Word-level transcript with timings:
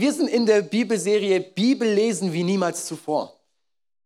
Wir 0.00 0.12
sind 0.12 0.28
in 0.28 0.46
der 0.46 0.62
Bibelserie 0.62 1.40
Bibel 1.40 1.88
lesen 1.88 2.32
wie 2.32 2.42
niemals 2.42 2.86
zuvor. 2.86 3.38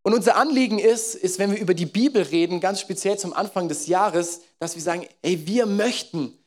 Und 0.02 0.14
unser 0.14 0.36
Anliegen 0.36 0.78
ist, 0.78 1.14
ist, 1.14 1.38
wenn 1.38 1.52
wir 1.52 1.58
über 1.58 1.74
die 1.74 1.86
Bibel 1.86 2.22
reden, 2.22 2.60
ganz 2.60 2.80
speziell 2.80 3.18
zum 3.18 3.32
Anfang 3.32 3.68
des 3.68 3.86
Jahres, 3.86 4.40
dass 4.58 4.74
wir 4.74 4.82
sagen, 4.82 5.06
ey, 5.22 5.46
wir 5.46 5.66
möchten 5.66 6.38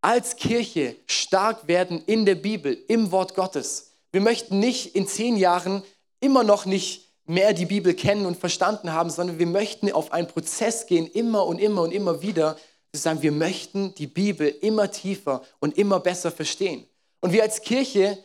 als 0.00 0.36
Kirche 0.36 0.96
stark 1.06 1.68
werden 1.68 2.02
in 2.06 2.26
der 2.26 2.34
Bibel, 2.34 2.76
im 2.88 3.10
Wort 3.10 3.34
Gottes. 3.34 3.92
Wir 4.12 4.20
möchten 4.20 4.58
nicht 4.58 4.94
in 4.94 5.06
zehn 5.06 5.36
Jahren 5.36 5.82
immer 6.20 6.42
noch 6.42 6.66
nicht 6.66 7.08
mehr 7.26 7.52
die 7.52 7.66
Bibel 7.66 7.94
kennen 7.94 8.26
und 8.26 8.36
verstanden 8.36 8.92
haben, 8.92 9.08
sondern 9.08 9.38
wir 9.38 9.46
möchten 9.46 9.90
auf 9.92 10.12
einen 10.12 10.26
Prozess 10.26 10.86
gehen, 10.86 11.06
immer 11.06 11.46
und 11.46 11.58
immer 11.58 11.82
und 11.82 11.92
immer 11.92 12.22
wieder, 12.22 12.56
zu 12.92 13.00
sagen, 13.00 13.22
wir 13.22 13.32
möchten 13.32 13.94
die 13.94 14.08
Bibel 14.08 14.48
immer 14.48 14.90
tiefer 14.90 15.42
und 15.60 15.78
immer 15.78 16.00
besser 16.00 16.32
verstehen. 16.32 16.86
Und 17.20 17.32
wir 17.32 17.42
als 17.42 17.62
Kirche 17.62 18.18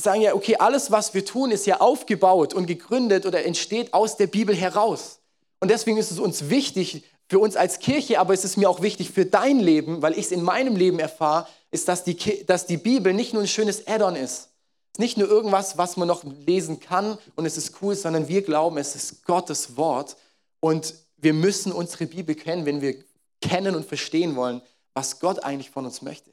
sagen 0.00 0.20
ja, 0.20 0.34
okay, 0.34 0.56
alles, 0.58 0.90
was 0.90 1.12
wir 1.14 1.24
tun, 1.24 1.50
ist 1.50 1.66
ja 1.66 1.80
aufgebaut 1.80 2.54
und 2.54 2.66
gegründet 2.66 3.26
oder 3.26 3.44
entsteht 3.44 3.92
aus 3.92 4.16
der 4.16 4.28
Bibel 4.28 4.54
heraus. 4.54 5.18
Und 5.60 5.70
deswegen 5.70 5.98
ist 5.98 6.10
es 6.10 6.18
uns 6.18 6.50
wichtig, 6.50 7.04
für 7.28 7.38
uns 7.38 7.56
als 7.56 7.78
Kirche, 7.78 8.20
aber 8.20 8.32
es 8.32 8.44
ist 8.44 8.56
mir 8.56 8.70
auch 8.70 8.80
wichtig 8.80 9.10
für 9.10 9.26
dein 9.26 9.60
Leben, 9.60 10.00
weil 10.00 10.12
ich 10.12 10.26
es 10.26 10.32
in 10.32 10.42
meinem 10.42 10.76
Leben 10.76 10.98
erfahre, 10.98 11.46
ist, 11.70 11.88
dass 11.88 12.04
die, 12.04 12.46
dass 12.46 12.66
die 12.66 12.78
Bibel 12.78 13.12
nicht 13.12 13.34
nur 13.34 13.42
ein 13.42 13.48
schönes 13.48 13.86
Add-on 13.86 14.16
ist. 14.16 14.48
Ist 14.92 14.98
nicht 14.98 15.18
nur 15.18 15.28
irgendwas, 15.28 15.76
was 15.76 15.98
man 15.98 16.08
noch 16.08 16.24
lesen 16.24 16.80
kann 16.80 17.18
und 17.36 17.44
es 17.44 17.58
ist 17.58 17.82
cool, 17.82 17.94
sondern 17.94 18.28
wir 18.28 18.42
glauben, 18.42 18.78
es 18.78 18.94
ist 18.94 19.24
Gottes 19.26 19.76
Wort 19.76 20.16
und 20.60 20.94
wir 21.18 21.34
müssen 21.34 21.72
unsere 21.72 22.06
Bibel 22.06 22.34
kennen, 22.34 22.64
wenn 22.64 22.80
wir 22.80 22.96
kennen 23.42 23.74
und 23.74 23.84
verstehen 23.84 24.34
wollen, 24.36 24.62
was 24.94 25.20
Gott 25.20 25.44
eigentlich 25.44 25.70
von 25.70 25.84
uns 25.84 26.00
möchte. 26.00 26.30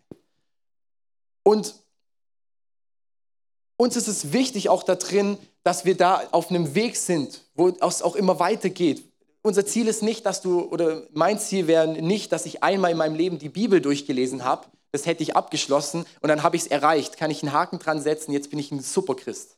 Und 1.43 1.75
uns 3.77 3.95
ist 3.95 4.07
es 4.07 4.31
wichtig 4.31 4.69
auch 4.69 4.83
da 4.83 4.95
drin, 4.95 5.37
dass 5.63 5.85
wir 5.85 5.97
da 5.97 6.23
auf 6.31 6.49
einem 6.49 6.75
Weg 6.75 6.95
sind, 6.95 7.41
wo 7.55 7.69
es 7.69 8.01
auch 8.01 8.15
immer 8.15 8.39
weitergeht. 8.39 9.03
Unser 9.41 9.65
Ziel 9.65 9.87
ist 9.87 10.01
nicht, 10.01 10.25
dass 10.25 10.41
du, 10.41 10.61
oder 10.61 11.03
mein 11.13 11.39
Ziel 11.39 11.67
wäre 11.67 11.87
nicht, 11.87 12.31
dass 12.31 12.45
ich 12.45 12.63
einmal 12.63 12.91
in 12.91 12.97
meinem 12.97 13.15
Leben 13.15 13.37
die 13.37 13.49
Bibel 13.49 13.81
durchgelesen 13.81 14.43
habe. 14.43 14.67
Das 14.91 15.05
hätte 15.05 15.23
ich 15.23 15.35
abgeschlossen 15.35 16.05
und 16.21 16.29
dann 16.29 16.41
habe 16.41 16.55
ich 16.55 16.63
es 16.63 16.67
erreicht. 16.67 17.17
Kann 17.17 17.29
ich 17.29 17.43
einen 17.43 17.53
Haken 17.53 17.79
dran 17.79 18.01
setzen, 18.01 18.31
jetzt 18.31 18.49
bin 18.49 18.59
ich 18.59 18.71
ein 18.71 18.79
Superchrist. 18.79 19.57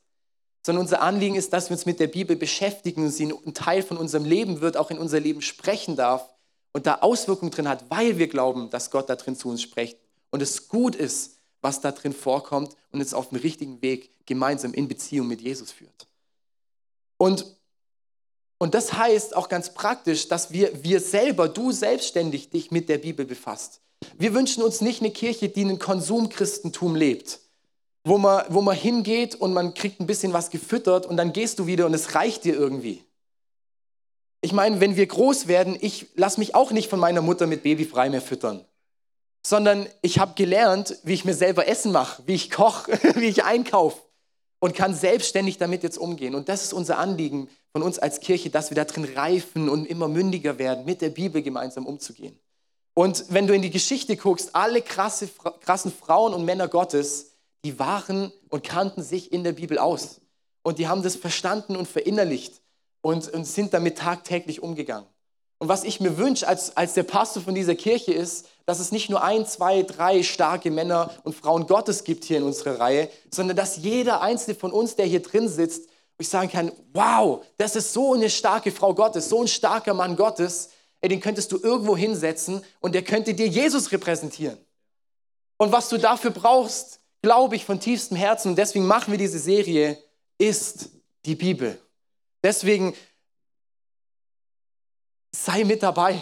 Sondern 0.65 0.81
unser 0.83 1.01
Anliegen 1.01 1.35
ist, 1.35 1.53
dass 1.53 1.69
wir 1.69 1.75
uns 1.75 1.85
mit 1.85 1.99
der 1.99 2.07
Bibel 2.07 2.35
beschäftigen 2.35 3.05
und 3.05 3.11
sie 3.11 3.31
ein 3.31 3.53
Teil 3.53 3.81
von 3.81 3.97
unserem 3.97 4.25
Leben 4.25 4.59
wird, 4.59 4.75
auch 4.75 4.91
in 4.91 4.97
unser 4.97 5.19
Leben 5.19 5.41
sprechen 5.41 5.95
darf 5.95 6.27
und 6.73 6.85
da 6.85 6.95
Auswirkungen 6.95 7.51
drin 7.51 7.69
hat, 7.69 7.89
weil 7.89 8.17
wir 8.17 8.27
glauben, 8.27 8.69
dass 8.69 8.91
Gott 8.91 9.09
da 9.09 9.15
drin 9.15 9.35
zu 9.35 9.49
uns 9.49 9.61
spricht 9.61 9.97
und 10.31 10.41
es 10.41 10.67
gut 10.67 10.95
ist, 10.95 11.36
was 11.67 11.81
da 11.81 11.91
drin 11.91 12.13
vorkommt 12.13 12.77
und 12.93 13.01
es 13.01 13.13
auf 13.13 13.27
dem 13.27 13.39
richtigen 13.39 13.81
Weg 13.81 14.09
gemeinsam 14.25 14.73
in 14.73 14.87
Beziehung 14.87 15.27
mit 15.27 15.41
Jesus 15.41 15.73
führt. 15.73 16.07
Und, 17.17 17.57
und 18.57 18.73
das 18.73 18.93
heißt 18.93 19.35
auch 19.35 19.49
ganz 19.49 19.73
praktisch, 19.73 20.29
dass 20.29 20.53
wir, 20.53 20.81
wir 20.81 21.01
selber, 21.01 21.49
du 21.49 21.73
selbstständig 21.73 22.51
dich 22.51 22.71
mit 22.71 22.87
der 22.87 22.99
Bibel 22.99 23.25
befasst. 23.25 23.81
Wir 24.17 24.33
wünschen 24.33 24.63
uns 24.63 24.79
nicht 24.79 25.01
eine 25.01 25.11
Kirche, 25.11 25.49
die 25.49 25.65
ein 25.65 25.77
Konsumchristentum 25.77 26.95
lebt, 26.95 27.41
wo 28.05 28.17
man, 28.17 28.45
wo 28.47 28.61
man 28.61 28.77
hingeht 28.77 29.35
und 29.35 29.51
man 29.51 29.73
kriegt 29.73 29.99
ein 29.99 30.07
bisschen 30.07 30.31
was 30.31 30.49
gefüttert 30.49 31.05
und 31.05 31.17
dann 31.17 31.33
gehst 31.33 31.59
du 31.59 31.67
wieder 31.67 31.85
und 31.85 31.93
es 31.93 32.15
reicht 32.15 32.45
dir 32.45 32.55
irgendwie. 32.55 33.03
Ich 34.39 34.53
meine, 34.53 34.79
wenn 34.79 34.95
wir 34.95 35.05
groß 35.05 35.49
werden, 35.49 35.77
ich 35.81 36.07
lasse 36.15 36.39
mich 36.39 36.55
auch 36.55 36.71
nicht 36.71 36.89
von 36.89 37.01
meiner 37.01 37.21
Mutter 37.21 37.45
mit 37.45 37.63
Babyfrei 37.63 38.09
mehr 38.09 38.21
füttern 38.21 38.63
sondern 39.47 39.87
ich 40.01 40.19
habe 40.19 40.33
gelernt, 40.35 40.97
wie 41.03 41.13
ich 41.13 41.23
mir 41.23 41.33
selber 41.33 41.69
Essen 41.69 41.93
mache, 41.93 42.21
wie 42.25 42.33
ich 42.33 42.51
koche, 42.51 42.91
wie 43.15 43.27
ich 43.27 43.45
einkaufe 43.45 44.01
und 44.59 44.75
kann 44.75 44.93
selbstständig 44.93 45.57
damit 45.57 45.83
jetzt 45.83 45.97
umgehen. 45.97 46.35
Und 46.35 46.49
das 46.49 46.65
ist 46.65 46.73
unser 46.73 46.97
Anliegen 46.97 47.49
von 47.71 47.81
uns 47.81 47.97
als 47.97 48.19
Kirche, 48.19 48.49
dass 48.49 48.71
wir 48.71 48.75
da 48.75 48.83
drin 48.83 49.05
reifen 49.15 49.69
und 49.69 49.85
immer 49.85 50.09
mündiger 50.09 50.59
werden, 50.59 50.83
mit 50.83 51.01
der 51.01 51.11
Bibel 51.11 51.41
gemeinsam 51.41 51.85
umzugehen. 51.85 52.37
Und 52.93 53.23
wenn 53.29 53.47
du 53.47 53.53
in 53.53 53.61
die 53.61 53.69
Geschichte 53.69 54.17
guckst, 54.17 54.53
alle 54.53 54.81
krasse, 54.81 55.29
krassen 55.61 55.93
Frauen 55.93 56.33
und 56.33 56.43
Männer 56.43 56.67
Gottes, 56.67 57.31
die 57.63 57.79
waren 57.79 58.33
und 58.49 58.65
kannten 58.65 59.01
sich 59.01 59.31
in 59.31 59.45
der 59.45 59.53
Bibel 59.53 59.77
aus. 59.77 60.19
Und 60.61 60.77
die 60.77 60.89
haben 60.89 61.03
das 61.03 61.15
verstanden 61.15 61.77
und 61.77 61.87
verinnerlicht 61.87 62.61
und, 62.99 63.29
und 63.29 63.45
sind 63.45 63.73
damit 63.73 63.99
tagtäglich 63.99 64.61
umgegangen. 64.61 65.07
Und 65.57 65.69
was 65.69 65.85
ich 65.85 66.01
mir 66.01 66.17
wünsche 66.17 66.49
als, 66.49 66.75
als 66.75 66.95
der 66.95 67.03
Pastor 67.03 67.41
von 67.41 67.55
dieser 67.55 67.75
Kirche 67.75 68.11
ist, 68.13 68.47
dass 68.67 68.79
es 68.79 68.91
nicht 68.91 69.09
nur 69.09 69.23
ein, 69.23 69.45
zwei, 69.45 69.81
drei 69.81 70.23
starke 70.23 70.69
Männer 70.69 71.09
und 71.23 71.33
Frauen 71.33 71.67
Gottes 71.67 72.03
gibt 72.03 72.25
hier 72.25 72.37
in 72.37 72.43
unserer 72.43 72.81
Reihe, 72.81 73.09
sondern 73.31 73.55
dass 73.55 73.77
jeder 73.77 74.21
einzelne 74.21 74.55
von 74.55 74.73
uns, 74.73 74.97
der 74.97 75.05
hier 75.05 75.21
drin 75.21 75.47
sitzt, 75.47 75.89
ich 76.19 76.27
sagen 76.27 76.49
kann, 76.49 76.73
wow, 76.93 77.45
das 77.57 77.77
ist 77.77 77.93
so 77.93 78.13
eine 78.13 78.29
starke 78.29 78.71
Frau 78.71 78.93
Gottes, 78.93 79.29
so 79.29 79.41
ein 79.41 79.47
starker 79.47 79.93
Mann 79.93 80.17
Gottes, 80.17 80.69
ey, 80.99 81.07
den 81.07 81.21
könntest 81.21 81.51
du 81.53 81.59
irgendwo 81.61 81.95
hinsetzen 81.95 82.61
und 82.81 82.93
der 82.93 83.03
könnte 83.03 83.33
dir 83.33 83.47
Jesus 83.47 83.91
repräsentieren. 83.93 84.57
Und 85.55 85.71
was 85.71 85.87
du 85.87 85.97
dafür 85.97 86.31
brauchst, 86.31 86.99
glaube 87.21 87.55
ich 87.55 87.63
von 87.63 87.79
tiefstem 87.79 88.17
Herzen, 88.17 88.49
und 88.49 88.57
deswegen 88.57 88.85
machen 88.85 89.11
wir 89.11 89.17
diese 89.17 89.39
Serie, 89.39 89.97
ist 90.37 90.89
die 91.25 91.35
Bibel. 91.35 91.79
Deswegen 92.43 92.93
sei 95.31 95.63
mit 95.63 95.83
dabei 95.83 96.21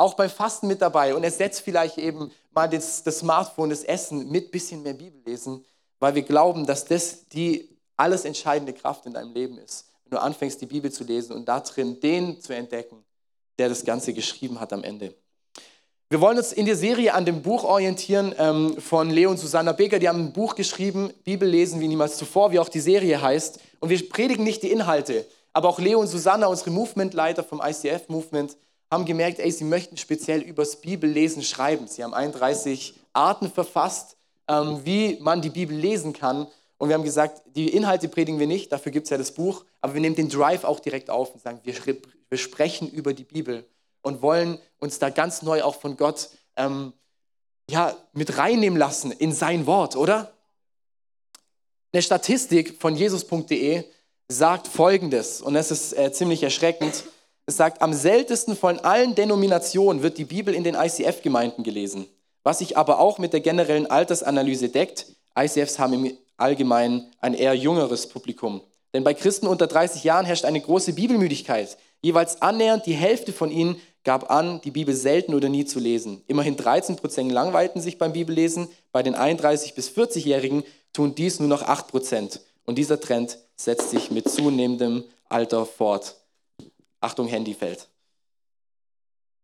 auch 0.00 0.14
beim 0.14 0.30
Fasten 0.30 0.66
mit 0.66 0.80
dabei 0.80 1.14
und 1.14 1.24
ersetzt 1.24 1.60
vielleicht 1.60 1.98
eben 1.98 2.30
mal 2.52 2.68
das, 2.68 3.02
das 3.02 3.18
Smartphone, 3.18 3.68
das 3.68 3.84
Essen 3.84 4.30
mit 4.30 4.50
bisschen 4.50 4.82
mehr 4.82 4.94
Bibel 4.94 5.20
lesen, 5.26 5.62
weil 5.98 6.14
wir 6.14 6.22
glauben, 6.22 6.64
dass 6.64 6.86
das 6.86 7.28
die 7.28 7.68
alles 7.96 8.24
entscheidende 8.24 8.72
Kraft 8.72 9.04
in 9.04 9.12
deinem 9.12 9.34
Leben 9.34 9.58
ist. 9.58 9.84
Wenn 10.04 10.16
du 10.16 10.22
anfängst, 10.22 10.58
die 10.60 10.66
Bibel 10.66 10.90
zu 10.90 11.04
lesen 11.04 11.34
und 11.34 11.46
da 11.46 11.60
drin 11.60 12.00
den 12.00 12.40
zu 12.40 12.54
entdecken, 12.54 13.04
der 13.58 13.68
das 13.68 13.84
Ganze 13.84 14.14
geschrieben 14.14 14.58
hat 14.58 14.72
am 14.72 14.82
Ende. 14.82 15.14
Wir 16.08 16.20
wollen 16.22 16.38
uns 16.38 16.52
in 16.52 16.64
der 16.64 16.76
Serie 16.76 17.12
an 17.12 17.26
dem 17.26 17.42
Buch 17.42 17.62
orientieren 17.62 18.34
ähm, 18.38 18.80
von 18.80 19.10
Leo 19.10 19.30
und 19.30 19.36
Susanna 19.36 19.72
Becker. 19.72 19.98
Die 19.98 20.08
haben 20.08 20.28
ein 20.28 20.32
Buch 20.32 20.54
geschrieben, 20.54 21.12
Bibel 21.24 21.46
lesen 21.46 21.78
wie 21.78 21.88
niemals 21.88 22.16
zuvor, 22.16 22.52
wie 22.52 22.58
auch 22.58 22.70
die 22.70 22.80
Serie 22.80 23.20
heißt. 23.20 23.60
Und 23.80 23.90
wir 23.90 24.08
predigen 24.08 24.44
nicht 24.44 24.62
die 24.62 24.72
Inhalte, 24.72 25.26
aber 25.52 25.68
auch 25.68 25.78
Leo 25.78 26.00
und 26.00 26.06
Susanna, 26.06 26.46
unsere 26.46 26.70
Movement-Leiter 26.70 27.44
vom 27.44 27.60
ICF-Movement, 27.62 28.56
haben 28.90 29.04
gemerkt, 29.04 29.38
ey, 29.38 29.50
sie 29.50 29.64
möchten 29.64 29.96
speziell 29.96 30.40
übers 30.40 30.80
Bibellesen 30.80 31.42
schreiben. 31.42 31.86
Sie 31.86 32.02
haben 32.02 32.12
31 32.12 32.94
Arten 33.12 33.50
verfasst, 33.50 34.16
ähm, 34.48 34.80
wie 34.84 35.18
man 35.20 35.40
die 35.40 35.50
Bibel 35.50 35.76
lesen 35.76 36.12
kann. 36.12 36.46
Und 36.78 36.88
wir 36.88 36.94
haben 36.94 37.04
gesagt, 37.04 37.42
die 37.54 37.68
Inhalte 37.68 38.08
predigen 38.08 38.40
wir 38.40 38.46
nicht, 38.46 38.72
dafür 38.72 38.90
gibt 38.90 39.04
es 39.04 39.10
ja 39.10 39.18
das 39.18 39.32
Buch, 39.32 39.64
aber 39.80 39.94
wir 39.94 40.00
nehmen 40.00 40.16
den 40.16 40.28
Drive 40.28 40.64
auch 40.64 40.80
direkt 40.80 41.10
auf 41.10 41.34
und 41.34 41.42
sagen, 41.42 41.60
wir, 41.62 41.74
wir 42.28 42.38
sprechen 42.38 42.88
über 42.88 43.12
die 43.12 43.24
Bibel 43.24 43.64
und 44.02 44.22
wollen 44.22 44.58
uns 44.78 44.98
da 44.98 45.10
ganz 45.10 45.42
neu 45.42 45.62
auch 45.62 45.74
von 45.78 45.96
Gott 45.96 46.30
ähm, 46.56 46.92
ja, 47.70 47.94
mit 48.12 48.38
reinnehmen 48.38 48.78
lassen 48.78 49.12
in 49.12 49.32
sein 49.32 49.66
Wort, 49.66 49.94
oder? 49.94 50.32
Eine 51.92 52.02
Statistik 52.02 52.80
von 52.80 52.96
jesus.de 52.96 53.84
sagt 54.28 54.68
folgendes, 54.68 55.40
und 55.40 55.54
das 55.54 55.70
ist 55.70 55.92
äh, 55.96 56.12
ziemlich 56.12 56.42
erschreckend. 56.42 57.04
Sagt, 57.56 57.82
am 57.82 57.92
seltensten 57.92 58.56
von 58.56 58.78
allen 58.80 59.14
Denominationen 59.14 60.02
wird 60.02 60.18
die 60.18 60.24
Bibel 60.24 60.54
in 60.54 60.64
den 60.64 60.74
ICF-Gemeinden 60.74 61.64
gelesen, 61.64 62.06
was 62.42 62.58
sich 62.58 62.76
aber 62.76 63.00
auch 63.00 63.18
mit 63.18 63.32
der 63.32 63.40
generellen 63.40 63.86
Altersanalyse 63.86 64.68
deckt. 64.68 65.06
ICFs 65.38 65.78
haben 65.78 65.92
im 65.92 66.16
Allgemeinen 66.36 67.12
ein 67.20 67.34
eher 67.34 67.54
jüngeres 67.54 68.08
Publikum. 68.08 68.62
Denn 68.92 69.04
bei 69.04 69.14
Christen 69.14 69.46
unter 69.46 69.66
30 69.66 70.04
Jahren 70.04 70.26
herrscht 70.26 70.44
eine 70.44 70.60
große 70.60 70.94
Bibelmüdigkeit. 70.94 71.76
Jeweils 72.02 72.42
annähernd 72.42 72.86
die 72.86 72.94
Hälfte 72.94 73.32
von 73.32 73.50
ihnen 73.50 73.76
gab 74.04 74.30
an, 74.30 74.60
die 74.62 74.70
Bibel 74.70 74.94
selten 74.94 75.34
oder 75.34 75.48
nie 75.48 75.64
zu 75.64 75.78
lesen. 75.78 76.22
Immerhin 76.26 76.56
13 76.56 76.96
Prozent 76.96 77.30
langweilten 77.30 77.80
sich 77.82 77.98
beim 77.98 78.12
Bibellesen. 78.12 78.68
Bei 78.92 79.02
den 79.02 79.14
31- 79.14 79.74
bis 79.74 79.90
40-Jährigen 79.90 80.64
tun 80.92 81.14
dies 81.14 81.38
nur 81.38 81.48
noch 81.48 81.62
8 81.62 81.88
Prozent. 81.88 82.40
Und 82.64 82.76
dieser 82.76 83.00
Trend 83.00 83.38
setzt 83.56 83.90
sich 83.90 84.10
mit 84.10 84.28
zunehmendem 84.28 85.04
Alter 85.28 85.66
fort. 85.66 86.16
Achtung, 87.00 87.26
Handy 87.26 87.54
fällt. 87.54 87.88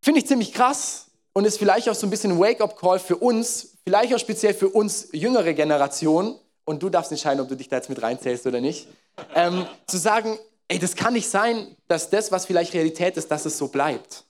Finde 0.03 0.21
ich 0.21 0.27
ziemlich 0.27 0.53
krass 0.53 1.07
und 1.33 1.45
ist 1.45 1.59
vielleicht 1.59 1.89
auch 1.89 1.95
so 1.95 2.07
ein 2.07 2.11
bisschen 2.11 2.33
ein 2.33 2.39
Wake-up-Call 2.39 2.99
für 2.99 3.17
uns, 3.17 3.77
vielleicht 3.85 4.15
auch 4.15 4.19
speziell 4.19 4.55
für 4.55 4.69
uns 4.69 5.09
jüngere 5.13 5.53
Generationen. 5.53 6.37
Und 6.65 6.83
du 6.83 6.89
darfst 6.89 7.13
entscheiden, 7.13 7.41
ob 7.41 7.49
du 7.49 7.55
dich 7.55 7.69
da 7.69 7.77
jetzt 7.77 7.89
mit 7.89 8.03
reinzählst 8.03 8.47
oder 8.47 8.61
nicht. 8.61 8.89
Ähm, 9.35 9.67
zu 9.87 9.99
sagen, 9.99 10.39
ey, 10.69 10.79
das 10.79 10.97
kann 10.97 11.13
nicht 11.13 11.29
sein, 11.29 11.77
dass 11.89 12.11
das, 12.11 12.33
was 12.33 12.47
vielleicht 12.47 12.75
Realität 12.75 13.17
ist, 13.17 13.31
dass 13.31 13.47
es 13.47 13.57
so 13.57 13.69
bleibt. 13.69 14.25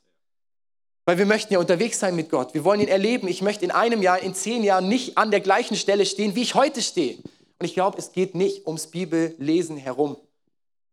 Weil 1.07 1.19
wir 1.19 1.27
möchten 1.27 1.53
ja 1.53 1.61
unterwegs 1.61 1.99
sein 1.99 2.17
mit 2.17 2.31
Gott. 2.31 2.53
Wir 2.53 2.65
wollen 2.65 2.81
ihn 2.81 2.89
erleben. 2.89 3.29
Ich 3.29 3.41
möchte 3.41 3.65
in 3.65 3.71
einem 3.71 4.03
Jahr, 4.03 4.19
in 4.21 4.35
zehn 4.35 4.65
Jahren 4.65 4.89
nicht 4.89 5.17
an 5.17 5.31
der 5.31 5.41
gleichen 5.41 5.77
Stelle 5.77 6.05
stehen, 6.05 6.35
wie 6.35 6.43
ich 6.43 6.55
heute 6.55 6.83
stehe. 6.83 7.17
Und 7.17 7.65
ich 7.65 7.75
glaube, 7.75 7.97
es 7.99 8.13
geht 8.13 8.35
nicht 8.35 8.67
ums 8.67 8.89
Bibellesen 8.89 9.77
herum 9.77 10.17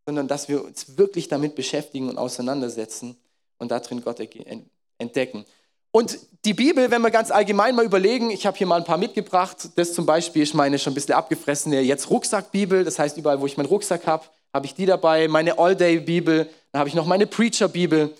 sondern 0.05 0.27
dass 0.27 0.49
wir 0.49 0.63
uns 0.63 0.97
wirklich 0.97 1.27
damit 1.27 1.55
beschäftigen 1.55 2.09
und 2.09 2.17
auseinandersetzen 2.17 3.17
und 3.57 3.71
darin 3.71 4.03
Gott 4.03 4.19
entdecken. 4.97 5.45
Und 5.91 6.17
die 6.43 6.55
Bibel, 6.55 6.89
wenn 6.89 7.03
wir 7.03 7.11
ganz 7.11 7.29
allgemein 7.29 7.75
mal 7.75 7.85
überlegen, 7.85 8.31
ich 8.31 8.47
habe 8.47 8.57
hier 8.57 8.65
mal 8.65 8.77
ein 8.77 8.83
paar 8.83 8.97
mitgebracht. 8.97 9.69
Das 9.75 9.93
zum 9.93 10.07
Beispiel 10.07 10.41
ist 10.41 10.55
meine 10.55 10.79
schon 10.79 10.91
ein 10.91 10.95
bisschen 10.95 11.13
abgefressene 11.13 11.81
jetzt 11.81 12.09
Rucksackbibel. 12.09 12.83
Das 12.83 12.97
heißt, 12.97 13.17
überall, 13.17 13.39
wo 13.39 13.45
ich 13.45 13.57
meinen 13.57 13.67
Rucksack 13.67 14.07
habe, 14.07 14.25
habe 14.51 14.65
ich 14.65 14.73
die 14.73 14.87
dabei. 14.87 15.27
Meine 15.27 15.59
All-Day-Bibel. 15.59 16.49
Dann 16.71 16.79
habe 16.79 16.89
ich 16.89 16.95
noch 16.95 17.05
meine 17.05 17.27
Preacher-Bibel. 17.27 18.11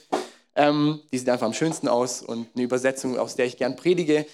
Ähm, 0.56 1.00
die 1.12 1.18
sieht 1.18 1.30
einfach 1.30 1.48
am 1.48 1.54
schönsten 1.54 1.88
aus 1.88 2.22
und 2.22 2.48
eine 2.54 2.64
Übersetzung, 2.64 3.18
aus 3.18 3.36
der 3.36 3.48
ich 3.48 3.58
gern 3.58 3.76
predige. 3.76 4.28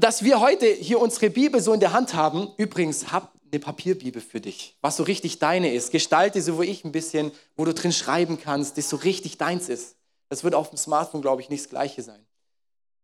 Dass 0.00 0.22
wir 0.22 0.38
heute 0.38 0.66
hier 0.66 1.00
unsere 1.00 1.28
Bibel 1.28 1.60
so 1.60 1.72
in 1.72 1.80
der 1.80 1.92
Hand 1.92 2.14
haben, 2.14 2.52
übrigens, 2.56 3.10
hab 3.10 3.32
eine 3.50 3.58
Papierbibel 3.58 4.22
für 4.22 4.40
dich, 4.40 4.76
was 4.80 4.96
so 4.96 5.02
richtig 5.02 5.40
deine 5.40 5.74
ist. 5.74 5.90
Gestalte 5.90 6.40
so 6.40 6.60
wie 6.60 6.66
ich 6.66 6.84
ein 6.84 6.92
bisschen, 6.92 7.32
wo 7.56 7.64
du 7.64 7.74
drin 7.74 7.90
schreiben 7.90 8.38
kannst, 8.40 8.78
das 8.78 8.88
so 8.88 8.94
richtig 8.94 9.38
deins 9.38 9.68
ist. 9.68 9.96
Das 10.28 10.44
wird 10.44 10.54
auf 10.54 10.68
dem 10.68 10.78
Smartphone, 10.78 11.20
glaube 11.20 11.42
ich, 11.42 11.48
nicht 11.48 11.64
das 11.64 11.70
Gleiche 11.70 12.02
sein. 12.02 12.24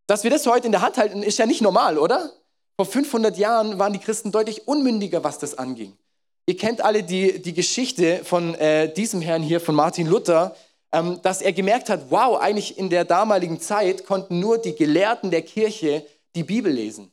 Dass 0.06 0.23
wir 0.23 0.31
das 0.31 0.46
heute 0.46 0.67
in 0.67 0.73
der 0.73 0.82
Hand 0.82 0.96
halten, 0.96 1.25
ist 1.25 1.37
ja 1.37 1.46
nicht 1.46 1.62
normal, 1.62 1.99
oder? 1.99 2.31
Vor 2.76 2.87
500 2.87 3.37
Jahren 3.38 3.81
waren 3.81 3.93
die 3.93 3.99
Christen 3.99 4.31
deutlich 4.31 4.69
unmündiger, 4.69 5.25
was 5.25 5.41
das 5.41 5.58
anging. 5.58 5.96
Ihr 6.46 6.56
kennt 6.56 6.81
alle 6.81 7.02
die, 7.02 7.43
die 7.43 7.55
Geschichte 7.55 8.20
von 8.23 8.55
äh, 8.55 8.93
diesem 8.93 9.20
Herrn 9.20 9.43
hier, 9.43 9.61
von 9.61 9.75
Martin 9.75 10.06
Luther, 10.06 10.55
ähm, 10.93 11.19
dass 11.23 11.43
er 11.43 11.52
gemerkt 11.52 11.88
hat, 11.88 12.11
wow, 12.11 12.38
eigentlich 12.38 12.79
in 12.79 12.88
der 12.88 13.05
damaligen 13.05 13.61
Zeit 13.61 14.06
konnten 14.06 14.38
nur 14.38 14.58
die 14.58 14.76
Gelehrten 14.76 15.32
der 15.32 15.43
Kirche 15.43 16.06
die 16.34 16.44
Bibel 16.44 16.72
lesen. 16.72 17.12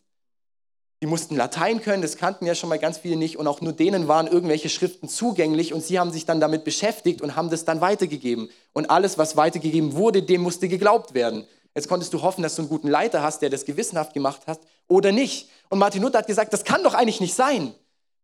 Die 1.04 1.08
mussten 1.08 1.36
Latein 1.36 1.82
können, 1.82 2.04
das 2.04 2.16
kannten 2.16 2.46
ja 2.46 2.54
schon 2.54 2.70
mal 2.70 2.78
ganz 2.78 3.00
viele 3.00 3.16
nicht 3.16 3.38
und 3.38 3.48
auch 3.48 3.60
nur 3.60 3.74
denen 3.74 4.08
waren 4.08 4.28
irgendwelche 4.28 4.70
Schriften 4.70 5.10
zugänglich 5.10 5.74
und 5.74 5.84
sie 5.84 5.98
haben 5.98 6.12
sich 6.12 6.26
dann 6.26 6.40
damit 6.40 6.64
beschäftigt 6.64 7.24
und 7.24 7.36
haben 7.36 7.50
das 7.50 7.66
dann 7.66 7.82
weitergegeben. 7.82 8.50
Und 8.74 8.92
alles, 8.92 9.18
was 9.18 9.36
weitergegeben 9.36 9.94
wurde, 9.94 10.22
dem 10.22 10.42
musste 10.42 10.68
geglaubt 10.68 11.16
werden. 11.16 11.48
Jetzt 11.74 11.88
konntest 11.88 12.14
du 12.14 12.22
hoffen, 12.22 12.44
dass 12.44 12.56
du 12.56 12.62
einen 12.62 12.70
guten 12.70 12.88
Leiter 12.88 13.24
hast, 13.24 13.42
der 13.42 13.50
das 13.50 13.66
gewissenhaft 13.66 14.14
gemacht 14.14 14.46
hat 14.46 14.60
oder 14.88 15.12
nicht. 15.12 15.50
Und 15.70 15.80
Martin 15.80 16.04
Luther 16.04 16.20
hat 16.20 16.28
gesagt, 16.28 16.54
das 16.54 16.66
kann 16.66 16.84
doch 16.84 16.94
eigentlich 16.94 17.22
nicht 17.22 17.34
sein. 17.34 17.74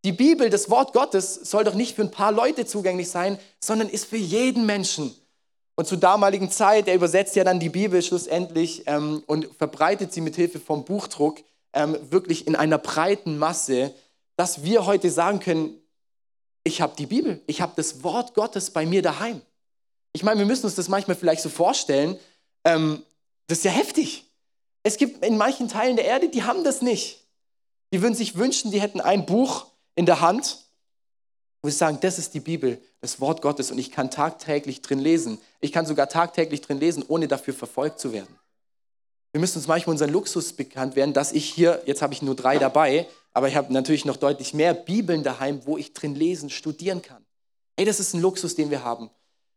Die 0.05 0.11
Bibel, 0.11 0.49
das 0.51 0.69
Wort 0.69 0.93
Gottes, 0.93 1.33
soll 1.33 1.63
doch 1.63 1.73
nicht 1.73 1.95
für 1.95 2.03
ein 2.03 2.11
paar 2.11 2.31
Leute 2.31 2.67
zugänglich 2.67 3.09
sein, 3.09 3.39
sondern 3.59 3.89
ist 3.89 4.05
für 4.05 4.17
jeden 4.17 4.65
Menschen. 4.67 5.15
Und 5.79 5.85
zur 5.85 5.99
damaligen 5.99 6.49
Zeit, 6.49 6.87
er 6.87 6.95
übersetzt 6.95 7.35
ja 7.35 7.43
dann 7.43 7.59
die 7.59 7.69
Bibel 7.69 8.01
schlussendlich 8.01 8.83
ähm, 8.87 9.23
und 9.27 9.47
verbreitet 9.57 10.11
sie 10.11 10.21
mit 10.21 10.35
Hilfe 10.35 10.59
vom 10.59 10.83
Buchdruck 10.83 11.43
ähm, 11.73 11.95
wirklich 12.09 12.47
in 12.47 12.55
einer 12.55 12.79
breiten 12.79 13.37
Masse, 13.37 13.93
dass 14.37 14.63
wir 14.63 14.87
heute 14.87 15.11
sagen 15.11 15.39
können, 15.39 15.79
ich 16.63 16.81
habe 16.81 16.95
die 16.97 17.05
Bibel, 17.05 17.41
ich 17.45 17.61
habe 17.61 17.73
das 17.75 18.03
Wort 18.03 18.33
Gottes 18.33 18.71
bei 18.71 18.87
mir 18.87 19.03
daheim. 19.03 19.39
Ich 20.13 20.23
meine, 20.23 20.39
wir 20.39 20.47
müssen 20.47 20.65
uns 20.65 20.73
das 20.73 20.89
manchmal 20.89 21.15
vielleicht 21.15 21.43
so 21.43 21.49
vorstellen, 21.49 22.17
ähm, 22.63 23.03
das 23.45 23.59
ist 23.59 23.65
ja 23.65 23.71
heftig. 23.71 24.25
Es 24.81 24.97
gibt 24.97 25.23
in 25.23 25.37
manchen 25.37 25.69
Teilen 25.69 25.95
der 25.95 26.05
Erde, 26.05 26.29
die 26.29 26.41
haben 26.41 26.63
das 26.63 26.81
nicht. 26.81 27.23
Die 27.93 28.01
würden 28.01 28.15
sich 28.15 28.35
wünschen, 28.35 28.71
die 28.71 28.81
hätten 28.81 28.99
ein 28.99 29.27
Buch 29.27 29.67
in 29.93 30.07
der 30.07 30.21
Hand, 30.21 30.57
wo 31.67 31.69
sie 31.69 31.75
sagen, 31.75 31.97
das 31.99 32.17
ist 32.17 32.33
die 32.33 32.39
Bibel, 32.39 32.81
das 33.01 33.19
Wort 33.19 33.41
Gottes 33.41 33.71
und 33.71 33.77
ich 33.77 33.91
kann 33.91 34.09
tagtäglich 34.09 34.81
drin 34.81 34.99
lesen. 34.99 35.37
Ich 35.59 35.73
kann 35.73 35.85
sogar 35.85 36.07
tagtäglich 36.07 36.61
drin 36.61 36.79
lesen, 36.79 37.03
ohne 37.05 37.27
dafür 37.27 37.53
verfolgt 37.53 37.99
zu 37.99 38.13
werden. 38.13 38.33
Wir 39.33 39.41
müssen 39.41 39.57
uns 39.57 39.67
manchmal 39.67 39.95
unseren 39.95 40.11
Luxus 40.11 40.53
bekannt 40.53 40.95
werden, 40.95 41.13
dass 41.13 41.33
ich 41.33 41.43
hier, 41.43 41.81
jetzt 41.85 42.01
habe 42.01 42.13
ich 42.13 42.21
nur 42.21 42.35
drei 42.35 42.57
dabei, 42.57 43.05
aber 43.33 43.49
ich 43.49 43.57
habe 43.57 43.73
natürlich 43.73 44.05
noch 44.05 44.15
deutlich 44.15 44.53
mehr 44.53 44.73
Bibeln 44.73 45.23
daheim, 45.23 45.59
wo 45.65 45.77
ich 45.77 45.91
drin 45.91 46.15
lesen, 46.15 46.49
studieren 46.49 47.01
kann. 47.01 47.25
Ey, 47.75 47.83
das 47.83 47.99
ist 47.99 48.13
ein 48.13 48.21
Luxus, 48.21 48.55
den 48.55 48.71
wir 48.71 48.85
haben. 48.85 49.09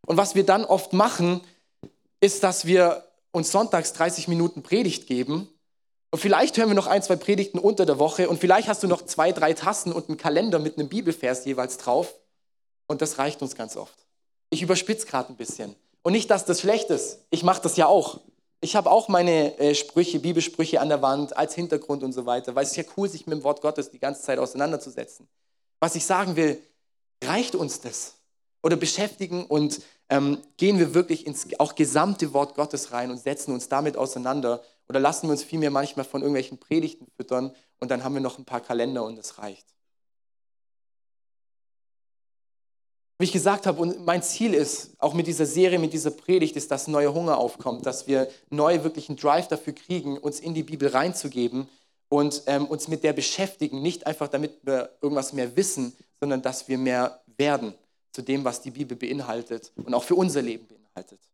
Und 0.04 0.16
was 0.16 0.34
wir 0.34 0.44
dann 0.44 0.64
oft 0.64 0.92
machen, 0.92 1.42
ist, 2.18 2.42
dass 2.42 2.66
wir 2.66 3.04
uns 3.30 3.52
sonntags 3.52 3.92
30 3.92 4.26
Minuten 4.26 4.64
Predigt 4.64 5.06
geben. 5.06 5.48
Und 6.10 6.18
vielleicht 6.18 6.56
hören 6.56 6.68
wir 6.68 6.74
noch 6.74 6.88
ein, 6.88 7.02
zwei 7.02 7.16
Predigten 7.16 7.58
unter 7.58 7.86
der 7.86 7.98
Woche 7.98 8.28
und 8.28 8.40
vielleicht 8.40 8.68
hast 8.68 8.82
du 8.82 8.88
noch 8.88 9.02
zwei, 9.02 9.30
drei 9.30 9.52
Tassen 9.52 9.92
und 9.92 10.08
einen 10.08 10.18
Kalender 10.18 10.58
mit 10.58 10.76
einem 10.76 10.88
Bibelvers 10.88 11.44
jeweils 11.44 11.78
drauf. 11.78 12.14
Und 12.88 13.00
das 13.00 13.18
reicht 13.18 13.40
uns 13.42 13.54
ganz 13.54 13.76
oft. 13.76 13.94
Ich 14.50 14.62
überspitze 14.62 15.06
gerade 15.06 15.32
ein 15.32 15.36
bisschen. 15.36 15.76
Und 16.02 16.12
nicht, 16.12 16.30
dass 16.30 16.44
das 16.44 16.60
schlecht 16.60 16.90
ist. 16.90 17.18
Ich 17.30 17.44
mache 17.44 17.62
das 17.62 17.76
ja 17.76 17.86
auch. 17.86 18.20
Ich 18.60 18.74
habe 18.74 18.90
auch 18.90 19.08
meine 19.08 19.58
äh, 19.58 19.74
Sprüche, 19.74 20.18
Bibelsprüche 20.18 20.80
an 20.80 20.88
der 20.88 21.00
Wand 21.00 21.36
als 21.36 21.54
Hintergrund 21.54 22.02
und 22.02 22.12
so 22.12 22.26
weiter, 22.26 22.54
weil 22.54 22.64
es 22.64 22.70
ist 22.70 22.76
ja 22.76 22.84
cool, 22.96 23.08
sich 23.08 23.26
mit 23.26 23.38
dem 23.38 23.44
Wort 23.44 23.60
Gottes 23.60 23.90
die 23.90 24.00
ganze 24.00 24.22
Zeit 24.22 24.38
auseinanderzusetzen. 24.38 25.28
Was 25.78 25.94
ich 25.94 26.04
sagen 26.04 26.34
will, 26.34 26.60
reicht 27.22 27.54
uns 27.54 27.80
das? 27.80 28.14
Oder 28.62 28.76
beschäftigen 28.76 29.46
und 29.46 29.80
ähm, 30.10 30.38
gehen 30.56 30.78
wir 30.78 30.92
wirklich 30.92 31.26
ins 31.26 31.46
auch 31.58 31.74
gesamte 31.74 32.34
Wort 32.34 32.54
Gottes 32.54 32.92
rein 32.92 33.10
und 33.10 33.18
setzen 33.18 33.54
uns 33.54 33.68
damit 33.68 33.96
auseinander 33.96 34.62
oder 34.90 34.98
lassen 34.98 35.28
wir 35.28 35.30
uns 35.30 35.44
vielmehr 35.44 35.70
manchmal 35.70 36.04
von 36.04 36.20
irgendwelchen 36.20 36.58
Predigten 36.58 37.06
füttern 37.16 37.54
und 37.78 37.92
dann 37.92 38.02
haben 38.02 38.14
wir 38.14 38.20
noch 38.20 38.38
ein 38.38 38.44
paar 38.44 38.60
Kalender 38.60 39.04
und 39.04 39.16
es 39.20 39.38
reicht. 39.38 39.64
Wie 43.16 43.24
ich 43.24 43.30
gesagt 43.30 43.68
habe, 43.68 43.80
und 43.80 44.04
mein 44.04 44.20
Ziel 44.20 44.52
ist, 44.52 44.94
auch 44.98 45.14
mit 45.14 45.28
dieser 45.28 45.46
Serie, 45.46 45.78
mit 45.78 45.92
dieser 45.92 46.10
Predigt, 46.10 46.56
ist, 46.56 46.72
dass 46.72 46.88
neuer 46.88 47.14
Hunger 47.14 47.38
aufkommt, 47.38 47.86
dass 47.86 48.08
wir 48.08 48.28
neu 48.48 48.82
wirklich 48.82 49.08
einen 49.08 49.16
Drive 49.16 49.46
dafür 49.46 49.74
kriegen, 49.74 50.18
uns 50.18 50.40
in 50.40 50.54
die 50.54 50.64
Bibel 50.64 50.88
reinzugeben 50.88 51.68
und 52.08 52.42
ähm, 52.46 52.66
uns 52.66 52.88
mit 52.88 53.04
der 53.04 53.12
beschäftigen, 53.12 53.82
nicht 53.82 54.08
einfach 54.08 54.26
damit 54.26 54.58
wir 54.64 54.90
irgendwas 55.00 55.32
mehr 55.32 55.54
wissen, 55.54 55.96
sondern 56.18 56.42
dass 56.42 56.66
wir 56.66 56.78
mehr 56.78 57.22
werden 57.36 57.74
zu 58.10 58.22
dem, 58.22 58.44
was 58.44 58.60
die 58.60 58.72
Bibel 58.72 58.96
beinhaltet 58.96 59.70
und 59.76 59.94
auch 59.94 60.02
für 60.02 60.16
unser 60.16 60.42
Leben 60.42 60.66
beinhaltet. 60.66 61.29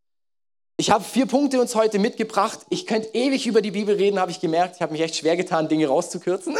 Ich 0.78 0.90
habe 0.90 1.02
vier 1.02 1.24
Punkte 1.24 1.58
uns 1.58 1.74
heute 1.74 1.98
mitgebracht. 1.98 2.58
Ich 2.68 2.86
könnte 2.86 3.08
ewig 3.14 3.46
über 3.46 3.62
die 3.62 3.70
Bibel 3.70 3.96
reden, 3.96 4.18
habe 4.18 4.30
ich 4.30 4.40
gemerkt. 4.40 4.76
Ich 4.76 4.82
habe 4.82 4.92
mich 4.92 5.00
echt 5.00 5.16
schwer 5.16 5.34
getan, 5.34 5.68
Dinge 5.68 5.86
rauszukürzen, 5.86 6.54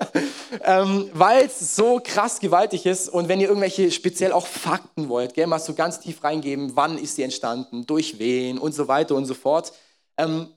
ähm, 0.64 1.08
weil 1.14 1.44
es 1.44 1.76
so 1.76 2.00
krass 2.02 2.40
gewaltig 2.40 2.86
ist. 2.86 3.08
Und 3.08 3.28
wenn 3.28 3.38
ihr 3.38 3.46
irgendwelche 3.46 3.92
speziell 3.92 4.32
auch 4.32 4.48
Fakten 4.48 5.08
wollt, 5.08 5.34
gell, 5.34 5.46
mal 5.46 5.60
so 5.60 5.74
ganz 5.74 6.00
tief 6.00 6.24
reingeben, 6.24 6.74
wann 6.74 6.98
ist 6.98 7.14
sie 7.14 7.22
entstanden, 7.22 7.86
durch 7.86 8.18
wen 8.18 8.58
und 8.58 8.74
so 8.74 8.88
weiter 8.88 9.14
und 9.14 9.26
so 9.26 9.34
fort. 9.34 9.72
Ähm, 10.16 10.48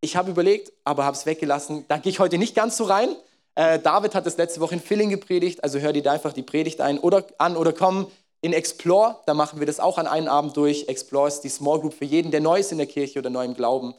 ich 0.00 0.14
habe 0.14 0.30
überlegt, 0.30 0.72
aber 0.84 1.04
habe 1.04 1.16
es 1.16 1.26
weggelassen. 1.26 1.84
Da 1.88 1.96
gehe 1.96 2.12
ich 2.12 2.20
heute 2.20 2.38
nicht 2.38 2.54
ganz 2.54 2.76
so 2.76 2.84
rein. 2.84 3.08
Äh, 3.56 3.80
David 3.80 4.14
hat 4.14 4.24
das 4.24 4.36
letzte 4.36 4.60
Woche 4.60 4.74
in 4.74 4.80
Filling 4.80 5.10
gepredigt, 5.10 5.64
also 5.64 5.80
hör 5.80 5.92
dir 5.92 6.02
da 6.02 6.12
einfach 6.12 6.32
die 6.32 6.42
Predigt 6.42 6.80
ein 6.80 7.00
oder 7.00 7.24
an 7.38 7.56
oder 7.56 7.72
komm 7.72 8.06
in 8.42 8.52
Explore, 8.52 9.20
da 9.24 9.34
machen 9.34 9.60
wir 9.60 9.66
das 9.66 9.80
auch 9.80 9.98
an 9.98 10.06
einem 10.06 10.28
Abend 10.28 10.56
durch. 10.56 10.88
Explore 10.88 11.28
ist 11.28 11.40
die 11.40 11.48
Small 11.48 11.80
Group 11.80 11.94
für 11.94 12.04
jeden, 12.04 12.32
der 12.32 12.40
neu 12.40 12.58
ist 12.58 12.72
in 12.72 12.78
der 12.78 12.88
Kirche 12.88 13.20
oder 13.20 13.30
neu 13.30 13.44
im 13.44 13.54
Glauben. 13.54 13.94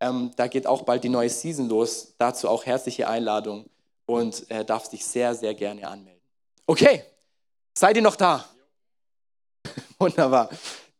Ähm, 0.00 0.32
da 0.36 0.48
geht 0.48 0.66
auch 0.66 0.82
bald 0.82 1.04
die 1.04 1.08
neue 1.08 1.30
Season 1.30 1.68
los. 1.68 2.14
Dazu 2.18 2.48
auch 2.48 2.66
herzliche 2.66 3.08
Einladung 3.08 3.70
und 4.06 4.50
äh, 4.50 4.64
darfst 4.64 4.92
dich 4.92 5.06
sehr, 5.06 5.34
sehr 5.36 5.54
gerne 5.54 5.86
anmelden. 5.86 6.20
Okay, 6.66 7.04
seid 7.72 7.96
ihr 7.96 8.02
noch 8.02 8.16
da? 8.16 8.44
Wunderbar. 9.98 10.50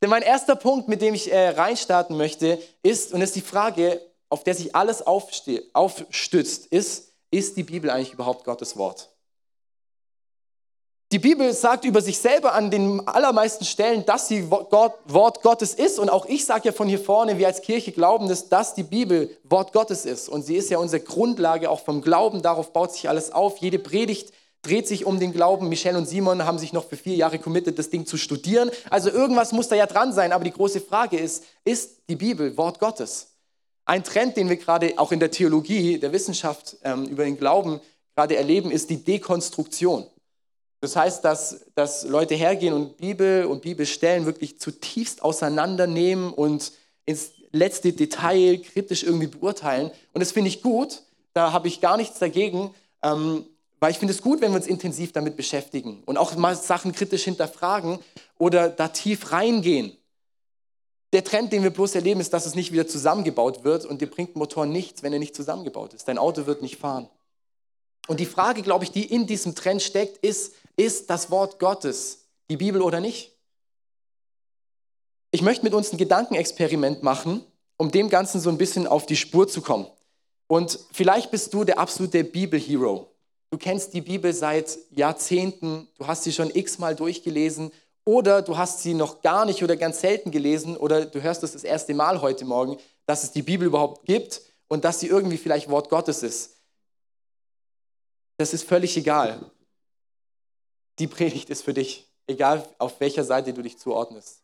Denn 0.00 0.10
mein 0.10 0.22
erster 0.22 0.54
Punkt, 0.54 0.86
mit 0.86 1.02
dem 1.02 1.14
ich 1.14 1.32
äh, 1.32 1.48
reinstarten 1.48 2.16
möchte, 2.16 2.62
ist, 2.82 3.12
und 3.12 3.20
das 3.20 3.30
ist 3.30 3.36
die 3.36 3.40
Frage, 3.40 4.00
auf 4.28 4.44
der 4.44 4.54
sich 4.54 4.74
alles 4.76 5.02
aufstützt, 5.02 6.66
ist, 6.66 7.10
ist 7.30 7.56
die 7.56 7.62
Bibel 7.64 7.90
eigentlich 7.90 8.12
überhaupt 8.12 8.44
Gottes 8.44 8.76
Wort? 8.76 9.10
Die 11.14 11.20
Bibel 11.20 11.52
sagt 11.52 11.84
über 11.84 12.00
sich 12.00 12.18
selber 12.18 12.54
an 12.54 12.72
den 12.72 13.06
allermeisten 13.06 13.64
Stellen, 13.64 14.04
dass 14.04 14.26
sie 14.26 14.50
Wort 14.50 15.42
Gottes 15.42 15.72
ist. 15.72 16.00
Und 16.00 16.08
auch 16.10 16.26
ich 16.26 16.44
sage 16.44 16.62
ja 16.64 16.72
von 16.72 16.88
hier 16.88 16.98
vorne, 16.98 17.38
wir 17.38 17.46
als 17.46 17.62
Kirche 17.62 17.92
glauben, 17.92 18.28
dass, 18.28 18.48
dass 18.48 18.74
die 18.74 18.82
Bibel 18.82 19.30
Wort 19.44 19.72
Gottes 19.72 20.06
ist. 20.06 20.28
Und 20.28 20.44
sie 20.44 20.56
ist 20.56 20.70
ja 20.70 20.78
unsere 20.78 21.00
Grundlage 21.00 21.70
auch 21.70 21.78
vom 21.78 22.02
Glauben. 22.02 22.42
Darauf 22.42 22.72
baut 22.72 22.92
sich 22.92 23.08
alles 23.08 23.30
auf. 23.30 23.58
Jede 23.58 23.78
Predigt 23.78 24.32
dreht 24.62 24.88
sich 24.88 25.06
um 25.06 25.20
den 25.20 25.32
Glauben. 25.32 25.68
Michelle 25.68 25.98
und 25.98 26.08
Simon 26.08 26.44
haben 26.46 26.58
sich 26.58 26.72
noch 26.72 26.88
für 26.88 26.96
vier 26.96 27.14
Jahre 27.14 27.38
committed, 27.38 27.78
das 27.78 27.90
Ding 27.90 28.06
zu 28.06 28.16
studieren. 28.16 28.72
Also 28.90 29.08
irgendwas 29.08 29.52
muss 29.52 29.68
da 29.68 29.76
ja 29.76 29.86
dran 29.86 30.12
sein. 30.12 30.32
Aber 30.32 30.42
die 30.42 30.50
große 30.50 30.80
Frage 30.80 31.16
ist, 31.16 31.44
ist 31.64 32.08
die 32.08 32.16
Bibel 32.16 32.56
Wort 32.56 32.80
Gottes? 32.80 33.28
Ein 33.84 34.02
Trend, 34.02 34.36
den 34.36 34.48
wir 34.48 34.56
gerade 34.56 34.94
auch 34.96 35.12
in 35.12 35.20
der 35.20 35.30
Theologie, 35.30 35.96
der 35.96 36.10
Wissenschaft 36.10 36.76
ähm, 36.82 37.04
über 37.04 37.22
den 37.22 37.38
Glauben 37.38 37.78
gerade 38.16 38.34
erleben, 38.34 38.72
ist 38.72 38.90
die 38.90 39.04
Dekonstruktion. 39.04 40.08
Das 40.84 40.96
heißt, 40.96 41.24
dass, 41.24 41.64
dass 41.74 42.04
Leute 42.04 42.34
hergehen 42.34 42.74
und 42.74 42.98
Bibel 42.98 43.46
und 43.46 43.62
Bibelstellen 43.62 44.26
wirklich 44.26 44.60
zutiefst 44.60 45.22
auseinandernehmen 45.22 46.30
und 46.30 46.72
ins 47.06 47.32
letzte 47.52 47.94
Detail 47.94 48.58
kritisch 48.58 49.02
irgendwie 49.02 49.28
beurteilen. 49.28 49.90
Und 50.12 50.20
das 50.20 50.32
finde 50.32 50.48
ich 50.48 50.60
gut. 50.60 51.02
Da 51.32 51.52
habe 51.52 51.68
ich 51.68 51.80
gar 51.80 51.96
nichts 51.96 52.18
dagegen, 52.18 52.74
ähm, 53.02 53.46
weil 53.80 53.92
ich 53.92 53.98
finde 53.98 54.12
es 54.12 54.20
gut, 54.20 54.42
wenn 54.42 54.52
wir 54.52 54.56
uns 54.56 54.66
intensiv 54.66 55.12
damit 55.12 55.36
beschäftigen 55.36 56.02
und 56.04 56.18
auch 56.18 56.36
mal 56.36 56.54
Sachen 56.54 56.92
kritisch 56.92 57.24
hinterfragen 57.24 57.98
oder 58.38 58.68
da 58.68 58.88
tief 58.88 59.32
reingehen. 59.32 59.96
Der 61.14 61.24
Trend, 61.24 61.50
den 61.54 61.62
wir 61.62 61.70
bloß 61.70 61.94
erleben, 61.94 62.20
ist, 62.20 62.34
dass 62.34 62.44
es 62.44 62.54
nicht 62.54 62.72
wieder 62.72 62.86
zusammengebaut 62.86 63.64
wird 63.64 63.86
und 63.86 64.02
dir 64.02 64.10
bringt 64.10 64.36
ein 64.36 64.38
Motor 64.38 64.66
nichts, 64.66 65.02
wenn 65.02 65.14
er 65.14 65.18
nicht 65.18 65.34
zusammengebaut 65.34 65.94
ist. 65.94 66.08
Dein 66.08 66.18
Auto 66.18 66.44
wird 66.44 66.60
nicht 66.60 66.76
fahren. 66.76 67.08
Und 68.06 68.20
die 68.20 68.26
Frage, 68.26 68.62
glaube 68.62 68.84
ich, 68.84 68.92
die 68.92 69.04
in 69.04 69.26
diesem 69.26 69.54
Trend 69.54 69.82
steckt, 69.82 70.18
ist, 70.18 70.54
ist 70.76 71.08
das 71.10 71.30
Wort 71.30 71.58
Gottes 71.58 72.26
die 72.50 72.56
Bibel 72.56 72.82
oder 72.82 73.00
nicht? 73.00 73.32
Ich 75.30 75.42
möchte 75.42 75.64
mit 75.64 75.74
uns 75.74 75.92
ein 75.92 75.98
Gedankenexperiment 75.98 77.02
machen. 77.02 77.44
um 77.76 77.90
dem 77.90 78.08
Ganzen 78.08 78.40
so 78.40 78.50
ein 78.50 78.58
bisschen 78.58 78.86
auf 78.86 79.06
die 79.06 79.16
Spur 79.16 79.48
zu 79.48 79.60
kommen. 79.60 79.86
Und 80.46 80.78
vielleicht 80.92 81.30
bist 81.30 81.52
du 81.54 81.64
der 81.64 81.78
absolute 81.78 82.22
Bibel-Hero. 82.24 83.10
Du 83.50 83.58
kennst 83.58 83.94
die 83.94 84.00
Bibel 84.00 84.32
seit 84.32 84.78
Jahrzehnten, 84.90 85.88
du 85.98 86.06
hast 86.06 86.24
sie 86.24 86.32
schon 86.32 86.50
x-mal 86.54 86.94
durchgelesen 86.94 87.70
oder 88.04 88.42
du 88.42 88.56
hast 88.56 88.82
sie 88.82 88.94
noch 88.94 89.22
gar 89.22 89.44
nicht 89.44 89.62
oder 89.62 89.76
ganz 89.76 90.00
selten 90.00 90.30
gelesen 90.30 90.76
oder 90.76 91.06
du 91.06 91.22
hörst 91.22 91.42
es 91.42 91.52
das 91.52 91.64
erste 91.64 91.94
Mal 91.94 92.20
heute 92.20 92.44
Morgen, 92.44 92.76
dass 93.06 93.24
es 93.24 93.32
die 93.32 93.42
Bibel 93.42 93.66
überhaupt 93.66 94.04
gibt 94.06 94.42
und 94.68 94.84
dass 94.84 95.00
sie 95.00 95.06
irgendwie 95.06 95.38
vielleicht 95.38 95.70
Wort 95.70 95.88
Gottes 95.88 96.22
ist. 96.22 96.53
Das 98.36 98.52
ist 98.52 98.68
völlig 98.68 98.96
egal. 98.96 99.50
Die 100.98 101.06
Predigt 101.06 101.50
ist 101.50 101.62
für 101.62 101.74
dich, 101.74 102.08
egal 102.26 102.68
auf 102.78 103.00
welcher 103.00 103.24
Seite 103.24 103.52
du 103.52 103.62
dich 103.62 103.78
zuordnest. 103.78 104.40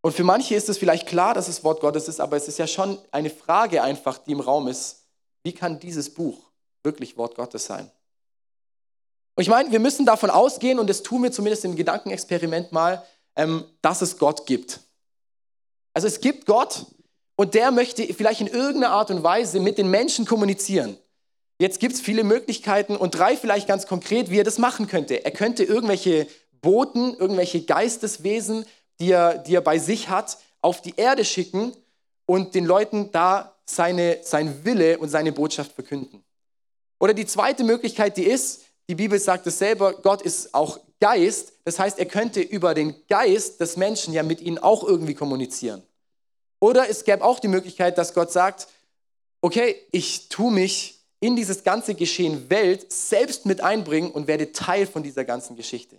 Und 0.00 0.12
für 0.12 0.24
manche 0.24 0.54
ist 0.54 0.68
es 0.68 0.78
vielleicht 0.78 1.06
klar, 1.06 1.32
dass 1.32 1.48
es 1.48 1.62
Wort 1.62 1.80
Gottes 1.80 2.08
ist, 2.08 2.20
aber 2.20 2.36
es 2.36 2.48
ist 2.48 2.58
ja 2.58 2.66
schon 2.66 2.98
eine 3.12 3.30
Frage 3.30 3.82
einfach, 3.82 4.18
die 4.18 4.32
im 4.32 4.40
Raum 4.40 4.66
ist. 4.66 5.04
Wie 5.44 5.52
kann 5.52 5.78
dieses 5.78 6.12
Buch 6.12 6.50
wirklich 6.82 7.16
Wort 7.16 7.36
Gottes 7.36 7.66
sein? 7.66 7.90
Und 9.34 9.42
ich 9.42 9.48
meine, 9.48 9.70
wir 9.70 9.80
müssen 9.80 10.04
davon 10.04 10.30
ausgehen, 10.30 10.78
und 10.78 10.90
das 10.90 11.02
tun 11.02 11.22
wir 11.22 11.32
zumindest 11.32 11.64
im 11.64 11.76
Gedankenexperiment 11.76 12.72
mal, 12.72 13.06
ähm, 13.36 13.64
dass 13.80 14.02
es 14.02 14.18
Gott 14.18 14.44
gibt. 14.44 14.80
Also 15.94 16.08
es 16.08 16.20
gibt 16.20 16.46
Gott 16.46 16.86
und 17.36 17.54
der 17.54 17.70
möchte 17.70 18.02
vielleicht 18.12 18.40
in 18.40 18.46
irgendeiner 18.46 18.90
Art 18.90 19.10
und 19.10 19.22
Weise 19.22 19.60
mit 19.60 19.78
den 19.78 19.88
Menschen 19.88 20.26
kommunizieren. 20.26 20.98
Jetzt 21.62 21.78
gibt 21.78 21.94
es 21.94 22.00
viele 22.00 22.24
Möglichkeiten 22.24 22.96
und 22.96 23.14
drei 23.14 23.36
vielleicht 23.36 23.68
ganz 23.68 23.86
konkret, 23.86 24.30
wie 24.32 24.40
er 24.40 24.42
das 24.42 24.58
machen 24.58 24.88
könnte. 24.88 25.24
Er 25.24 25.30
könnte 25.30 25.62
irgendwelche 25.62 26.26
Boten, 26.60 27.14
irgendwelche 27.14 27.62
Geisteswesen, 27.62 28.66
die 28.98 29.12
er, 29.12 29.38
die 29.38 29.54
er 29.54 29.60
bei 29.60 29.78
sich 29.78 30.08
hat, 30.08 30.38
auf 30.60 30.82
die 30.82 30.94
Erde 30.96 31.24
schicken 31.24 31.72
und 32.26 32.56
den 32.56 32.64
Leuten 32.64 33.12
da 33.12 33.54
seine, 33.64 34.18
sein 34.24 34.64
Wille 34.64 34.98
und 34.98 35.08
seine 35.08 35.30
Botschaft 35.30 35.70
verkünden. 35.70 36.24
Oder 36.98 37.14
die 37.14 37.26
zweite 37.26 37.62
Möglichkeit, 37.62 38.16
die 38.16 38.24
ist, 38.24 38.62
die 38.88 38.96
Bibel 38.96 39.20
sagt 39.20 39.46
es 39.46 39.60
selber, 39.60 39.92
Gott 39.92 40.22
ist 40.22 40.54
auch 40.54 40.80
Geist. 40.98 41.52
Das 41.64 41.78
heißt, 41.78 41.96
er 42.00 42.06
könnte 42.06 42.40
über 42.40 42.74
den 42.74 43.06
Geist 43.06 43.60
des 43.60 43.76
Menschen 43.76 44.12
ja 44.12 44.24
mit 44.24 44.40
ihnen 44.40 44.58
auch 44.58 44.82
irgendwie 44.82 45.14
kommunizieren. 45.14 45.84
Oder 46.58 46.90
es 46.90 47.04
gäbe 47.04 47.22
auch 47.22 47.38
die 47.38 47.46
Möglichkeit, 47.46 47.98
dass 47.98 48.14
Gott 48.14 48.32
sagt, 48.32 48.66
okay, 49.42 49.76
ich 49.92 50.28
tue 50.28 50.50
mich 50.50 51.01
in 51.22 51.36
dieses 51.36 51.62
ganze 51.62 51.94
Geschehen 51.94 52.50
Welt 52.50 52.90
selbst 52.92 53.46
mit 53.46 53.62
einbringen 53.62 54.10
und 54.10 54.26
werde 54.26 54.50
Teil 54.50 54.86
von 54.86 55.04
dieser 55.04 55.24
ganzen 55.24 55.54
Geschichte. 55.54 55.96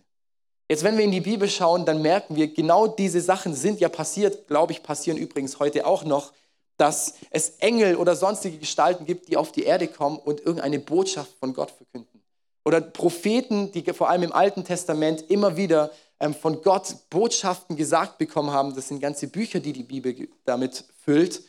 Jetzt, 0.67 0.83
wenn 0.83 0.97
wir 0.97 1.05
in 1.05 1.11
die 1.11 1.21
Bibel 1.21 1.49
schauen, 1.49 1.85
dann 1.85 2.01
merken 2.01 2.35
wir, 2.35 2.53
genau 2.53 2.87
diese 2.87 3.21
Sachen 3.21 3.55
sind 3.55 3.79
ja 3.79 3.87
passiert, 3.87 4.47
glaube 4.47 4.73
ich, 4.73 4.83
passieren 4.83 5.17
übrigens 5.17 5.59
heute 5.59 5.85
auch 5.85 6.03
noch, 6.03 6.33
dass 6.75 7.13
es 7.29 7.51
Engel 7.59 7.95
oder 7.95 8.17
sonstige 8.17 8.57
Gestalten 8.57 9.05
gibt, 9.05 9.29
die 9.29 9.37
auf 9.37 9.53
die 9.53 9.63
Erde 9.63 9.87
kommen 9.87 10.17
und 10.17 10.41
irgendeine 10.41 10.79
Botschaft 10.79 11.31
von 11.39 11.53
Gott 11.53 11.71
verkünden. 11.71 12.21
Oder 12.65 12.81
Propheten, 12.81 13.71
die 13.71 13.83
vor 13.93 14.09
allem 14.09 14.23
im 14.23 14.33
Alten 14.33 14.65
Testament 14.65 15.29
immer 15.29 15.55
wieder 15.55 15.91
ähm, 16.19 16.33
von 16.33 16.61
Gott 16.61 16.95
Botschaften 17.09 17.77
gesagt 17.77 18.17
bekommen 18.17 18.51
haben. 18.51 18.75
Das 18.75 18.89
sind 18.89 18.99
ganze 18.99 19.27
Bücher, 19.27 19.61
die 19.61 19.71
die 19.71 19.83
Bibel 19.83 20.27
damit 20.43 20.83
füllt 21.05 21.43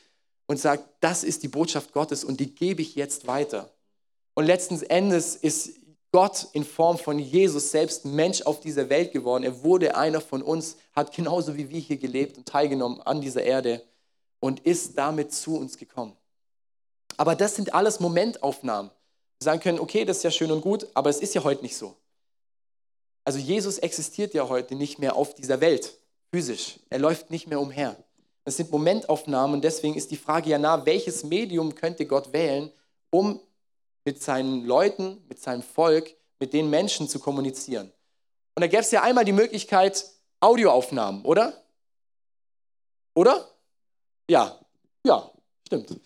und 0.46 0.58
sagt, 0.58 0.84
das 1.00 1.24
ist 1.24 1.42
die 1.42 1.48
Botschaft 1.48 1.92
Gottes 1.92 2.24
und 2.24 2.40
die 2.40 2.54
gebe 2.54 2.82
ich 2.82 2.94
jetzt 2.94 3.26
weiter. 3.26 3.70
Und 4.34 4.46
letzten 4.46 4.82
Endes 4.82 5.36
ist 5.36 5.78
Gott 6.12 6.48
in 6.52 6.64
Form 6.64 6.98
von 6.98 7.18
Jesus 7.18 7.70
selbst 7.70 8.04
Mensch 8.04 8.42
auf 8.42 8.60
dieser 8.60 8.88
Welt 8.88 9.12
geworden. 9.12 9.44
Er 9.44 9.62
wurde 9.62 9.96
einer 9.96 10.20
von 10.20 10.42
uns, 10.42 10.76
hat 10.92 11.14
genauso 11.14 11.56
wie 11.56 11.70
wir 11.70 11.80
hier 11.80 11.96
gelebt 11.96 12.36
und 12.36 12.46
teilgenommen 12.46 13.00
an 13.02 13.20
dieser 13.20 13.42
Erde 13.42 13.82
und 14.40 14.60
ist 14.60 14.96
damit 14.96 15.32
zu 15.32 15.56
uns 15.56 15.76
gekommen. 15.76 16.16
Aber 17.16 17.34
das 17.34 17.56
sind 17.56 17.74
alles 17.74 18.00
Momentaufnahmen 18.00 18.90
sagen 19.44 19.60
können, 19.60 19.78
okay, 19.78 20.04
das 20.04 20.18
ist 20.18 20.22
ja 20.24 20.30
schön 20.30 20.50
und 20.50 20.62
gut, 20.62 20.88
aber 20.94 21.10
es 21.10 21.20
ist 21.20 21.34
ja 21.34 21.44
heute 21.44 21.62
nicht 21.62 21.76
so. 21.76 21.94
Also 23.24 23.38
Jesus 23.38 23.78
existiert 23.78 24.34
ja 24.34 24.48
heute 24.48 24.74
nicht 24.74 24.98
mehr 24.98 25.14
auf 25.14 25.34
dieser 25.34 25.60
Welt, 25.60 25.96
physisch. 26.32 26.80
Er 26.90 26.98
läuft 26.98 27.30
nicht 27.30 27.46
mehr 27.46 27.60
umher. 27.60 27.96
Das 28.44 28.56
sind 28.56 28.70
Momentaufnahmen 28.70 29.56
und 29.56 29.64
deswegen 29.64 29.94
ist 29.94 30.10
die 30.10 30.16
Frage 30.16 30.50
ja 30.50 30.58
nah, 30.58 30.84
welches 30.84 31.24
Medium 31.24 31.74
könnte 31.74 32.06
Gott 32.06 32.32
wählen, 32.32 32.70
um 33.10 33.40
mit 34.04 34.22
seinen 34.22 34.66
Leuten, 34.66 35.24
mit 35.28 35.40
seinem 35.40 35.62
Volk, 35.62 36.14
mit 36.38 36.52
den 36.52 36.68
Menschen 36.68 37.08
zu 37.08 37.18
kommunizieren. 37.18 37.90
Und 38.54 38.60
da 38.60 38.66
gäbe 38.66 38.82
es 38.82 38.90
ja 38.90 39.02
einmal 39.02 39.24
die 39.24 39.32
Möglichkeit 39.32 40.04
Audioaufnahmen, 40.40 41.22
oder? 41.22 41.64
Oder? 43.14 43.48
Ja, 44.28 44.58
ja, 45.06 45.30
stimmt. 45.66 45.98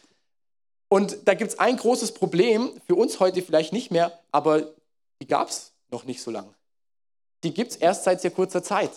Und 0.89 1.27
da 1.27 1.35
gibt 1.35 1.51
es 1.51 1.59
ein 1.59 1.77
großes 1.77 2.13
Problem, 2.13 2.81
für 2.87 2.95
uns 2.95 3.21
heute 3.21 3.43
vielleicht 3.43 3.73
nicht 3.73 3.91
mehr, 3.91 4.19
aber 4.31 4.75
die 5.21 5.27
gab 5.27 5.49
es 5.49 5.73
noch 5.91 6.05
nicht 6.05 6.23
so 6.23 6.31
lange. 6.31 6.55
Die 7.43 7.53
gibt 7.53 7.73
es 7.73 7.77
erst 7.77 8.05
seit 8.05 8.21
sehr 8.21 8.31
kurzer 8.31 8.63
Zeit. 8.63 8.91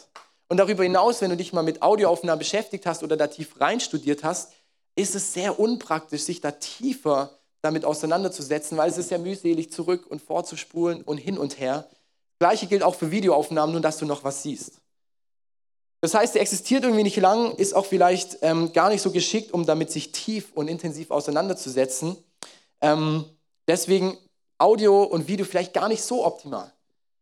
Und 0.52 0.58
darüber 0.58 0.84
hinaus, 0.84 1.22
wenn 1.22 1.30
du 1.30 1.38
dich 1.38 1.54
mal 1.54 1.62
mit 1.62 1.82
Audioaufnahmen 1.82 2.38
beschäftigt 2.38 2.86
hast 2.86 3.04
oder 3.04 3.16
da 3.16 3.28
tief 3.28 3.62
reinstudiert 3.62 4.26
hast, 4.26 4.52
ist 4.98 5.16
es 5.16 5.32
sehr 5.32 5.62
unpraktisch, 5.62 6.24
sich 6.24 6.42
da 6.42 6.52
tiefer 6.52 7.40
damit 7.62 7.86
auseinanderzusetzen, 7.86 8.78
weil 8.78 8.90
es 8.90 8.98
ist 8.98 9.12
ja 9.12 9.18
mühselig, 9.18 9.72
zurück 9.72 10.08
und 10.10 10.22
vorzuspulen 10.22 11.04
und 11.04 11.20
hin 11.20 11.38
und 11.38 11.58
her. 11.58 11.88
Gleiche 12.40 12.68
gilt 12.68 12.84
auch 12.84 12.96
für 12.96 13.12
Videoaufnahmen, 13.12 13.72
nur 13.72 13.82
dass 13.82 13.96
du 13.96 14.06
noch 14.06 14.26
was 14.26 14.44
siehst. 14.44 14.82
Das 16.02 16.16
heißt, 16.16 16.36
er 16.36 16.42
existiert 16.42 16.84
irgendwie 16.84 17.04
nicht 17.04 17.16
lang, 17.16 17.56
ist 17.56 17.72
auch 17.72 17.86
vielleicht 17.86 18.40
ähm, 18.42 18.74
gar 18.74 18.90
nicht 18.90 19.02
so 19.02 19.12
geschickt, 19.12 19.54
um 19.54 19.66
damit 19.66 19.90
sich 19.90 20.12
tief 20.12 20.52
und 20.54 20.68
intensiv 20.68 21.12
auseinanderzusetzen. 21.12 22.18
Ähm, 22.82 23.24
deswegen 23.70 24.18
Audio 24.58 25.04
und 25.04 25.30
Video 25.30 25.46
vielleicht 25.46 25.74
gar 25.74 25.88
nicht 25.88 26.04
so 26.04 26.26
optimal. 26.26 26.74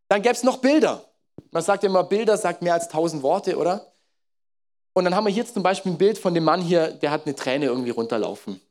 Dann 0.07 0.23
gäbe 0.23 0.33
es 0.33 0.41
noch 0.41 0.57
Bilder. 0.57 1.05
Man 1.51 1.63
sagt 1.63 1.83
ja 1.83 1.89
immer, 1.89 2.03
Bilder 2.03 2.37
sagt 2.37 2.61
mehr 2.61 2.73
als 2.73 2.89
tausend 2.89 3.23
Worte, 3.23 3.57
oder? 3.57 3.91
Und 4.93 5.05
dann 5.05 5.15
haben 5.15 5.25
wir 5.25 5.33
hier 5.33 5.45
zum 5.45 5.63
Beispiel 5.63 5.91
ein 5.93 5.97
Bild 5.97 6.17
von 6.17 6.33
dem 6.33 6.43
Mann 6.43 6.61
hier, 6.61 6.91
der 6.91 7.11
hat 7.11 7.25
eine 7.25 7.35
Träne 7.35 7.65
irgendwie 7.65 7.91
runterlaufen. 7.91 8.55
Und 8.55 8.61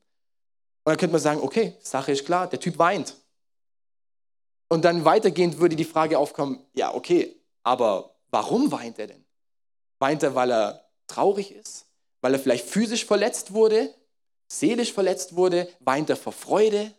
dann 0.85 0.97
könnte 0.97 1.12
man 1.12 1.20
sagen, 1.20 1.40
okay, 1.42 1.75
Sache 1.80 2.12
ist 2.12 2.25
klar, 2.25 2.47
der 2.47 2.61
Typ 2.61 2.78
weint. 2.78 3.14
Und 4.68 4.85
dann 4.85 5.04
weitergehend 5.04 5.58
würde 5.58 5.76
die 5.76 5.85
Frage 5.85 6.18
aufkommen, 6.18 6.64
ja, 6.75 6.94
okay, 6.94 7.37
aber 7.62 8.14
warum 8.30 8.70
weint 8.70 8.99
er 8.99 9.06
denn? 9.08 9.25
Weint 9.99 10.23
er, 10.23 10.35
weil 10.35 10.52
er 10.52 10.85
traurig 11.06 11.52
ist? 11.52 11.87
Weil 12.20 12.35
er 12.35 12.40
vielleicht 12.40 12.68
physisch 12.68 13.04
verletzt 13.04 13.52
wurde? 13.52 13.94
Seelisch 14.49 14.92
verletzt 14.92 15.37
wurde? 15.37 15.68
Weint 15.80 16.11
er 16.11 16.16
vor 16.16 16.32
Freude? 16.32 16.92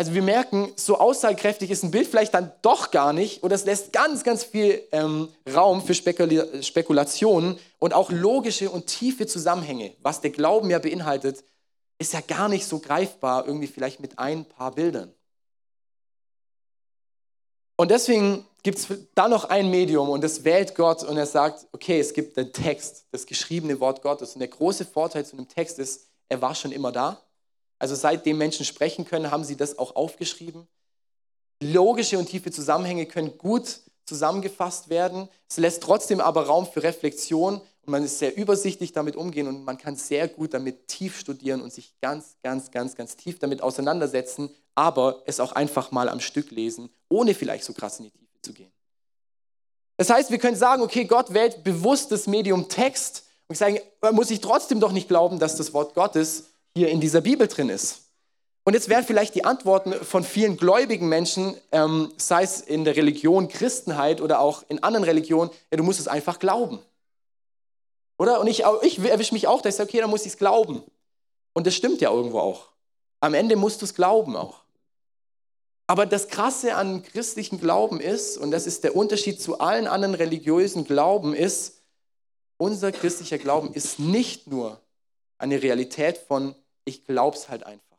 Also 0.00 0.14
wir 0.14 0.22
merken, 0.22 0.72
so 0.76 0.96
aussagekräftig 0.96 1.70
ist 1.70 1.82
ein 1.82 1.90
Bild 1.90 2.06
vielleicht 2.06 2.32
dann 2.32 2.50
doch 2.62 2.90
gar 2.90 3.12
nicht 3.12 3.42
oder 3.42 3.54
es 3.54 3.66
lässt 3.66 3.92
ganz, 3.92 4.24
ganz 4.24 4.44
viel 4.44 4.82
ähm, 4.92 5.28
Raum 5.54 5.84
für 5.84 5.92
Spekula 5.92 6.62
Spekulationen 6.62 7.58
und 7.78 7.92
auch 7.92 8.10
logische 8.10 8.70
und 8.70 8.86
tiefe 8.86 9.26
Zusammenhänge. 9.26 9.92
Was 10.00 10.22
der 10.22 10.30
Glauben 10.30 10.70
ja 10.70 10.78
beinhaltet, 10.78 11.44
ist 11.98 12.14
ja 12.14 12.22
gar 12.22 12.48
nicht 12.48 12.64
so 12.64 12.78
greifbar, 12.78 13.46
irgendwie 13.46 13.66
vielleicht 13.66 14.00
mit 14.00 14.18
ein 14.18 14.46
paar 14.46 14.70
Bildern. 14.70 15.12
Und 17.76 17.90
deswegen 17.90 18.46
gibt 18.62 18.78
es 18.78 18.88
da 19.14 19.28
noch 19.28 19.50
ein 19.50 19.68
Medium 19.68 20.08
und 20.08 20.24
das 20.24 20.44
wählt 20.44 20.74
Gott 20.76 21.04
und 21.04 21.18
er 21.18 21.26
sagt, 21.26 21.66
okay, 21.72 22.00
es 22.00 22.14
gibt 22.14 22.38
den 22.38 22.54
Text, 22.54 23.04
das 23.10 23.26
geschriebene 23.26 23.78
Wort 23.80 24.00
Gottes. 24.00 24.32
Und 24.32 24.38
der 24.38 24.48
große 24.48 24.86
Vorteil 24.86 25.26
zu 25.26 25.36
einem 25.36 25.46
Text 25.46 25.78
ist, 25.78 26.08
er 26.30 26.40
war 26.40 26.54
schon 26.54 26.72
immer 26.72 26.90
da. 26.90 27.20
Also 27.80 27.96
seitdem 27.96 28.38
Menschen 28.38 28.64
sprechen 28.64 29.04
können, 29.04 29.32
haben 29.32 29.42
sie 29.42 29.56
das 29.56 29.78
auch 29.78 29.96
aufgeschrieben. 29.96 30.68
Logische 31.62 32.18
und 32.18 32.26
tiefe 32.26 32.52
Zusammenhänge 32.52 33.06
können 33.06 33.36
gut 33.38 33.80
zusammengefasst 34.04 34.90
werden. 34.90 35.28
Es 35.48 35.56
lässt 35.56 35.82
trotzdem 35.82 36.20
aber 36.20 36.46
Raum 36.46 36.66
für 36.66 36.82
Reflexion 36.82 37.54
und 37.54 37.90
man 37.90 38.04
ist 38.04 38.18
sehr 38.18 38.36
übersichtlich 38.36 38.92
damit 38.92 39.16
umgehen 39.16 39.48
und 39.48 39.64
man 39.64 39.78
kann 39.78 39.96
sehr 39.96 40.28
gut 40.28 40.52
damit 40.52 40.88
tief 40.88 41.18
studieren 41.18 41.62
und 41.62 41.72
sich 41.72 41.94
ganz, 42.00 42.36
ganz, 42.42 42.70
ganz, 42.70 42.96
ganz 42.96 43.16
tief 43.16 43.38
damit 43.38 43.62
auseinandersetzen, 43.62 44.50
aber 44.74 45.22
es 45.26 45.40
auch 45.40 45.52
einfach 45.52 45.90
mal 45.90 46.08
am 46.08 46.20
Stück 46.20 46.50
lesen, 46.50 46.90
ohne 47.08 47.34
vielleicht 47.34 47.64
so 47.64 47.72
krass 47.72 47.98
in 47.98 48.06
die 48.06 48.10
Tiefe 48.10 48.40
zu 48.42 48.52
gehen. 48.52 48.72
Das 49.96 50.10
heißt, 50.10 50.30
wir 50.30 50.38
können 50.38 50.56
sagen, 50.56 50.82
okay, 50.82 51.04
Gott 51.04 51.32
wählt 51.32 51.64
bewusst 51.64 52.12
das 52.12 52.26
Medium 52.26 52.68
Text 52.68 53.24
und 53.48 53.56
sagen, 53.56 53.78
muss 54.12 54.30
ich 54.30 54.40
trotzdem 54.40 54.80
doch 54.80 54.92
nicht 54.92 55.08
glauben, 55.08 55.38
dass 55.38 55.56
das 55.56 55.72
Wort 55.72 55.94
Gottes 55.94 56.49
hier 56.76 56.88
in 56.88 57.00
dieser 57.00 57.20
Bibel 57.20 57.46
drin 57.46 57.68
ist. 57.68 58.02
Und 58.64 58.74
jetzt 58.74 58.88
wären 58.88 59.04
vielleicht 59.04 59.34
die 59.34 59.44
Antworten 59.44 59.92
von 59.92 60.22
vielen 60.22 60.56
gläubigen 60.56 61.08
Menschen, 61.08 61.56
ähm, 61.72 62.12
sei 62.18 62.42
es 62.42 62.60
in 62.60 62.84
der 62.84 62.96
Religion 62.96 63.48
Christenheit 63.48 64.20
oder 64.20 64.40
auch 64.40 64.64
in 64.68 64.82
anderen 64.82 65.04
Religionen, 65.04 65.50
ja, 65.70 65.76
du 65.76 65.82
musst 65.82 65.98
es 65.98 66.08
einfach 66.08 66.38
glauben. 66.38 66.78
Oder? 68.18 68.38
Und 68.38 68.48
ich, 68.48 68.64
ich 68.82 68.98
erwische 68.98 69.32
mich 69.32 69.46
auch, 69.46 69.62
dass 69.62 69.74
ich 69.74 69.78
sage, 69.78 69.88
okay, 69.88 70.00
dann 70.00 70.10
muss 70.10 70.26
ich 70.26 70.32
es 70.32 70.38
glauben. 70.38 70.82
Und 71.54 71.66
das 71.66 71.74
stimmt 71.74 72.00
ja 72.00 72.12
irgendwo 72.12 72.38
auch. 72.38 72.68
Am 73.20 73.34
Ende 73.34 73.56
musst 73.56 73.80
du 73.80 73.86
es 73.86 73.94
glauben 73.94 74.36
auch. 74.36 74.60
Aber 75.86 76.06
das 76.06 76.28
Krasse 76.28 76.76
an 76.76 77.02
christlichen 77.02 77.58
Glauben 77.60 77.98
ist, 77.98 78.38
und 78.38 78.52
das 78.52 78.66
ist 78.66 78.84
der 78.84 78.94
Unterschied 78.94 79.40
zu 79.40 79.58
allen 79.58 79.88
anderen 79.88 80.14
religiösen 80.14 80.84
Glauben, 80.84 81.34
ist, 81.34 81.82
unser 82.58 82.92
christlicher 82.92 83.38
Glauben 83.38 83.72
ist 83.72 83.98
nicht 83.98 84.46
nur 84.46 84.80
eine 85.40 85.62
Realität 85.62 86.18
von, 86.18 86.54
ich 86.84 87.04
glaub's 87.04 87.48
halt 87.48 87.64
einfach. 87.64 87.96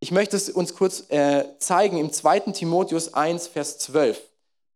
Ich 0.00 0.10
möchte 0.10 0.36
es 0.36 0.48
uns 0.48 0.74
kurz 0.74 1.10
äh, 1.10 1.44
zeigen 1.58 1.98
im 1.98 2.12
2. 2.12 2.40
Timotheus 2.52 3.12
1, 3.12 3.48
Vers 3.48 3.78
12. 3.78 4.20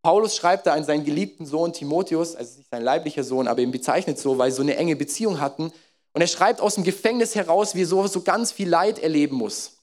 Paulus 0.03 0.37
schreibt 0.37 0.67
da 0.67 0.75
an 0.75 0.85
seinen 0.85 1.05
geliebten 1.05 1.47
Sohn 1.47 1.73
Timotheus, 1.73 2.37
also 2.37 2.59
nicht 2.59 2.69
sein 2.71 2.83
leiblicher 2.83 3.25
Sohn, 3.25 3.49
aber 3.49 3.63
ihn 3.63 3.71
bezeichnet 3.71 4.19
so, 4.19 4.37
weil 4.37 4.51
sie 4.51 4.59
so 4.59 4.63
eine 4.63 4.77
enge 4.77 4.97
Beziehung 4.97 5.41
hatten. 5.41 5.73
Und 6.13 6.21
er 6.21 6.27
schreibt 6.27 6.61
aus 6.61 6.75
dem 6.75 6.85
Gefängnis 6.85 7.35
heraus, 7.35 7.75
wie 7.75 7.83
er 7.83 7.87
so, 7.87 8.07
so 8.07 8.21
ganz 8.21 8.53
viel 8.53 8.69
Leid 8.69 8.99
erleben 8.99 9.37
muss. 9.37 9.79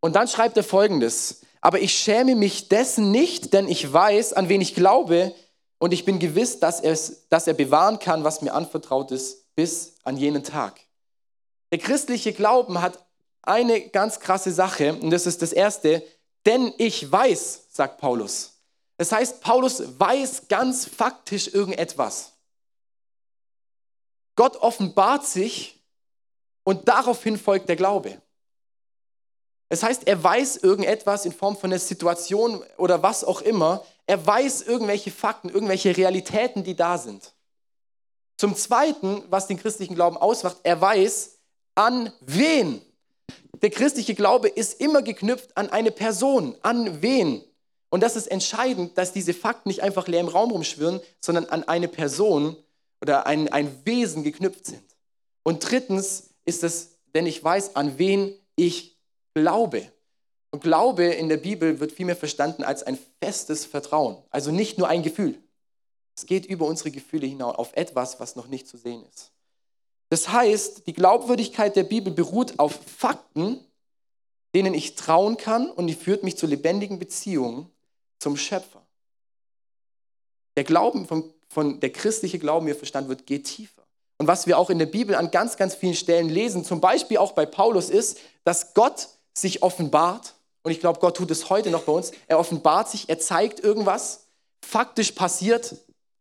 Und 0.00 0.14
dann 0.14 0.28
schreibt 0.28 0.58
er 0.58 0.62
folgendes: 0.62 1.40
Aber 1.62 1.80
ich 1.80 1.94
schäme 1.94 2.36
mich 2.36 2.68
dessen 2.68 3.10
nicht, 3.10 3.54
denn 3.54 3.66
ich 3.66 3.90
weiß, 3.90 4.34
an 4.34 4.50
wen 4.50 4.60
ich 4.60 4.74
glaube, 4.74 5.32
und 5.78 5.94
ich 5.94 6.04
bin 6.04 6.18
gewiss, 6.18 6.60
dass, 6.60 6.82
dass 7.30 7.46
er 7.46 7.54
bewahren 7.54 7.98
kann, 7.98 8.24
was 8.24 8.42
mir 8.42 8.52
anvertraut 8.52 9.10
ist, 9.10 9.54
bis 9.54 9.94
an 10.04 10.16
jenen 10.16 10.44
Tag. 10.44 10.80
Der 11.70 11.78
christliche 11.78 12.32
Glauben 12.32 12.80
hat 12.80 13.04
eine 13.42 13.88
ganz 13.88 14.20
krasse 14.20 14.52
Sache, 14.52 14.94
und 14.94 15.10
das 15.10 15.26
ist 15.26 15.42
das 15.42 15.52
Erste, 15.52 16.02
denn 16.46 16.72
ich 16.78 17.10
weiß, 17.10 17.66
sagt 17.70 17.98
Paulus. 17.98 18.54
Das 18.96 19.12
heißt, 19.12 19.40
Paulus 19.40 19.98
weiß 19.98 20.48
ganz 20.48 20.86
faktisch 20.86 21.48
irgendetwas. 21.48 22.32
Gott 24.34 24.56
offenbart 24.56 25.26
sich 25.26 25.82
und 26.64 26.88
daraufhin 26.88 27.38
folgt 27.38 27.68
der 27.68 27.76
Glaube. 27.76 28.20
Das 29.68 29.82
heißt, 29.82 30.06
er 30.06 30.22
weiß 30.22 30.58
irgendetwas 30.58 31.26
in 31.26 31.32
Form 31.32 31.56
von 31.56 31.70
einer 31.70 31.78
Situation 31.78 32.64
oder 32.76 33.02
was 33.02 33.24
auch 33.24 33.42
immer. 33.42 33.84
Er 34.06 34.24
weiß 34.24 34.62
irgendwelche 34.62 35.10
Fakten, 35.10 35.50
irgendwelche 35.50 35.96
Realitäten, 35.96 36.64
die 36.64 36.74
da 36.74 36.96
sind. 36.96 37.34
Zum 38.38 38.56
Zweiten, 38.56 39.24
was 39.28 39.46
den 39.46 39.58
christlichen 39.58 39.94
Glauben 39.94 40.16
ausmacht, 40.16 40.58
er 40.62 40.80
weiß, 40.80 41.37
an 41.78 42.12
wen. 42.20 42.82
Der 43.62 43.70
christliche 43.70 44.16
Glaube 44.16 44.48
ist 44.48 44.80
immer 44.80 45.00
geknüpft 45.00 45.56
an 45.56 45.70
eine 45.70 45.92
Person. 45.92 46.56
An 46.62 47.02
wen? 47.02 47.44
Und 47.88 48.02
das 48.02 48.16
ist 48.16 48.26
entscheidend, 48.26 48.98
dass 48.98 49.12
diese 49.12 49.32
Fakten 49.32 49.68
nicht 49.68 49.82
einfach 49.82 50.08
leer 50.08 50.20
im 50.20 50.28
Raum 50.28 50.50
rumschwirren, 50.50 51.00
sondern 51.20 51.46
an 51.46 51.62
eine 51.64 51.86
Person 51.86 52.56
oder 53.00 53.26
ein, 53.26 53.48
ein 53.48 53.70
Wesen 53.84 54.24
geknüpft 54.24 54.66
sind. 54.66 54.82
Und 55.44 55.70
drittens 55.70 56.30
ist 56.44 56.64
es, 56.64 56.98
denn 57.14 57.26
ich 57.26 57.42
weiß, 57.42 57.76
an 57.76 57.96
wen 57.96 58.34
ich 58.56 58.98
glaube. 59.34 59.90
Und 60.50 60.64
Glaube 60.64 61.04
in 61.04 61.28
der 61.28 61.36
Bibel 61.36 61.78
wird 61.78 61.92
vielmehr 61.92 62.16
verstanden 62.16 62.64
als 62.64 62.82
ein 62.82 62.98
festes 63.22 63.64
Vertrauen. 63.64 64.16
Also 64.30 64.50
nicht 64.50 64.78
nur 64.78 64.88
ein 64.88 65.04
Gefühl. 65.04 65.40
Es 66.16 66.26
geht 66.26 66.44
über 66.44 66.66
unsere 66.66 66.90
Gefühle 66.90 67.28
hinaus 67.28 67.54
auf 67.54 67.70
etwas, 67.74 68.18
was 68.18 68.34
noch 68.34 68.48
nicht 68.48 68.66
zu 68.66 68.76
sehen 68.76 69.04
ist. 69.14 69.30
Das 70.10 70.28
heißt, 70.30 70.86
die 70.86 70.94
Glaubwürdigkeit 70.94 71.76
der 71.76 71.84
Bibel 71.84 72.12
beruht 72.12 72.58
auf 72.58 72.78
Fakten, 72.96 73.60
denen 74.54 74.74
ich 74.74 74.94
trauen 74.94 75.36
kann 75.36 75.70
und 75.70 75.86
die 75.86 75.94
führt 75.94 76.22
mich 76.22 76.36
zu 76.36 76.46
lebendigen 76.46 76.98
Beziehungen 76.98 77.70
zum 78.18 78.36
Schöpfer. 78.36 78.82
Der 80.56 80.64
Glauben 80.64 81.06
von, 81.06 81.32
von 81.48 81.80
der 81.80 81.90
christliche 81.90 82.38
Glauben, 82.38 82.66
wie 82.66 82.70
er 82.70 82.76
verstanden 82.76 83.10
wird, 83.10 83.26
geht 83.26 83.44
tiefer. 83.44 83.82
Und 84.16 84.26
was 84.26 84.46
wir 84.46 84.58
auch 84.58 84.70
in 84.70 84.78
der 84.78 84.86
Bibel 84.86 85.14
an 85.14 85.30
ganz, 85.30 85.56
ganz 85.56 85.74
vielen 85.74 85.94
Stellen 85.94 86.28
lesen, 86.28 86.64
zum 86.64 86.80
Beispiel 86.80 87.18
auch 87.18 87.32
bei 87.32 87.46
Paulus, 87.46 87.88
ist, 87.90 88.18
dass 88.44 88.74
Gott 88.74 89.08
sich 89.34 89.62
offenbart. 89.62 90.34
Und 90.64 90.72
ich 90.72 90.80
glaube, 90.80 90.98
Gott 90.98 91.16
tut 91.16 91.30
es 91.30 91.48
heute 91.50 91.70
noch 91.70 91.82
bei 91.82 91.92
uns. 91.92 92.10
Er 92.26 92.38
offenbart 92.38 92.90
sich, 92.90 93.08
er 93.08 93.20
zeigt 93.20 93.60
irgendwas, 93.60 94.24
faktisch 94.60 95.12
passiert. 95.12 95.76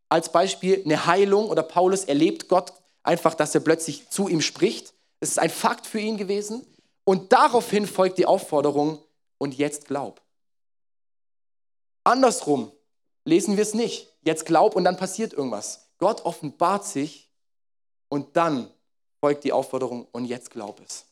Als 0.09 0.31
Beispiel 0.31 0.83
eine 0.85 1.07
Heilung 1.07 1.49
oder 1.49 1.63
Paulus 1.63 2.03
erlebt 2.03 2.47
Gott 2.47 2.71
einfach, 3.07 3.33
dass 3.33 3.55
er 3.55 3.61
plötzlich 3.61 4.09
zu 4.09 4.27
ihm 4.27 4.41
spricht. 4.41 4.93
Es 5.19 5.29
ist 5.29 5.39
ein 5.39 5.49
Fakt 5.49 5.87
für 5.87 5.99
ihn 5.99 6.17
gewesen. 6.17 6.65
Und 7.03 7.31
daraufhin 7.31 7.87
folgt 7.87 8.17
die 8.17 8.25
Aufforderung, 8.25 8.99
und 9.39 9.55
jetzt 9.55 9.85
glaub. 9.85 10.19
Andersrum 12.03 12.71
lesen 13.23 13.55
wir 13.55 13.61
es 13.61 13.75
nicht. 13.75 14.11
Jetzt 14.23 14.45
glaub 14.45 14.75
und 14.75 14.83
dann 14.83 14.97
passiert 14.97 15.31
irgendwas. 15.31 15.87
Gott 15.99 16.25
offenbart 16.25 16.85
sich 16.85 17.29
und 18.09 18.35
dann 18.35 18.71
folgt 19.19 19.43
die 19.43 19.53
Aufforderung, 19.53 20.07
und 20.11 20.25
jetzt 20.25 20.51
glaub 20.51 20.81
es. 20.85 21.05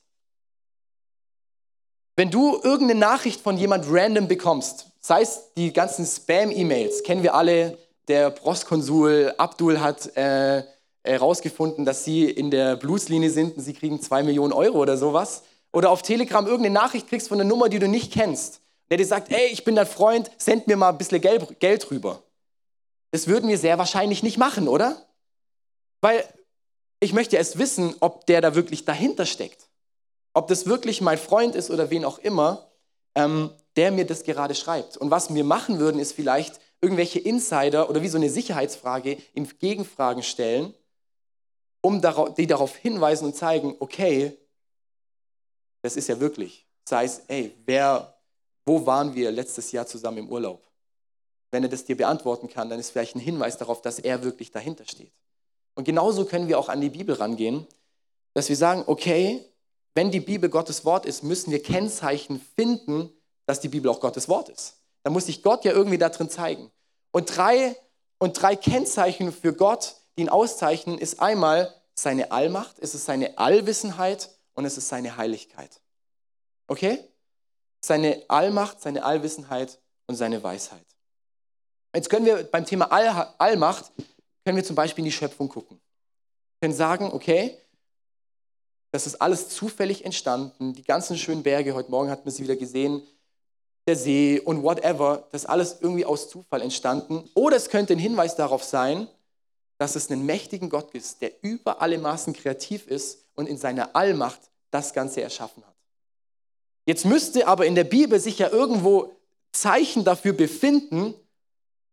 Wenn 2.15 2.31
du 2.31 2.59
irgendeine 2.61 2.99
Nachricht 2.99 3.41
von 3.41 3.57
jemand 3.57 3.85
random 3.87 4.27
bekommst, 4.27 4.87
sei 4.99 5.21
es 5.21 5.53
die 5.55 5.71
ganzen 5.71 6.05
Spam-E-Mails, 6.05 7.03
kennen 7.03 7.23
wir 7.23 7.35
alle, 7.35 7.77
der 8.07 8.31
Postkonsul 8.31 9.33
Abdul 9.37 9.79
hat 9.79 10.15
äh, 10.15 10.63
herausgefunden, 11.05 11.85
dass 11.85 12.03
sie 12.03 12.25
in 12.29 12.51
der 12.51 12.75
Blueslinie 12.75 13.29
sind 13.29 13.57
und 13.57 13.63
sie 13.63 13.73
kriegen 13.73 14.01
zwei 14.01 14.23
Millionen 14.23 14.53
Euro 14.53 14.79
oder 14.79 14.97
sowas. 14.97 15.43
Oder 15.71 15.89
auf 15.89 16.01
Telegram 16.01 16.45
irgendeine 16.45 16.73
Nachricht 16.73 17.07
kriegst 17.07 17.27
von 17.27 17.39
einer 17.39 17.49
Nummer, 17.49 17.69
die 17.69 17.79
du 17.79 17.87
nicht 17.87 18.13
kennst, 18.13 18.61
der 18.89 18.97
dir 18.97 19.05
sagt, 19.05 19.31
ey, 19.31 19.47
ich 19.47 19.63
bin 19.63 19.75
dein 19.75 19.87
Freund, 19.87 20.31
send 20.37 20.67
mir 20.67 20.77
mal 20.77 20.89
ein 20.89 20.97
bisschen 20.97 21.21
Geld, 21.21 21.59
Geld 21.59 21.91
rüber. 21.91 22.23
Das 23.11 23.27
würden 23.27 23.49
wir 23.49 23.57
sehr 23.57 23.77
wahrscheinlich 23.77 24.23
nicht 24.23 24.37
machen, 24.37 24.67
oder? 24.67 25.05
Weil 26.01 26.23
ich 26.99 27.13
möchte 27.13 27.35
erst 27.35 27.57
wissen, 27.57 27.95
ob 27.99 28.25
der 28.25 28.41
da 28.41 28.55
wirklich 28.55 28.85
dahinter 28.85 29.25
steckt 29.25 29.65
ob 30.35 30.49
das 30.49 30.67
wirklich 30.67 31.01
mein 31.01 31.17
Freund 31.17 31.55
ist 31.55 31.71
oder 31.71 31.89
wen 31.89 32.05
auch 32.05 32.19
immer, 32.19 32.67
ähm, 33.15 33.49
der 33.77 33.91
mir 33.91 34.05
das 34.05 34.23
gerade 34.23 34.53
schreibt. 34.53 34.97
Und 34.97 35.09
was 35.09 35.33
wir 35.33 35.45
machen 35.45 35.79
würden, 35.79 35.97
ist 35.97 36.11
vielleicht 36.11 36.59
irgendwelche 36.81 37.19
Insider 37.19 37.89
oder 37.89 38.01
wie 38.01 38.09
so 38.09 38.17
eine 38.17 38.29
Sicherheitsfrage 38.29 39.17
im 39.33 39.47
Gegenfragen 39.57 40.23
stellen, 40.23 40.73
um 41.85 42.01
die 42.35 42.47
darauf 42.47 42.75
hinweisen 42.75 43.25
und 43.25 43.35
zeigen, 43.35 43.75
okay, 43.79 44.35
das 45.83 45.95
ist 45.95 46.07
ja 46.07 46.19
wirklich. 46.19 46.65
Sei 46.83 47.05
es, 47.05 47.21
ey, 47.27 47.55
wer, 47.65 48.17
wo 48.65 48.87
waren 48.87 49.13
wir 49.13 49.31
letztes 49.31 49.71
Jahr 49.71 49.85
zusammen 49.85 50.17
im 50.17 50.29
Urlaub? 50.29 50.65
Wenn 51.51 51.61
er 51.61 51.69
das 51.69 51.85
dir 51.85 51.95
beantworten 51.95 52.49
kann, 52.49 52.71
dann 52.71 52.79
ist 52.79 52.89
vielleicht 52.89 53.15
ein 53.15 53.19
Hinweis 53.19 53.57
darauf, 53.57 53.83
dass 53.83 53.99
er 53.99 54.23
wirklich 54.23 54.49
dahinter 54.49 54.85
steht. 54.85 55.13
Und 55.75 55.83
genauso 55.83 56.25
können 56.25 56.47
wir 56.47 56.57
auch 56.57 56.69
an 56.69 56.81
die 56.81 56.89
Bibel 56.89 57.13
rangehen, 57.15 57.67
dass 58.33 58.49
wir 58.49 58.55
sagen, 58.55 58.83
okay, 58.87 59.45
wenn 59.93 60.09
die 60.09 60.19
Bibel 60.19 60.49
Gottes 60.49 60.85
Wort 60.85 61.05
ist, 61.05 61.23
müssen 61.23 61.51
wir 61.51 61.61
Kennzeichen 61.61 62.41
finden, 62.55 63.11
dass 63.45 63.59
die 63.59 63.69
Bibel 63.69 63.91
auch 63.91 63.99
Gottes 63.99 64.27
Wort 64.27 64.49
ist. 64.49 64.77
Da 65.03 65.11
muss 65.11 65.27
sich 65.27 65.43
Gott 65.43 65.63
ja 65.65 65.71
irgendwie 65.71 65.99
da 65.99 66.09
drin 66.09 66.31
zeigen. 66.31 66.71
Und 67.11 67.37
drei, 67.37 67.75
und 68.17 68.41
drei 68.41 68.55
Kennzeichen 68.55 69.31
für 69.31 69.53
Gott, 69.53 69.95
die 70.15 70.21
ihn 70.21 70.29
auszeichnen, 70.29 70.97
ist 70.97 71.19
einmal 71.19 71.73
seine 71.93 72.31
Allmacht, 72.31 72.77
es 72.79 72.95
ist 72.95 73.05
seine 73.05 73.37
Allwissenheit 73.37 74.29
und 74.53 74.65
es 74.65 74.77
ist 74.77 74.87
seine 74.87 75.17
Heiligkeit. 75.17 75.81
Okay? 76.67 76.99
Seine 77.81 78.23
Allmacht, 78.27 78.81
seine 78.81 79.03
Allwissenheit 79.03 79.79
und 80.07 80.15
seine 80.15 80.41
Weisheit. 80.43 80.85
Jetzt 81.93 82.09
können 82.09 82.25
wir 82.25 82.43
beim 82.43 82.65
Thema 82.65 82.91
All 82.91 83.33
Allmacht, 83.37 83.91
können 84.43 84.57
wir 84.57 84.63
zum 84.63 84.75
Beispiel 84.75 85.03
in 85.03 85.09
die 85.09 85.15
Schöpfung 85.15 85.47
gucken. 85.49 85.77
Wir 85.77 86.67
können 86.67 86.77
sagen, 86.77 87.11
okay, 87.11 87.57
das 88.91 89.07
ist 89.07 89.21
alles 89.21 89.49
zufällig 89.49 90.05
entstanden. 90.05 90.73
Die 90.73 90.83
ganzen 90.83 91.17
schönen 91.17 91.43
Berge, 91.43 91.73
heute 91.73 91.91
Morgen 91.91 92.09
hat 92.09 92.25
man 92.25 92.33
sie 92.33 92.43
wieder 92.43 92.55
gesehen, 92.55 93.01
der 93.87 93.95
See 93.95 94.39
und 94.39 94.63
whatever, 94.63 95.27
das 95.31 95.43
ist 95.43 95.49
alles 95.49 95.77
irgendwie 95.79 96.05
aus 96.05 96.29
Zufall 96.29 96.61
entstanden. 96.61 97.29
Oder 97.33 97.57
es 97.57 97.69
könnte 97.69 97.93
ein 97.93 97.99
Hinweis 97.99 98.35
darauf 98.35 98.63
sein, 98.63 99.07
dass 99.77 99.95
es 99.95 100.09
einen 100.09 100.25
mächtigen 100.25 100.69
Gott 100.69 100.93
ist, 100.93 101.21
der 101.21 101.31
über 101.43 101.81
alle 101.81 101.97
Maßen 101.97 102.33
kreativ 102.33 102.87
ist 102.87 103.25
und 103.35 103.47
in 103.47 103.57
seiner 103.57 103.95
Allmacht 103.95 104.39
das 104.71 104.93
Ganze 104.93 105.21
erschaffen 105.21 105.65
hat. 105.65 105.75
Jetzt 106.85 107.05
müsste 107.05 107.47
aber 107.47 107.65
in 107.65 107.75
der 107.75 107.83
Bibel 107.83 108.19
sich 108.19 108.39
ja 108.39 108.49
irgendwo 108.49 109.15
Zeichen 109.51 110.03
dafür 110.03 110.33
befinden, 110.33 111.13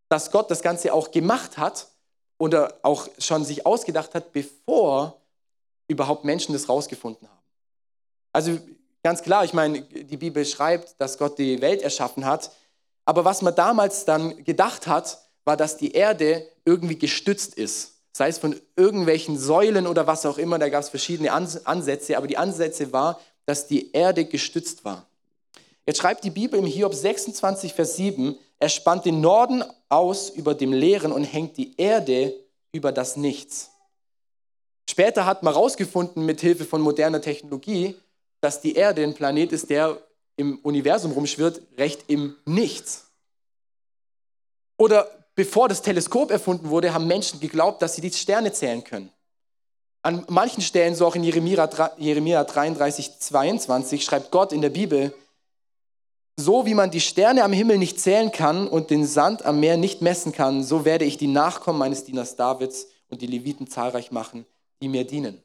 dass 0.09 0.31
Gott 0.31 0.51
das 0.51 0.61
Ganze 0.61 0.93
auch 0.93 1.11
gemacht 1.11 1.57
hat 1.57 1.87
oder 2.37 2.79
auch 2.83 3.07
schon 3.17 3.43
sich 3.43 3.65
ausgedacht 3.65 4.13
hat, 4.13 4.31
bevor 4.31 5.19
überhaupt 5.87 6.25
Menschen 6.25 6.53
das 6.53 6.69
rausgefunden 6.69 7.27
haben. 7.27 7.43
Also 8.31 8.59
ganz 9.01 9.21
klar, 9.21 9.43
ich 9.43 9.53
meine, 9.53 9.81
die 9.81 10.17
Bibel 10.17 10.45
schreibt, 10.45 10.99
dass 10.99 11.17
Gott 11.17 11.37
die 11.37 11.61
Welt 11.61 11.81
erschaffen 11.81 12.25
hat, 12.25 12.51
aber 13.05 13.25
was 13.25 13.41
man 13.41 13.55
damals 13.55 14.05
dann 14.05 14.43
gedacht 14.43 14.87
hat, 14.87 15.22
war, 15.45 15.57
dass 15.57 15.77
die 15.77 15.91
Erde 15.91 16.47
irgendwie 16.65 16.97
gestützt 16.97 17.55
ist. 17.55 17.93
Sei 18.11 18.27
es 18.27 18.37
von 18.37 18.59
irgendwelchen 18.75 19.37
Säulen 19.37 19.87
oder 19.87 20.05
was 20.07 20.25
auch 20.25 20.37
immer, 20.37 20.59
da 20.59 20.69
gab 20.69 20.83
es 20.83 20.89
verschiedene 20.89 21.31
Ansätze, 21.31 22.17
aber 22.17 22.27
die 22.27 22.37
Ansätze 22.37 22.93
war, 22.93 23.19
dass 23.45 23.67
die 23.67 23.91
Erde 23.91 24.25
gestützt 24.25 24.85
war. 24.85 25.07
Jetzt 25.85 25.99
schreibt 25.99 26.23
die 26.23 26.29
Bibel 26.29 26.59
im 26.59 26.65
Hiob 26.65 26.93
26, 26.93 27.73
Vers 27.73 27.97
7, 27.97 28.37
er 28.59 28.69
spannt 28.69 29.05
den 29.05 29.19
Norden 29.19 29.63
aus 29.89 30.29
über 30.29 30.53
dem 30.53 30.71
Leeren 30.71 31.11
und 31.11 31.25
hängt 31.25 31.57
die 31.57 31.75
Erde 31.75 32.33
über 32.71 32.91
das 32.91 33.17
Nichts. 33.17 33.71
Später 34.89 35.25
hat 35.25 35.43
man 35.43 35.53
herausgefunden, 35.53 36.25
mit 36.25 36.39
Hilfe 36.39 36.65
von 36.65 36.81
moderner 36.81 37.19
Technologie, 37.19 37.95
dass 38.39 38.61
die 38.61 38.75
Erde 38.75 39.03
ein 39.03 39.15
Planet 39.15 39.51
ist, 39.51 39.69
der 39.69 39.97
im 40.37 40.59
Universum 40.59 41.11
rumschwirrt, 41.11 41.61
recht 41.77 42.05
im 42.07 42.35
Nichts. 42.45 43.07
Oder 44.77 45.22
bevor 45.35 45.69
das 45.69 45.81
Teleskop 45.81 46.31
erfunden 46.31 46.69
wurde, 46.69 46.93
haben 46.93 47.07
Menschen 47.07 47.39
geglaubt, 47.39 47.81
dass 47.81 47.95
sie 47.95 48.01
die 48.01 48.11
Sterne 48.11 48.51
zählen 48.51 48.83
können. 48.83 49.09
An 50.01 50.25
manchen 50.27 50.61
Stellen, 50.61 50.95
so 50.95 51.07
auch 51.07 51.15
in 51.15 51.23
Jeremia, 51.23 51.69
Jeremia 51.97 52.43
33, 52.43 53.19
22, 53.19 54.03
schreibt 54.03 54.31
Gott 54.31 54.51
in 54.51 54.61
der 54.61 54.69
Bibel, 54.69 55.13
so 56.35 56.65
wie 56.65 56.73
man 56.73 56.91
die 56.91 56.99
Sterne 56.99 57.43
am 57.43 57.53
Himmel 57.53 57.77
nicht 57.77 57.99
zählen 57.99 58.31
kann 58.31 58.67
und 58.67 58.89
den 58.89 59.05
Sand 59.05 59.45
am 59.45 59.59
Meer 59.59 59.77
nicht 59.77 60.01
messen 60.01 60.31
kann, 60.31 60.63
so 60.63 60.83
werde 60.83 61.05
ich 61.05 61.17
die 61.17 61.27
Nachkommen 61.27 61.79
meines 61.79 62.03
Dieners 62.03 62.35
Davids 62.35 62.87
und 63.09 63.21
die 63.21 63.27
Leviten 63.27 63.67
zahlreich 63.67 64.11
machen, 64.11 64.45
die 64.81 64.87
mir 64.87 65.05
dienen. 65.05 65.41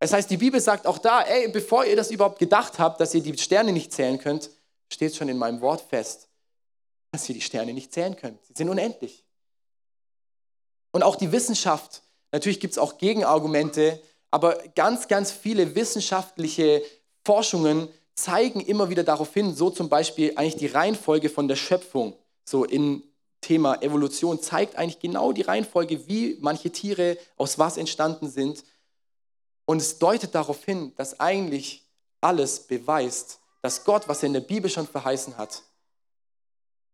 Das 0.00 0.12
heißt, 0.12 0.30
die 0.30 0.38
Bibel 0.38 0.60
sagt 0.60 0.86
auch 0.86 0.98
da, 0.98 1.22
ey, 1.22 1.48
bevor 1.48 1.84
ihr 1.84 1.96
das 1.96 2.10
überhaupt 2.10 2.38
gedacht 2.38 2.78
habt, 2.78 3.00
dass 3.00 3.14
ihr 3.14 3.22
die 3.22 3.36
Sterne 3.38 3.72
nicht 3.72 3.92
zählen 3.92 4.18
könnt, 4.18 4.50
steht 4.92 5.14
schon 5.14 5.28
in 5.28 5.38
meinem 5.38 5.60
Wort 5.60 5.82
fest, 5.82 6.28
dass 7.14 7.28
ihr 7.28 7.34
die 7.34 7.40
Sterne 7.40 7.72
nicht 7.72 7.92
zählen 7.92 8.16
könnt. 8.16 8.44
Sie 8.44 8.54
sind 8.56 8.68
unendlich. 8.68 9.24
Und 10.90 11.02
auch 11.02 11.16
die 11.16 11.32
Wissenschaft, 11.32 12.02
natürlich 12.32 12.60
gibt 12.60 12.72
es 12.72 12.78
auch 12.78 12.98
Gegenargumente, 12.98 14.02
aber 14.30 14.56
ganz, 14.74 15.06
ganz 15.06 15.30
viele 15.30 15.76
wissenschaftliche 15.76 16.82
Forschungen 17.24 17.88
zeigen 18.14 18.60
immer 18.60 18.90
wieder 18.90 19.04
darauf 19.04 19.32
hin, 19.32 19.54
so 19.54 19.70
zum 19.70 19.88
Beispiel 19.88 20.32
eigentlich 20.36 20.56
die 20.56 20.66
Reihenfolge 20.66 21.30
von 21.30 21.46
der 21.46 21.56
Schöpfung, 21.56 22.16
so 22.44 22.64
in 22.64 23.02
Thema 23.40 23.80
Evolution, 23.82 24.40
zeigt 24.40 24.76
eigentlich 24.76 24.98
genau 24.98 25.32
die 25.32 25.42
Reihenfolge, 25.42 26.08
wie 26.08 26.36
manche 26.40 26.70
Tiere 26.70 27.16
aus 27.36 27.58
was 27.58 27.76
entstanden 27.76 28.28
sind. 28.28 28.64
Und 29.66 29.80
es 29.80 29.98
deutet 29.98 30.34
darauf 30.34 30.64
hin, 30.64 30.92
dass 30.96 31.20
eigentlich 31.20 31.84
alles 32.20 32.60
beweist, 32.60 33.40
dass 33.62 33.84
Gott, 33.84 34.08
was 34.08 34.22
er 34.22 34.28
in 34.28 34.32
der 34.34 34.40
Bibel 34.40 34.70
schon 34.70 34.86
verheißen 34.86 35.36
hat, 35.36 35.62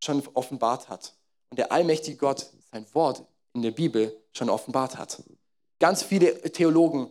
schon 0.02 0.22
offenbart 0.34 0.88
hat. 0.88 1.14
Und 1.50 1.58
der 1.58 1.72
allmächtige 1.72 2.16
Gott 2.16 2.46
sein 2.72 2.86
Wort 2.94 3.24
in 3.52 3.62
der 3.62 3.72
Bibel 3.72 4.16
schon 4.32 4.50
offenbart 4.50 4.96
hat. 4.96 5.22
Ganz 5.78 6.02
viele 6.02 6.40
Theologen 6.52 7.10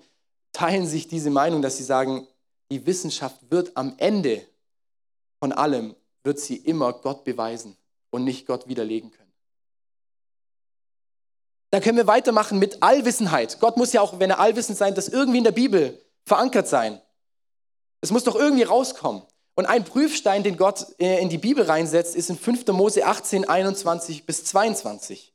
teilen 0.51 0.87
sich 0.87 1.07
diese 1.07 1.29
Meinung, 1.29 1.61
dass 1.61 1.77
sie 1.77 1.83
sagen, 1.83 2.27
die 2.71 2.85
Wissenschaft 2.85 3.49
wird 3.49 3.75
am 3.75 3.95
Ende 3.97 4.45
von 5.39 5.51
allem, 5.51 5.95
wird 6.23 6.39
sie 6.39 6.57
immer 6.57 6.93
Gott 6.93 7.23
beweisen 7.23 7.77
und 8.11 8.23
nicht 8.23 8.45
Gott 8.45 8.67
widerlegen 8.67 9.11
können. 9.11 9.31
Dann 11.71 11.81
können 11.81 11.97
wir 11.97 12.07
weitermachen 12.07 12.57
mit 12.57 12.81
Allwissenheit. 12.81 13.59
Gott 13.59 13.77
muss 13.77 13.93
ja 13.93 14.01
auch, 14.01 14.19
wenn 14.19 14.31
er 14.31 14.39
allwissend 14.39 14.77
sein, 14.77 14.95
das 14.95 15.07
irgendwie 15.07 15.37
in 15.37 15.43
der 15.43 15.51
Bibel 15.51 16.01
verankert 16.25 16.67
sein. 16.67 16.99
Es 18.01 18.11
muss 18.11 18.23
doch 18.23 18.35
irgendwie 18.35 18.63
rauskommen. 18.63 19.21
Und 19.59 19.65
ein 19.65 19.83
Prüfstein, 19.83 20.41
den 20.41 20.55
Gott 20.55 20.85
äh, 21.01 21.21
in 21.21 21.27
die 21.27 21.37
Bibel 21.37 21.65
reinsetzt, 21.65 22.15
ist 22.15 22.29
in 22.29 22.37
5. 22.37 22.67
Mose 22.67 23.05
18, 23.05 23.43
21 23.43 24.25
bis 24.25 24.45
22. 24.45 25.33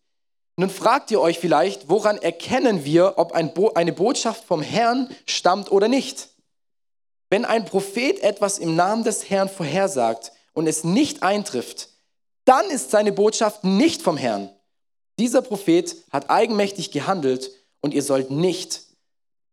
Nun 0.57 0.71
fragt 0.71 1.11
ihr 1.11 1.21
euch 1.21 1.39
vielleicht, 1.39 1.91
woran 1.91 2.17
erkennen 2.17 2.87
wir, 2.87 3.19
ob 3.19 3.33
eine 3.33 3.93
Botschaft 3.93 4.45
vom 4.45 4.63
Herrn 4.63 5.15
stammt 5.27 5.71
oder 5.71 5.89
nicht? 5.89 6.31
Wenn 7.29 7.45
ein 7.45 7.67
Prophet 7.67 8.23
etwas 8.23 8.59
im 8.59 8.75
Namen 8.75 9.05
des 9.05 9.29
Herrn 9.29 9.51
vorhersagt 9.51 10.33
und 10.55 10.69
es 10.69 10.85
nicht 10.85 11.23
eintrifft, 11.23 11.91
dann 12.47 12.65
ist 12.71 12.93
seine 12.93 13.13
Botschaft 13.13 13.63
nicht 13.63 14.01
vom 14.01 14.17
Herrn. 14.17 14.49
Dieser 15.19 15.43
Prophet 15.43 15.97
hat 16.11 16.31
eigenmächtig 16.31 16.93
gehandelt 16.93 17.51
und 17.83 17.93
ihr 17.93 18.03
sollt 18.03 18.31
nicht 18.31 18.85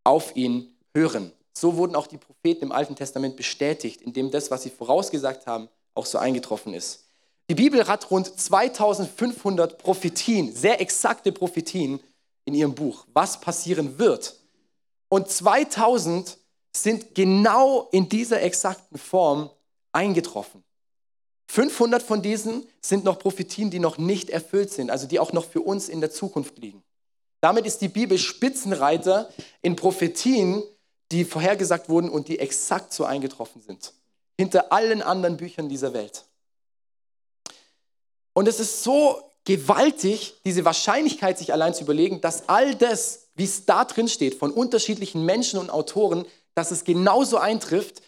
auf 0.02 0.34
ihn 0.34 0.74
hören. 0.94 1.30
So 1.52 1.76
wurden 1.76 1.94
auch 1.94 2.06
die 2.06 2.18
Propheten 2.18 2.64
im 2.64 2.72
Alten 2.72 2.96
Testament 2.96 3.36
bestätigt, 3.36 4.02
indem 4.02 4.30
das, 4.30 4.50
was 4.50 4.62
sie 4.62 4.70
vorausgesagt 4.70 5.46
haben, 5.46 5.68
auch 5.94 6.06
so 6.06 6.18
eingetroffen 6.18 6.74
ist. 6.74 7.04
Die 7.50 7.54
Bibel 7.54 7.86
hat 7.86 8.10
rund 8.10 8.26
2500 8.38 9.78
Prophetien, 9.78 10.54
sehr 10.54 10.80
exakte 10.80 11.32
Prophetien 11.32 12.00
in 12.44 12.54
ihrem 12.54 12.74
Buch, 12.74 13.06
was 13.12 13.40
passieren 13.40 13.98
wird. 13.98 14.36
Und 15.08 15.28
2000 15.28 16.38
sind 16.74 17.14
genau 17.14 17.88
in 17.92 18.08
dieser 18.08 18.40
exakten 18.42 18.96
Form 18.96 19.50
eingetroffen. 19.92 20.64
500 21.48 22.02
von 22.02 22.22
diesen 22.22 22.66
sind 22.80 23.04
noch 23.04 23.18
Prophetien, 23.18 23.70
die 23.70 23.78
noch 23.78 23.98
nicht 23.98 24.30
erfüllt 24.30 24.70
sind, 24.70 24.90
also 24.90 25.06
die 25.06 25.18
auch 25.18 25.34
noch 25.34 25.44
für 25.44 25.60
uns 25.60 25.90
in 25.90 26.00
der 26.00 26.10
Zukunft 26.10 26.56
liegen. 26.58 26.82
Damit 27.42 27.66
ist 27.66 27.82
die 27.82 27.88
Bibel 27.88 28.16
Spitzenreiter 28.16 29.28
in 29.60 29.76
Prophetien, 29.76 30.62
die 31.12 31.24
vorhergesagt 31.24 31.88
wurden 31.88 32.08
und 32.08 32.28
die 32.28 32.38
exakt 32.38 32.92
so 32.92 33.04
eingetroffen 33.04 33.60
sind. 33.60 33.92
Hinter 34.38 34.72
allen 34.72 35.02
anderen 35.02 35.36
Büchern 35.36 35.68
dieser 35.68 35.92
Welt. 35.92 36.24
Und 38.32 38.48
es 38.48 38.58
ist 38.60 38.82
so 38.82 39.20
gewaltig, 39.44 40.34
diese 40.44 40.64
Wahrscheinlichkeit 40.64 41.38
sich 41.38 41.52
allein 41.52 41.74
zu 41.74 41.84
überlegen, 41.84 42.20
dass 42.20 42.48
all 42.48 42.74
das, 42.74 43.26
wie 43.34 43.44
es 43.44 43.66
da 43.66 43.84
drin 43.84 44.08
steht, 44.08 44.36
von 44.36 44.50
unterschiedlichen 44.50 45.24
Menschen 45.24 45.58
und 45.58 45.70
Autoren, 45.70 46.24
dass 46.54 46.70
es 46.70 46.84
genauso 46.84 47.36
eintrifft, 47.36 48.02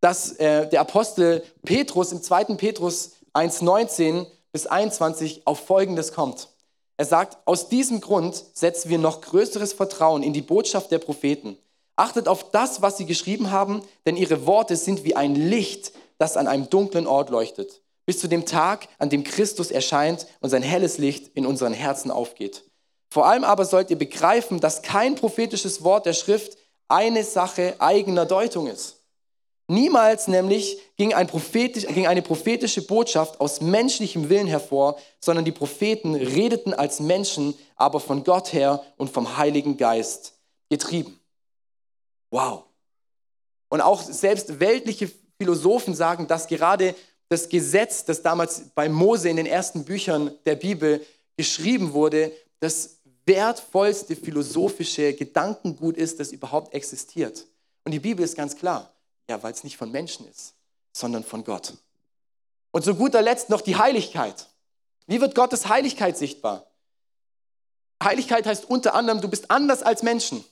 dass 0.00 0.32
äh, 0.32 0.68
der 0.68 0.80
Apostel 0.80 1.42
Petrus 1.64 2.12
im 2.12 2.22
2. 2.22 2.56
Petrus 2.56 3.12
1,19 3.32 4.26
bis 4.52 4.66
21 4.66 5.46
auf 5.46 5.66
Folgendes 5.66 6.12
kommt. 6.12 6.48
Er 6.96 7.06
sagt, 7.06 7.38
aus 7.46 7.68
diesem 7.68 8.00
Grund 8.00 8.40
setzen 8.52 8.90
wir 8.90 8.98
noch 8.98 9.20
größeres 9.20 9.72
Vertrauen 9.72 10.22
in 10.22 10.32
die 10.32 10.42
Botschaft 10.42 10.92
der 10.92 10.98
Propheten. 11.00 11.58
Achtet 11.96 12.28
auf 12.28 12.50
das, 12.50 12.82
was 12.82 12.96
sie 12.96 13.06
geschrieben 13.06 13.50
haben, 13.50 13.82
denn 14.06 14.16
ihre 14.16 14.46
Worte 14.46 14.76
sind 14.76 15.04
wie 15.04 15.14
ein 15.14 15.34
Licht, 15.34 15.92
das 16.18 16.36
an 16.36 16.48
einem 16.48 16.68
dunklen 16.68 17.06
Ort 17.06 17.30
leuchtet, 17.30 17.82
bis 18.06 18.18
zu 18.18 18.28
dem 18.28 18.46
Tag, 18.46 18.88
an 18.98 19.10
dem 19.10 19.24
Christus 19.24 19.70
erscheint 19.70 20.26
und 20.40 20.50
sein 20.50 20.62
helles 20.62 20.98
Licht 20.98 21.28
in 21.34 21.46
unseren 21.46 21.72
Herzen 21.72 22.10
aufgeht. 22.10 22.64
Vor 23.10 23.26
allem 23.26 23.44
aber 23.44 23.64
sollt 23.64 23.90
ihr 23.90 23.98
begreifen, 23.98 24.58
dass 24.58 24.82
kein 24.82 25.14
prophetisches 25.14 25.84
Wort 25.84 26.06
der 26.06 26.14
Schrift 26.14 26.56
eine 26.88 27.22
Sache 27.22 27.76
eigener 27.78 28.26
Deutung 28.26 28.66
ist. 28.66 28.96
Niemals 29.66 30.28
nämlich 30.28 30.78
ging, 30.96 31.14
ein 31.14 31.28
ging 31.28 32.06
eine 32.06 32.20
prophetische 32.20 32.82
Botschaft 32.82 33.40
aus 33.40 33.62
menschlichem 33.62 34.28
Willen 34.28 34.46
hervor, 34.46 34.98
sondern 35.20 35.44
die 35.44 35.52
Propheten 35.52 36.14
redeten 36.14 36.74
als 36.74 37.00
Menschen, 37.00 37.54
aber 37.76 38.00
von 38.00 38.24
Gott 38.24 38.52
her 38.52 38.82
und 38.98 39.10
vom 39.10 39.38
Heiligen 39.38 39.78
Geist 39.78 40.34
getrieben. 40.68 41.18
Wow. 42.34 42.64
Und 43.68 43.80
auch 43.80 44.02
selbst 44.02 44.58
weltliche 44.58 45.08
Philosophen 45.38 45.94
sagen, 45.94 46.26
dass 46.26 46.48
gerade 46.48 46.96
das 47.28 47.48
Gesetz, 47.48 48.04
das 48.04 48.22
damals 48.22 48.70
bei 48.74 48.88
Mose 48.88 49.28
in 49.28 49.36
den 49.36 49.46
ersten 49.46 49.84
Büchern 49.84 50.36
der 50.44 50.56
Bibel 50.56 51.06
geschrieben 51.36 51.92
wurde, 51.92 52.32
das 52.58 52.98
wertvollste 53.24 54.16
philosophische 54.16 55.14
Gedankengut 55.14 55.96
ist, 55.96 56.18
das 56.18 56.32
überhaupt 56.32 56.74
existiert. 56.74 57.46
Und 57.84 57.92
die 57.92 58.00
Bibel 58.00 58.24
ist 58.24 58.36
ganz 58.36 58.56
klar, 58.56 58.92
ja, 59.30 59.40
weil 59.40 59.52
es 59.52 59.62
nicht 59.62 59.76
von 59.76 59.92
Menschen 59.92 60.26
ist, 60.26 60.54
sondern 60.92 61.22
von 61.22 61.44
Gott. 61.44 61.74
Und 62.72 62.82
zu 62.84 62.96
guter 62.96 63.22
Letzt 63.22 63.48
noch 63.48 63.60
die 63.60 63.76
Heiligkeit. 63.76 64.48
Wie 65.06 65.20
wird 65.20 65.36
Gottes 65.36 65.68
Heiligkeit 65.68 66.18
sichtbar? 66.18 66.66
Heiligkeit 68.02 68.44
heißt 68.44 68.64
unter 68.64 68.96
anderem, 68.96 69.20
du 69.20 69.28
bist 69.28 69.52
anders 69.52 69.84
als 69.84 70.02
Menschen. 70.02 70.44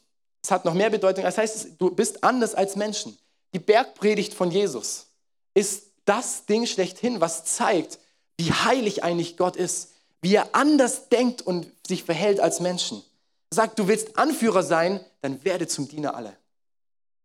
Es 0.43 0.51
hat 0.51 0.65
noch 0.65 0.75
mehr 0.75 0.91
Bedeutung. 0.91 1.25
Das 1.25 1.39
heißt, 1.39 1.69
du 1.79 1.91
bist 1.91 2.25
anders 2.25 2.55
als 2.55 2.77
Menschen. 2.77 3.17
Die 3.55 3.59
Bergpredigt 3.59 4.35
von 4.35 4.51
Jesus 4.51 5.07
ist 5.55 5.85
das 6.05 6.47
Ding 6.47 6.67
schlechthin, 6.67 7.21
was 7.21 7.45
zeigt, 7.45 7.99
wie 8.39 8.51
heilig 8.51 9.05
eigentlich 9.05 9.37
Gott 9.37 9.57
ist 9.57 9.93
wie 10.23 10.37
er 10.37 10.55
anders 10.55 11.09
denkt 11.09 11.43
und 11.43 11.71
sich 11.87 12.05
verhält 12.05 12.41
als 12.41 12.61
Menschen. 12.61 13.03
Er 13.51 13.57
sagt, 13.57 13.79
du 13.79 13.89
willst 13.89 14.17
Anführer 14.17 14.63
sein, 14.63 15.05
dann 15.21 15.45
werde 15.45 15.67
zum 15.67 15.89
Diener 15.89 16.15
aller. 16.15 16.35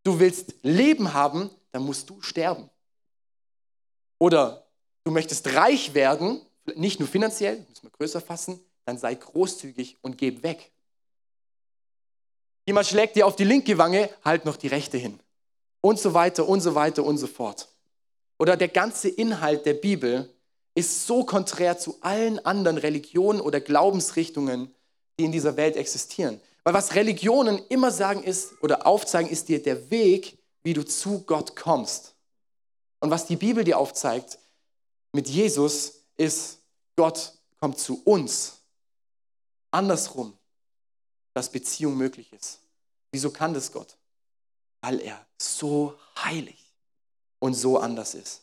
Du 0.04 0.20
willst 0.20 0.56
Leben 0.64 1.14
haben, 1.14 1.50
dann 1.72 1.84
musst 1.84 2.10
du 2.10 2.22
sterben. 2.22 2.70
Oder 4.20 4.66
du 5.04 5.12
möchtest 5.12 5.48
reich 5.54 5.94
werden, 5.94 6.42
nicht 6.76 7.00
nur 7.00 7.08
finanziell, 7.08 7.64
müssen 7.70 7.84
wir 7.84 7.92
größer 7.92 8.20
fassen, 8.20 8.60
dann 8.86 8.98
sei 8.98 9.14
großzügig 9.14 9.98
und 10.02 10.18
geb 10.18 10.44
weg. 10.44 10.72
Jemand 12.68 12.86
schlägt 12.86 13.16
dir 13.16 13.26
auf 13.26 13.38
die 13.38 13.46
linke 13.46 13.78
Wange, 13.78 14.10
halt 14.26 14.44
noch 14.44 14.58
die 14.58 14.68
rechte 14.68 14.98
hin. 14.98 15.20
Und 15.80 16.00
so 16.00 16.14
weiter 16.14 16.48
und 16.48 16.60
so 16.60 16.76
weiter 16.76 17.04
und 17.04 17.18
so 17.18 17.26
fort. 17.26 17.70
Oder 18.38 18.58
der 18.58 18.68
ganze 18.68 19.08
Inhalt 19.08 19.66
der 19.66 19.74
Bibel 19.74 20.30
ist 20.76 21.08
so 21.08 21.24
konträr 21.24 21.78
zu 21.78 21.98
allen 22.02 22.46
anderen 22.46 22.78
Religionen 22.78 23.40
oder 23.40 23.62
Glaubensrichtungen, 23.62 24.76
die 25.18 25.24
in 25.24 25.32
dieser 25.32 25.56
Welt 25.56 25.78
existieren. 25.78 26.42
Weil 26.66 26.74
was 26.74 26.94
Religionen 26.94 27.62
immer 27.70 27.90
sagen 27.90 28.22
ist 28.22 28.62
oder 28.62 28.86
aufzeigen, 28.86 29.32
ist 29.32 29.48
dir 29.48 29.64
der 29.64 29.90
Weg, 29.90 30.38
wie 30.62 30.74
du 30.74 30.84
zu 30.84 31.24
Gott 31.24 31.56
kommst. 31.56 32.16
Und 33.00 33.10
was 33.10 33.26
die 33.28 33.38
Bibel 33.38 33.64
dir 33.64 33.78
aufzeigt 33.78 34.40
mit 35.14 35.30
Jesus, 35.30 36.04
ist, 36.18 36.60
Gott 36.98 37.34
kommt 37.60 37.80
zu 37.80 38.02
uns. 38.04 38.58
Andersrum, 39.72 40.37
dass 41.38 41.52
Beziehung 41.52 41.96
möglich 41.96 42.34
ist. 42.34 42.60
Wieso 43.12 43.30
kann 43.30 43.54
das 43.54 43.72
Gott? 43.72 43.96
Weil 44.82 45.00
er 45.00 45.24
so 45.38 45.94
heilig 46.24 46.74
und 47.38 47.54
so 47.54 47.78
anders 47.78 48.16
ist. 48.16 48.42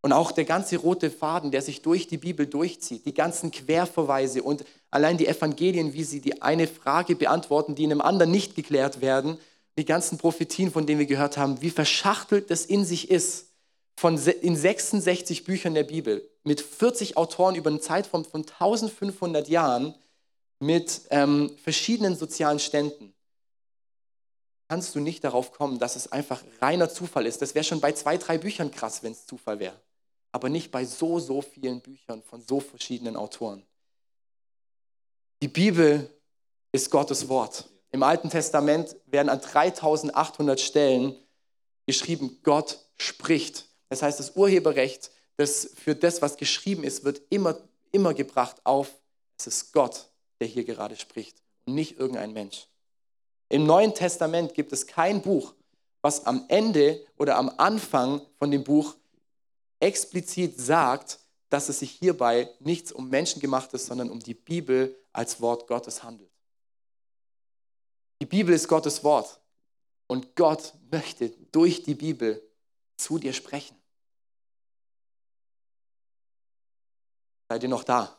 Und 0.00 0.12
auch 0.12 0.30
der 0.30 0.44
ganze 0.44 0.76
rote 0.76 1.10
Faden, 1.10 1.50
der 1.50 1.60
sich 1.60 1.82
durch 1.82 2.06
die 2.06 2.18
Bibel 2.18 2.46
durchzieht, 2.46 3.04
die 3.04 3.14
ganzen 3.14 3.50
Querverweise 3.50 4.44
und 4.44 4.64
allein 4.92 5.18
die 5.18 5.26
Evangelien, 5.26 5.92
wie 5.92 6.04
sie 6.04 6.20
die 6.20 6.40
eine 6.40 6.68
Frage 6.68 7.16
beantworten, 7.16 7.74
die 7.74 7.82
in 7.82 7.90
einem 7.90 8.00
anderen 8.00 8.30
nicht 8.30 8.54
geklärt 8.54 9.00
werden, 9.00 9.38
die 9.76 9.84
ganzen 9.84 10.18
Prophetien, 10.18 10.70
von 10.70 10.86
denen 10.86 11.00
wir 11.00 11.06
gehört 11.06 11.36
haben, 11.36 11.60
wie 11.60 11.70
verschachtelt 11.70 12.48
das 12.50 12.64
in 12.64 12.84
sich 12.84 13.10
ist, 13.10 13.46
von 13.96 14.16
in 14.16 14.54
66 14.54 15.42
Büchern 15.42 15.74
der 15.74 15.82
Bibel, 15.82 16.30
mit 16.44 16.60
40 16.60 17.16
Autoren 17.16 17.56
über 17.56 17.70
einen 17.70 17.80
Zeitraum 17.80 18.24
von 18.24 18.42
1500 18.42 19.48
Jahren, 19.48 19.96
mit 20.60 21.02
ähm, 21.10 21.56
verschiedenen 21.62 22.16
sozialen 22.16 22.58
Ständen, 22.58 23.14
kannst 24.68 24.94
du 24.94 25.00
nicht 25.00 25.24
darauf 25.24 25.52
kommen, 25.52 25.78
dass 25.78 25.96
es 25.96 26.12
einfach 26.12 26.42
reiner 26.60 26.90
Zufall 26.90 27.26
ist. 27.26 27.40
Das 27.40 27.54
wäre 27.54 27.64
schon 27.64 27.80
bei 27.80 27.92
zwei, 27.92 28.18
drei 28.18 28.38
Büchern 28.38 28.70
krass, 28.70 29.02
wenn 29.02 29.12
es 29.12 29.26
Zufall 29.26 29.58
wäre. 29.60 29.80
Aber 30.32 30.48
nicht 30.48 30.70
bei 30.70 30.84
so, 30.84 31.18
so 31.18 31.40
vielen 31.40 31.80
Büchern 31.80 32.22
von 32.22 32.42
so 32.42 32.60
verschiedenen 32.60 33.16
Autoren. 33.16 33.64
Die 35.40 35.48
Bibel 35.48 36.10
ist 36.72 36.90
Gottes 36.90 37.28
Wort. 37.28 37.68
Im 37.92 38.02
Alten 38.02 38.28
Testament 38.28 38.96
werden 39.06 39.30
an 39.30 39.40
3800 39.40 40.60
Stellen 40.60 41.16
geschrieben, 41.86 42.38
Gott 42.42 42.84
spricht. 42.98 43.66
Das 43.88 44.02
heißt, 44.02 44.20
das 44.20 44.36
Urheberrecht 44.36 45.10
das 45.38 45.70
für 45.76 45.94
das, 45.94 46.20
was 46.20 46.36
geschrieben 46.36 46.84
ist, 46.84 47.04
wird 47.04 47.22
immer, 47.30 47.56
immer 47.92 48.12
gebracht 48.12 48.56
auf, 48.64 48.92
es 49.38 49.46
ist 49.46 49.72
Gott, 49.72 50.07
der 50.40 50.46
hier 50.48 50.64
gerade 50.64 50.96
spricht 50.96 51.42
und 51.66 51.74
nicht 51.74 51.98
irgendein 51.98 52.32
Mensch. 52.32 52.66
Im 53.48 53.64
Neuen 53.64 53.94
Testament 53.94 54.54
gibt 54.54 54.72
es 54.72 54.86
kein 54.86 55.22
Buch, 55.22 55.54
was 56.02 56.26
am 56.26 56.44
Ende 56.48 57.04
oder 57.16 57.36
am 57.36 57.50
Anfang 57.56 58.20
von 58.38 58.50
dem 58.50 58.64
Buch 58.64 58.94
explizit 59.80 60.58
sagt, 60.60 61.18
dass 61.48 61.68
es 61.68 61.78
sich 61.78 61.92
hierbei 61.92 62.50
nichts 62.60 62.92
um 62.92 63.08
Menschengemachtes, 63.08 63.86
sondern 63.86 64.10
um 64.10 64.20
die 64.20 64.34
Bibel 64.34 64.96
als 65.12 65.40
Wort 65.40 65.66
Gottes 65.66 66.02
handelt. 66.02 66.30
Die 68.20 68.26
Bibel 68.26 68.54
ist 68.54 68.68
Gottes 68.68 69.02
Wort 69.04 69.40
und 70.06 70.34
Gott 70.36 70.74
möchte 70.90 71.30
durch 71.52 71.82
die 71.82 71.94
Bibel 71.94 72.42
zu 72.96 73.18
dir 73.18 73.32
sprechen. 73.32 73.76
Seid 77.48 77.62
ihr 77.62 77.68
noch 77.68 77.84
da? 77.84 78.17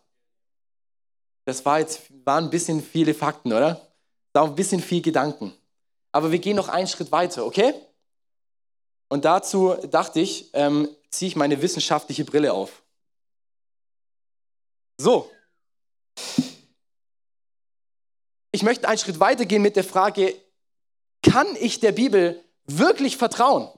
Das 1.49 1.65
war 1.65 1.79
jetzt, 1.79 2.03
waren 2.25 2.43
ein 2.43 2.49
bisschen 2.51 2.83
viele 2.83 3.15
Fakten, 3.15 3.51
oder? 3.51 3.81
Da 4.33 4.43
ein 4.43 4.53
bisschen 4.53 4.83
viel 4.83 5.01
Gedanken. 5.01 5.51
Aber 6.11 6.31
wir 6.31 6.37
gehen 6.37 6.55
noch 6.55 6.67
einen 6.69 6.85
Schritt 6.85 7.11
weiter, 7.11 7.43
okay? 7.43 7.73
Und 9.07 9.25
dazu 9.25 9.73
dachte 9.89 10.19
ich, 10.19 10.51
ähm, 10.53 10.87
ziehe 11.09 11.29
ich 11.29 11.35
meine 11.35 11.59
wissenschaftliche 11.59 12.23
Brille 12.23 12.53
auf. 12.53 12.83
So. 14.99 15.31
Ich 18.51 18.61
möchte 18.61 18.87
einen 18.87 18.99
Schritt 18.99 19.19
weiter 19.19 19.45
gehen 19.45 19.63
mit 19.63 19.75
der 19.75 19.83
Frage, 19.83 20.35
kann 21.23 21.47
ich 21.55 21.79
der 21.79 21.93
Bibel 21.93 22.43
wirklich 22.65 23.17
vertrauen? 23.17 23.69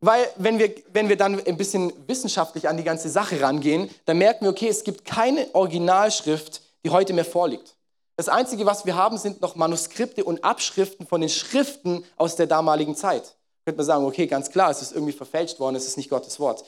Weil 0.00 0.26
wenn 0.36 0.58
wir, 0.58 0.74
wenn 0.92 1.08
wir 1.08 1.16
dann 1.16 1.44
ein 1.44 1.56
bisschen 1.56 1.92
wissenschaftlich 2.06 2.68
an 2.68 2.76
die 2.76 2.84
ganze 2.84 3.08
Sache 3.08 3.40
rangehen, 3.40 3.90
dann 4.04 4.18
merken 4.18 4.44
wir, 4.44 4.50
okay, 4.50 4.68
es 4.68 4.84
gibt 4.84 5.04
keine 5.04 5.46
Originalschrift, 5.54 6.62
die 6.84 6.90
heute 6.90 7.12
mehr 7.12 7.24
vorliegt. 7.24 7.74
Das 8.16 8.28
Einzige, 8.28 8.64
was 8.64 8.86
wir 8.86 8.96
haben, 8.96 9.18
sind 9.18 9.40
noch 9.42 9.56
Manuskripte 9.56 10.24
und 10.24 10.44
Abschriften 10.44 11.06
von 11.06 11.20
den 11.20 11.30
Schriften 11.30 12.04
aus 12.16 12.36
der 12.36 12.46
damaligen 12.46 12.96
Zeit. 12.96 13.36
Könnte 13.64 13.78
man 13.78 13.86
sagen, 13.86 14.04
okay, 14.04 14.26
ganz 14.26 14.50
klar, 14.50 14.70
es 14.70 14.80
ist 14.80 14.92
irgendwie 14.92 15.12
verfälscht 15.12 15.60
worden, 15.60 15.76
es 15.76 15.86
ist 15.86 15.96
nicht 15.96 16.08
Gottes 16.08 16.38
Wort. 16.40 16.64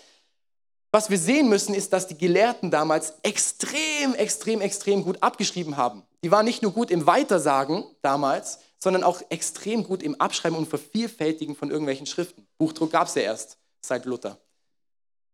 Was 0.90 1.10
wir 1.10 1.18
sehen 1.18 1.48
müssen, 1.48 1.74
ist, 1.74 1.92
dass 1.92 2.06
die 2.06 2.16
Gelehrten 2.16 2.70
damals 2.70 3.14
extrem, 3.22 4.14
extrem, 4.14 4.60
extrem 4.60 5.04
gut 5.04 5.22
abgeschrieben 5.22 5.76
haben. 5.76 6.02
Die 6.24 6.30
waren 6.30 6.46
nicht 6.46 6.62
nur 6.62 6.72
gut 6.72 6.90
im 6.90 7.06
Weitersagen 7.06 7.84
damals, 8.02 8.58
sondern 8.78 9.02
auch 9.02 9.22
extrem 9.28 9.84
gut 9.84 10.02
im 10.02 10.20
Abschreiben 10.20 10.56
und 10.56 10.68
Vervielfältigen 10.68 11.56
von 11.56 11.70
irgendwelchen 11.70 12.06
Schriften. 12.06 12.46
Buchdruck 12.58 12.92
gab 12.92 13.08
es 13.08 13.14
ja 13.14 13.22
erst 13.22 13.58
seit 13.80 14.04
Luther. 14.04 14.38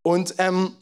Und 0.03 0.35
ähm, 0.39 0.77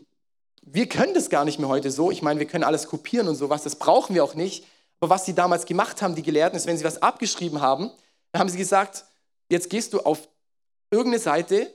wir 0.63 0.89
können 0.89 1.15
das 1.15 1.29
gar 1.29 1.45
nicht 1.45 1.59
mehr 1.59 1.69
heute 1.69 1.91
so. 1.91 2.11
Ich 2.11 2.23
meine, 2.23 2.39
wir 2.39 2.47
können 2.47 2.65
alles 2.65 2.87
kopieren 2.87 3.29
und 3.29 3.35
sowas, 3.35 3.63
das 3.63 3.77
brauchen 3.77 4.15
wir 4.15 4.23
auch 4.23 4.35
nicht. 4.35 4.65
Aber 5.01 5.11
was 5.11 5.27
sie 5.27 5.35
damals 5.35 5.67
gemacht 5.67 6.01
haben, 6.01 6.15
die 6.15 6.23
Gelehrten, 6.23 6.57
ist, 6.57 6.67
wenn 6.67 6.79
sie 6.79 6.85
was 6.85 7.03
abgeschrieben 7.03 7.61
haben, 7.61 7.91
dann 8.31 8.41
haben 8.41 8.49
sie 8.49 8.59
gesagt, 8.59 9.05
jetzt 9.51 9.69
gehst 9.69 9.93
du 9.93 10.01
auf 10.01 10.29
irgendeine 10.91 11.19
Seite, 11.19 11.73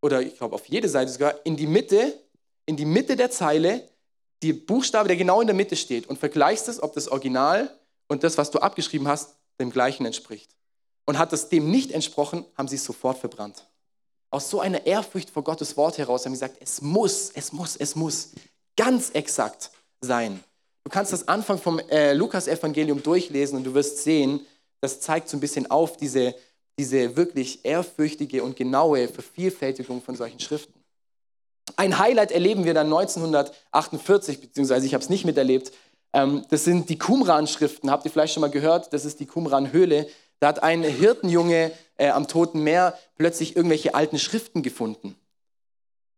oder 0.00 0.22
ich 0.22 0.36
glaube 0.36 0.54
auf 0.54 0.66
jede 0.66 0.88
Seite 0.88 1.10
sogar, 1.10 1.34
in 1.44 1.56
die 1.56 1.66
Mitte, 1.66 2.16
in 2.66 2.76
die 2.76 2.84
Mitte 2.84 3.16
der 3.16 3.32
Zeile, 3.32 3.88
die 4.42 4.52
Buchstabe, 4.52 5.08
der 5.08 5.16
genau 5.16 5.40
in 5.40 5.48
der 5.48 5.56
Mitte 5.56 5.74
steht, 5.74 6.06
und 6.06 6.18
vergleichst 6.18 6.68
es, 6.68 6.80
ob 6.82 6.94
das 6.94 7.08
Original 7.08 7.76
und 8.06 8.22
das, 8.22 8.38
was 8.38 8.50
du 8.50 8.60
abgeschrieben 8.60 9.08
hast, 9.08 9.36
dem 9.60 9.70
gleichen 9.70 10.06
entspricht. 10.06 10.50
Und 11.06 11.18
hat 11.18 11.32
es 11.32 11.48
dem 11.48 11.70
nicht 11.70 11.92
entsprochen, 11.92 12.44
haben 12.56 12.68
sie 12.68 12.76
es 12.76 12.84
sofort 12.84 13.18
verbrannt. 13.18 13.66
Aus 14.30 14.48
so 14.48 14.60
einer 14.60 14.86
Ehrfurcht 14.86 15.30
vor 15.30 15.42
Gottes 15.42 15.76
Wort 15.76 15.98
heraus 15.98 16.24
haben 16.24 16.34
sie 16.34 16.40
gesagt, 16.40 16.58
es 16.60 16.80
muss, 16.80 17.30
es 17.34 17.52
muss, 17.52 17.76
es 17.76 17.96
muss 17.96 18.30
ganz 18.76 19.10
exakt 19.10 19.70
sein. 20.00 20.42
Du 20.84 20.90
kannst 20.90 21.12
das 21.12 21.28
Anfang 21.28 21.58
vom 21.58 21.78
äh, 21.78 22.12
Lukas-Evangelium 22.12 23.02
durchlesen 23.02 23.58
und 23.58 23.64
du 23.64 23.74
wirst 23.74 23.98
sehen, 23.98 24.46
das 24.80 25.00
zeigt 25.00 25.28
so 25.28 25.36
ein 25.36 25.40
bisschen 25.40 25.70
auf 25.70 25.96
diese, 25.96 26.34
diese 26.78 27.16
wirklich 27.16 27.64
ehrfürchtige 27.64 28.42
und 28.42 28.56
genaue 28.56 29.08
Vervielfältigung 29.08 30.00
von 30.00 30.16
solchen 30.16 30.40
Schriften. 30.40 30.80
Ein 31.76 31.98
Highlight 31.98 32.32
erleben 32.32 32.64
wir 32.64 32.74
dann 32.74 32.86
1948, 32.86 34.40
beziehungsweise 34.40 34.86
ich 34.86 34.94
habe 34.94 35.02
es 35.02 35.10
nicht 35.10 35.24
miterlebt. 35.24 35.72
Ähm, 36.12 36.44
das 36.50 36.64
sind 36.64 36.88
die 36.88 36.98
Qumran-Schriften. 36.98 37.90
Habt 37.90 38.04
ihr 38.04 38.10
vielleicht 38.10 38.34
schon 38.34 38.40
mal 38.40 38.50
gehört? 38.50 38.92
Das 38.92 39.04
ist 39.04 39.20
die 39.20 39.26
Qumran-Höhle. 39.26 40.08
Da 40.40 40.48
hat 40.48 40.62
ein 40.62 40.82
Hirtenjunge 40.82 41.72
äh, 41.96 42.08
am 42.10 42.26
Toten 42.26 42.62
Meer 42.62 42.98
plötzlich 43.16 43.56
irgendwelche 43.56 43.94
alten 43.94 44.18
Schriften 44.18 44.62
gefunden. 44.62 45.14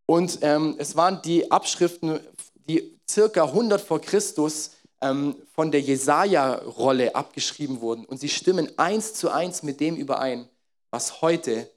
Und 0.06 0.38
ähm, 0.42 0.76
es 0.78 0.96
waren 0.96 1.22
die 1.22 1.50
Abschriften 1.50 2.20
die 2.68 2.98
circa 3.08 3.44
100 3.44 3.80
vor 3.80 4.00
Christus 4.00 4.72
ähm, 5.00 5.36
von 5.54 5.70
der 5.70 5.80
Jesaja-Rolle 5.80 7.14
abgeschrieben 7.14 7.80
wurden. 7.80 8.04
Und 8.04 8.18
sie 8.18 8.28
stimmen 8.28 8.70
eins 8.78 9.14
zu 9.14 9.30
eins 9.30 9.62
mit 9.62 9.80
dem 9.80 9.96
überein, 9.96 10.48
was 10.90 11.22
heute 11.22 11.68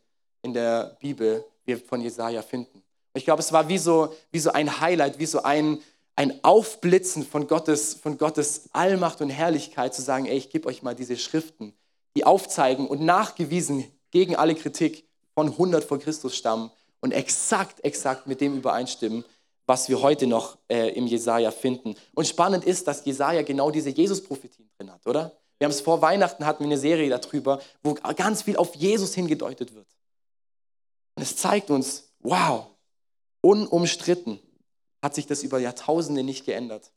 in 0.41 0.54
der 0.54 0.97
Bibel 0.99 1.43
wir 1.65 1.80
von 1.80 2.01
Jesaja 2.01 2.41
finden. 2.41 2.84
Ich 3.13 3.25
glaube, 3.25 3.41
es 3.41 3.51
war 3.51 3.67
wie 3.67 3.78
so, 3.78 4.13
wie 4.32 4.39
so 4.39 4.51
ein 4.51 4.80
Highlight, 4.80 5.17
wie 5.19 5.25
so 5.25 5.41
ein, 5.41 5.80
ein 6.15 6.43
Aufblitzen 6.43 7.25
von 7.25 7.47
Gottes, 7.47 7.95
von 7.95 8.17
Gottes 8.17 8.69
Allmacht 8.71 9.21
und 9.21 9.30
Herrlichkeit, 9.30 9.93
zu 9.93 10.01
sagen, 10.01 10.25
ey, 10.25 10.38
ich 10.38 10.49
gebe 10.49 10.67
euch 10.67 10.82
mal 10.82 10.95
diese 10.95 11.17
Schriften, 11.17 11.73
die 12.15 12.25
aufzeigen 12.25 12.88
und 12.88 13.01
nachgewiesen 13.01 13.86
gegen 14.12 14.36
alle 14.36 14.56
Kritik 14.56 15.06
von 15.34 15.47
100 15.47 15.84
vor 15.84 15.99
Christus 15.99 16.36
stammen 16.36 16.71
und 17.01 17.12
exakt, 17.12 17.84
exakt 17.84 18.28
mit 18.28 18.39
dem 18.39 18.56
übereinstimmen, 18.58 19.25
was 19.65 19.89
wir 19.89 20.01
heute 20.01 20.28
noch 20.28 20.58
äh, 20.69 20.89
im 20.89 21.08
Jesaja 21.08 21.51
finden. 21.51 21.95
Und 22.13 22.28
spannend 22.28 22.63
ist, 22.63 22.88
dass 22.88 23.04
Jesaja 23.04 23.41
genau 23.41 23.71
diese 23.71 23.89
Jesus-Prophetien 23.89 24.69
drin 24.78 24.91
hat, 24.91 25.06
oder? 25.06 25.34
Wir 25.58 25.65
haben 25.65 25.71
es 25.71 25.82
vor 25.82 26.01
Weihnachten 26.01 26.45
hatten 26.45 26.63
wir 26.63 26.67
eine 26.67 26.78
Serie 26.78 27.10
darüber, 27.10 27.62
wo 27.82 27.93
ganz 27.93 28.41
viel 28.41 28.58
auf 28.58 28.75
Jesus 28.75 29.15
hingedeutet 29.15 29.73
wird. 29.73 29.88
Und 31.15 31.23
es 31.23 31.36
zeigt 31.36 31.71
uns, 31.71 32.10
wow, 32.19 32.67
unumstritten 33.41 34.39
hat 35.06 35.15
sich 35.15 35.28
das 35.28 35.44
über 35.44 35.60
Jahrtausende 35.60 36.24
nicht 36.24 36.46
geändert. 36.46 36.91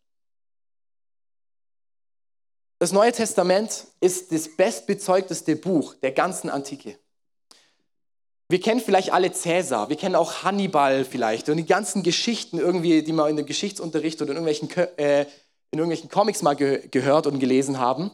Das 2.80 2.90
Neue 2.90 3.12
Testament 3.12 3.86
ist 4.00 4.32
das 4.32 4.56
bestbezeugteste 4.56 5.56
Buch 5.56 5.94
der 5.94 6.12
ganzen 6.12 6.48
Antike. 6.48 6.98
Wir 8.48 8.60
kennen 8.60 8.80
vielleicht 8.80 9.12
alle 9.12 9.30
Cäsar, 9.30 9.90
wir 9.90 9.96
kennen 9.96 10.14
auch 10.14 10.42
Hannibal 10.42 11.04
vielleicht 11.04 11.50
und 11.50 11.58
die 11.58 11.66
ganzen 11.66 12.02
Geschichten 12.02 12.58
irgendwie, 12.58 13.02
die 13.02 13.12
wir 13.12 13.28
in 13.28 13.36
dem 13.36 13.44
Geschichtsunterricht 13.44 14.22
oder 14.22 14.30
in 14.30 14.38
irgendwelchen, 14.38 14.70
äh, 14.96 15.22
in 15.70 15.78
irgendwelchen 15.78 16.08
Comics 16.08 16.40
mal 16.40 16.56
ge 16.56 16.88
gehört 16.88 17.26
und 17.26 17.40
gelesen 17.40 17.78
haben. 17.78 18.10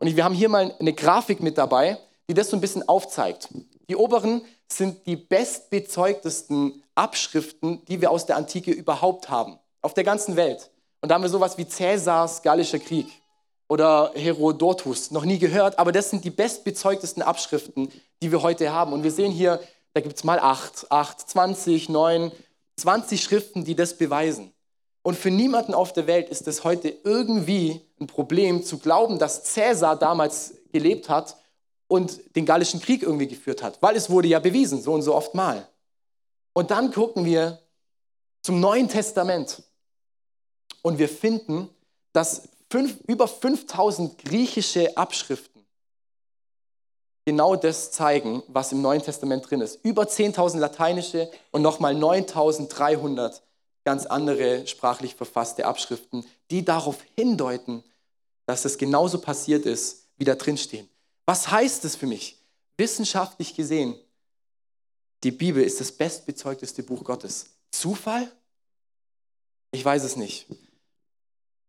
Und 0.00 0.16
wir 0.16 0.24
haben 0.24 0.34
hier 0.34 0.48
mal 0.48 0.74
eine 0.80 0.94
Grafik 0.94 1.40
mit 1.40 1.58
dabei, 1.58 1.98
die 2.28 2.34
das 2.34 2.50
so 2.50 2.56
ein 2.56 2.60
bisschen 2.60 2.88
aufzeigt. 2.88 3.50
Die 3.88 3.94
oberen 3.94 4.42
sind 4.66 5.06
die 5.06 5.16
bestbezeugtesten 5.16 6.82
Abschriften, 6.98 7.84
die 7.86 8.00
wir 8.00 8.10
aus 8.10 8.26
der 8.26 8.36
Antike 8.36 8.72
überhaupt 8.72 9.30
haben, 9.30 9.58
auf 9.82 9.94
der 9.94 10.04
ganzen 10.04 10.36
Welt. 10.36 10.70
Und 11.00 11.08
da 11.08 11.14
haben 11.14 11.22
wir 11.22 11.30
sowas 11.30 11.56
wie 11.56 11.66
Cäsars 11.66 12.42
Gallischer 12.42 12.80
Krieg 12.80 13.06
oder 13.68 14.10
Herodotus, 14.14 15.10
noch 15.10 15.24
nie 15.24 15.38
gehört, 15.38 15.78
aber 15.78 15.92
das 15.92 16.10
sind 16.10 16.24
die 16.24 16.30
bestbezeugtesten 16.30 17.22
Abschriften, 17.22 17.92
die 18.22 18.32
wir 18.32 18.42
heute 18.42 18.72
haben. 18.72 18.92
Und 18.92 19.04
wir 19.04 19.12
sehen 19.12 19.30
hier, 19.30 19.60
da 19.94 20.00
gibt 20.00 20.16
es 20.16 20.24
mal 20.24 20.38
8, 20.38 20.90
8, 20.90 21.30
20, 21.30 21.88
9, 21.88 22.32
20 22.76 23.22
Schriften, 23.22 23.64
die 23.64 23.76
das 23.76 23.96
beweisen. 23.96 24.52
Und 25.02 25.16
für 25.16 25.30
niemanden 25.30 25.74
auf 25.74 25.92
der 25.92 26.06
Welt 26.06 26.28
ist 26.28 26.48
es 26.48 26.64
heute 26.64 26.92
irgendwie 27.04 27.80
ein 28.00 28.06
Problem 28.06 28.64
zu 28.64 28.78
glauben, 28.78 29.18
dass 29.18 29.44
Cäsar 29.44 29.96
damals 29.96 30.54
gelebt 30.72 31.08
hat 31.08 31.36
und 31.86 32.34
den 32.36 32.44
Gallischen 32.44 32.80
Krieg 32.80 33.02
irgendwie 33.02 33.28
geführt 33.28 33.62
hat, 33.62 33.80
weil 33.80 33.96
es 33.96 34.10
wurde 34.10 34.28
ja 34.28 34.40
bewiesen, 34.40 34.82
so 34.82 34.92
und 34.92 35.02
so 35.02 35.14
oft 35.14 35.34
mal. 35.34 35.66
Und 36.52 36.70
dann 36.70 36.92
gucken 36.92 37.24
wir 37.24 37.60
zum 38.42 38.60
Neuen 38.60 38.88
Testament 38.88 39.62
und 40.82 40.98
wir 40.98 41.08
finden, 41.08 41.68
dass 42.12 42.48
fünf, 42.70 42.96
über 43.06 43.28
5000 43.28 44.18
griechische 44.24 44.96
Abschriften 44.96 45.64
genau 47.24 47.56
das 47.56 47.90
zeigen, 47.90 48.42
was 48.48 48.72
im 48.72 48.80
Neuen 48.80 49.02
Testament 49.02 49.50
drin 49.50 49.60
ist. 49.60 49.84
Über 49.84 50.04
10.000 50.04 50.58
lateinische 50.58 51.30
und 51.50 51.60
nochmal 51.60 51.94
9.300 51.94 53.42
ganz 53.84 54.06
andere 54.06 54.66
sprachlich 54.66 55.14
verfasste 55.14 55.66
Abschriften, 55.66 56.24
die 56.50 56.64
darauf 56.64 56.96
hindeuten, 57.16 57.84
dass 58.46 58.64
es 58.64 58.78
genauso 58.78 59.20
passiert 59.20 59.66
ist, 59.66 60.06
wie 60.16 60.24
da 60.24 60.34
drin 60.34 60.56
stehen. 60.56 60.88
Was 61.26 61.50
heißt 61.50 61.84
es 61.84 61.96
für 61.96 62.06
mich? 62.06 62.42
Wissenschaftlich 62.78 63.54
gesehen, 63.54 63.94
die 65.24 65.30
Bibel 65.30 65.62
ist 65.62 65.80
das 65.80 65.92
bestbezeugteste 65.92 66.82
Buch 66.82 67.04
Gottes. 67.04 67.46
Zufall? 67.70 68.30
Ich 69.72 69.84
weiß 69.84 70.04
es 70.04 70.16
nicht. 70.16 70.46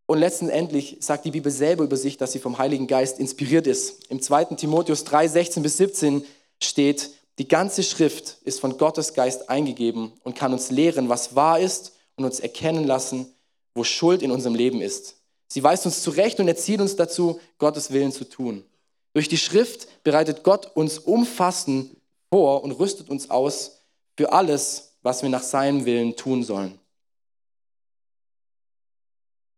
Und 0.06 0.20
letztendlich 0.20 0.98
sagt 1.02 1.26
die 1.26 1.32
Bibel 1.32 1.52
selber 1.52 1.84
über 1.84 1.98
sich, 1.98 2.18
dass 2.18 2.32
sie 2.32 2.40
vom 2.40 2.58
Heiligen 2.58 2.88
Geist 2.88 3.20
inspiriert 3.20 3.68
ist. 3.68 4.10
Im 4.10 4.22
2. 4.22 4.56
Timotheus 4.56 5.04
3, 5.04 5.28
16 5.28 5.64
bis 5.64 5.78
17 5.78 6.26
steht, 6.62 7.12
die 7.38 7.48
ganze 7.48 7.84
Schrift 7.84 8.38
ist 8.44 8.60
von 8.60 8.78
Gottes 8.78 9.14
Geist 9.14 9.50
eingegeben 9.50 10.12
und 10.24 10.36
kann 10.36 10.52
uns 10.52 10.72
lehren, 10.72 11.10
was 11.10 11.36
wahr 11.36 11.60
ist 11.60 11.94
und 12.16 12.26
uns 12.26 12.40
erkennen 12.40 12.86
lassen, 12.86 13.34
wo 13.76 13.84
Schuld 13.84 14.22
in 14.22 14.32
unserem 14.32 14.56
Leben 14.56 14.82
ist. 14.82 15.16
Sie 15.48 15.64
weist 15.64 15.86
uns 15.86 16.04
zurecht 16.04 16.40
und 16.40 16.48
erzieht 16.48 16.82
uns 16.82 16.96
dazu, 16.96 17.40
Gottes 17.58 17.92
Willen 17.92 18.12
zu 18.12 18.26
tun. 18.26 18.66
Durch 19.14 19.28
die 19.28 19.38
Schrift 19.38 19.88
bereitet 20.04 20.44
Gott 20.44 20.76
uns 20.76 21.00
umfassend 21.00 21.96
vor 22.30 22.64
und 22.64 22.72
rüstet 22.72 23.10
uns 23.10 23.30
aus 23.30 23.82
für 24.18 24.32
alles, 24.32 24.98
was 25.02 25.22
wir 25.22 25.30
nach 25.30 25.44
seinem 25.44 25.86
Willen 25.86 26.16
tun 26.16 26.44
sollen. 26.44 26.80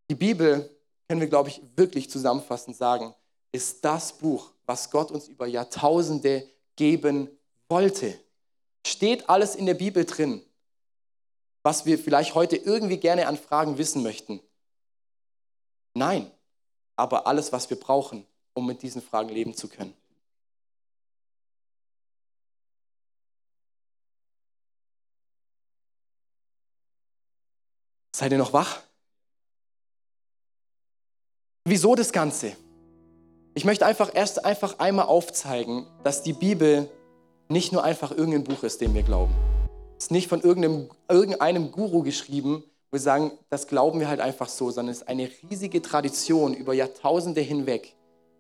Die 0.10 0.16
Bibel, 0.16 0.70
können 1.08 1.22
wir, 1.22 1.28
glaube 1.28 1.50
ich, 1.50 1.62
wirklich 1.76 2.10
zusammenfassend 2.10 2.76
sagen, 2.76 3.14
ist 3.52 3.84
das 3.84 4.14
Buch, 4.14 4.52
was 4.66 4.90
Gott 4.90 5.12
uns 5.12 5.28
über 5.28 5.46
Jahrtausende 5.46 6.48
geben 6.76 7.30
wollte. 7.68 8.18
Steht 8.86 9.30
alles 9.30 9.56
in 9.56 9.66
der 9.66 9.74
Bibel 9.74 10.06
drin, 10.06 10.42
was 11.64 11.86
wir 11.86 12.00
vielleicht 12.00 12.34
heute 12.36 12.56
irgendwie 12.56 12.98
gerne 12.98 13.28
an 13.28 13.38
Fragen 13.38 13.78
wissen 13.78 14.04
möchten? 14.04 14.40
Nein, 15.94 16.32
aber 16.96 17.28
alles, 17.28 17.52
was 17.52 17.70
wir 17.70 17.80
brauchen, 17.80 18.26
um 18.54 18.66
mit 18.66 18.82
diesen 18.82 19.02
Fragen 19.02 19.30
leben 19.30 19.54
zu 19.54 19.68
können. 19.68 19.94
Seid 28.22 28.34
ihr 28.34 28.38
noch 28.38 28.54
wach? 28.54 28.82
Wieso 31.66 31.96
das 31.96 32.12
Ganze? 32.12 32.56
Ich 33.56 33.66
möchte 33.66 33.84
einfach 33.84 34.12
erst 34.14 34.46
einfach 34.46 34.78
einmal 34.78 35.08
aufzeigen, 35.08 35.88
dass 36.04 36.22
die 36.22 36.34
Bibel 36.34 36.88
nicht 37.50 37.72
nur 37.72 37.84
einfach 37.84 38.12
irgendein 38.12 38.44
Buch 38.44 38.62
ist, 38.62 38.80
dem 38.80 38.94
wir 38.94 39.02
glauben. 39.02 39.34
Es 39.98 40.04
ist 40.04 40.12
nicht 40.12 40.28
von 40.28 40.40
irgendeinem, 40.40 40.92
irgendeinem 41.10 41.72
Guru 41.72 42.04
geschrieben, 42.04 42.64
wo 42.92 42.98
wir 42.98 43.00
sagen, 43.00 43.32
das 43.50 43.66
glauben 43.66 44.00
wir 44.00 44.08
halt 44.08 44.20
einfach 44.20 44.50
so, 44.50 44.70
sondern 44.70 44.92
es 44.92 45.02
ist 45.02 45.08
eine 45.08 45.28
riesige 45.50 45.82
Tradition 45.82 46.54
über 46.54 46.76
Jahrtausende 46.76 47.42
hinweg, 47.42 47.96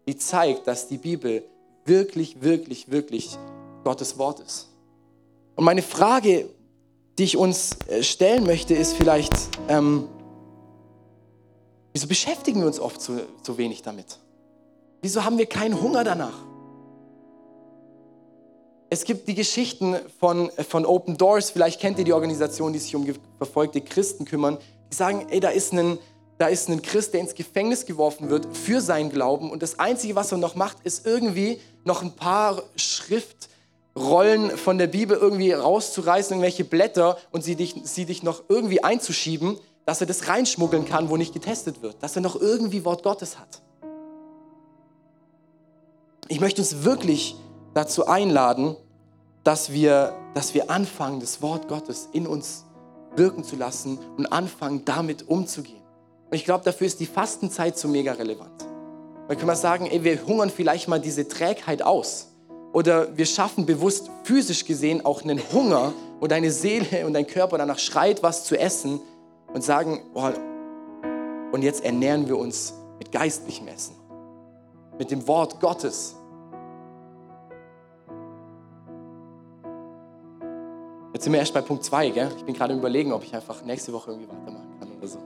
die 0.07 0.15
zeigt, 0.15 0.67
dass 0.67 0.89
die 0.89 0.99
Bibel 0.99 1.43
wirklich, 1.85 2.43
wirklich, 2.43 2.91
wirklich 2.91 3.35
Gottes 3.83 4.19
Wort 4.19 4.41
ist. 4.41 4.69
Und 5.55 5.65
meine 5.65 5.81
Frage, 5.81 6.49
die 7.17 7.23
ich 7.23 7.37
uns 7.37 7.77
äh, 7.87 8.03
stellen 8.03 8.45
möchte, 8.45 8.73
ist 8.73 8.93
vielleicht, 8.93 9.33
ähm, 9.67 10.07
Wieso 11.93 12.07
beschäftigen 12.07 12.61
wir 12.61 12.67
uns 12.67 12.79
oft 12.79 13.01
so, 13.01 13.19
so 13.43 13.57
wenig 13.57 13.81
damit? 13.81 14.17
Wieso 15.01 15.25
haben 15.25 15.37
wir 15.37 15.45
keinen 15.45 15.81
Hunger 15.81 16.03
danach? 16.03 16.33
Es 18.89 19.03
gibt 19.03 19.27
die 19.27 19.35
Geschichten 19.35 19.95
von, 20.19 20.51
von 20.67 20.85
Open 20.85 21.17
Doors, 21.17 21.49
vielleicht 21.49 21.79
kennt 21.79 21.97
ihr 21.97 22.05
die 22.05 22.13
Organisation, 22.13 22.73
die 22.73 22.79
sich 22.79 22.95
um 22.95 23.05
verfolgte 23.37 23.81
Christen 23.81 24.25
kümmern, 24.25 24.57
die 24.91 24.95
sagen, 24.95 25.27
ey, 25.29 25.39
da 25.39 25.49
ist, 25.49 25.73
ein, 25.73 25.97
da 26.37 26.47
ist 26.47 26.69
ein 26.69 26.81
Christ, 26.81 27.13
der 27.13 27.21
ins 27.21 27.35
Gefängnis 27.35 27.85
geworfen 27.85 28.29
wird 28.29 28.45
für 28.55 28.81
seinen 28.81 29.09
Glauben 29.09 29.49
und 29.49 29.61
das 29.61 29.79
Einzige, 29.79 30.15
was 30.15 30.31
er 30.31 30.37
noch 30.37 30.55
macht, 30.55 30.77
ist 30.83 31.05
irgendwie 31.05 31.61
noch 31.83 32.01
ein 32.01 32.15
paar 32.15 32.63
Schriftrollen 33.93 34.57
von 34.57 34.77
der 34.77 34.87
Bibel 34.87 35.17
irgendwie 35.17 35.51
rauszureißen, 35.51 36.33
irgendwelche 36.33 36.63
Blätter 36.63 37.17
und 37.31 37.43
sie 37.43 37.55
dich, 37.55 37.75
sie 37.83 38.05
dich 38.05 38.23
noch 38.23 38.43
irgendwie 38.47 38.83
einzuschieben, 38.83 39.57
dass 39.85 40.01
er 40.01 40.07
das 40.07 40.27
reinschmuggeln 40.27 40.85
kann, 40.85 41.09
wo 41.09 41.17
nicht 41.17 41.33
getestet 41.33 41.81
wird, 41.81 42.01
dass 42.01 42.15
er 42.15 42.21
noch 42.21 42.39
irgendwie 42.39 42.85
Wort 42.85 43.03
Gottes 43.03 43.37
hat. 43.39 43.61
Ich 46.27 46.39
möchte 46.39 46.61
uns 46.61 46.83
wirklich 46.83 47.35
dazu 47.73 48.07
einladen, 48.07 48.77
dass 49.43 49.71
wir, 49.71 50.15
dass 50.33 50.53
wir 50.53 50.69
anfangen, 50.69 51.19
das 51.19 51.41
Wort 51.41 51.67
Gottes 51.67 52.07
in 52.13 52.27
uns 52.27 52.65
wirken 53.15 53.43
zu 53.43 53.55
lassen 53.57 53.99
und 54.17 54.27
anfangen, 54.27 54.85
damit 54.85 55.27
umzugehen. 55.27 55.81
Und 56.29 56.35
ich 56.35 56.45
glaube, 56.45 56.63
dafür 56.63 56.87
ist 56.87 56.99
die 57.01 57.05
Fastenzeit 57.05 57.77
so 57.77 57.89
mega 57.89 58.13
relevant. 58.13 58.65
Dann 59.27 59.37
können 59.37 59.49
wir 59.49 59.55
sagen, 59.55 59.87
ey, 59.87 60.03
wir 60.03 60.25
hungern 60.25 60.49
vielleicht 60.49 60.87
mal 60.87 61.01
diese 61.01 61.27
Trägheit 61.27 61.81
aus. 61.81 62.30
Oder 62.73 63.17
wir 63.17 63.25
schaffen 63.25 63.65
bewusst 63.65 64.09
physisch 64.23 64.65
gesehen 64.65 65.05
auch 65.05 65.23
einen 65.23 65.39
Hunger, 65.51 65.93
wo 66.19 66.27
deine 66.27 66.51
Seele 66.51 67.05
und 67.05 67.13
dein 67.13 67.27
Körper 67.27 67.57
danach 67.57 67.79
schreit, 67.79 68.23
was 68.23 68.45
zu 68.45 68.57
essen, 68.57 69.01
und 69.53 69.63
sagen, 69.63 70.01
oh, 70.13 70.29
und 71.51 71.61
jetzt 71.61 71.83
ernähren 71.83 72.27
wir 72.27 72.37
uns 72.37 72.73
mit 72.99 73.11
geistlichem 73.11 73.67
Essen, 73.67 73.95
mit 74.97 75.11
dem 75.11 75.27
Wort 75.27 75.59
Gottes. 75.59 76.15
Jetzt 81.13 81.25
sind 81.25 81.33
wir 81.33 81.39
erst 81.39 81.53
bei 81.53 81.61
Punkt 81.61 81.83
2, 81.83 82.07
Ich 82.07 82.45
bin 82.45 82.55
gerade 82.55 82.73
überlegen, 82.73 83.11
ob 83.11 83.23
ich 83.23 83.35
einfach 83.35 83.61
nächste 83.63 83.91
Woche 83.91 84.11
irgendwie 84.11 84.29
weitermachen 84.29 84.79
kann 84.79 84.89
oder 84.97 85.07
so. 85.07 85.19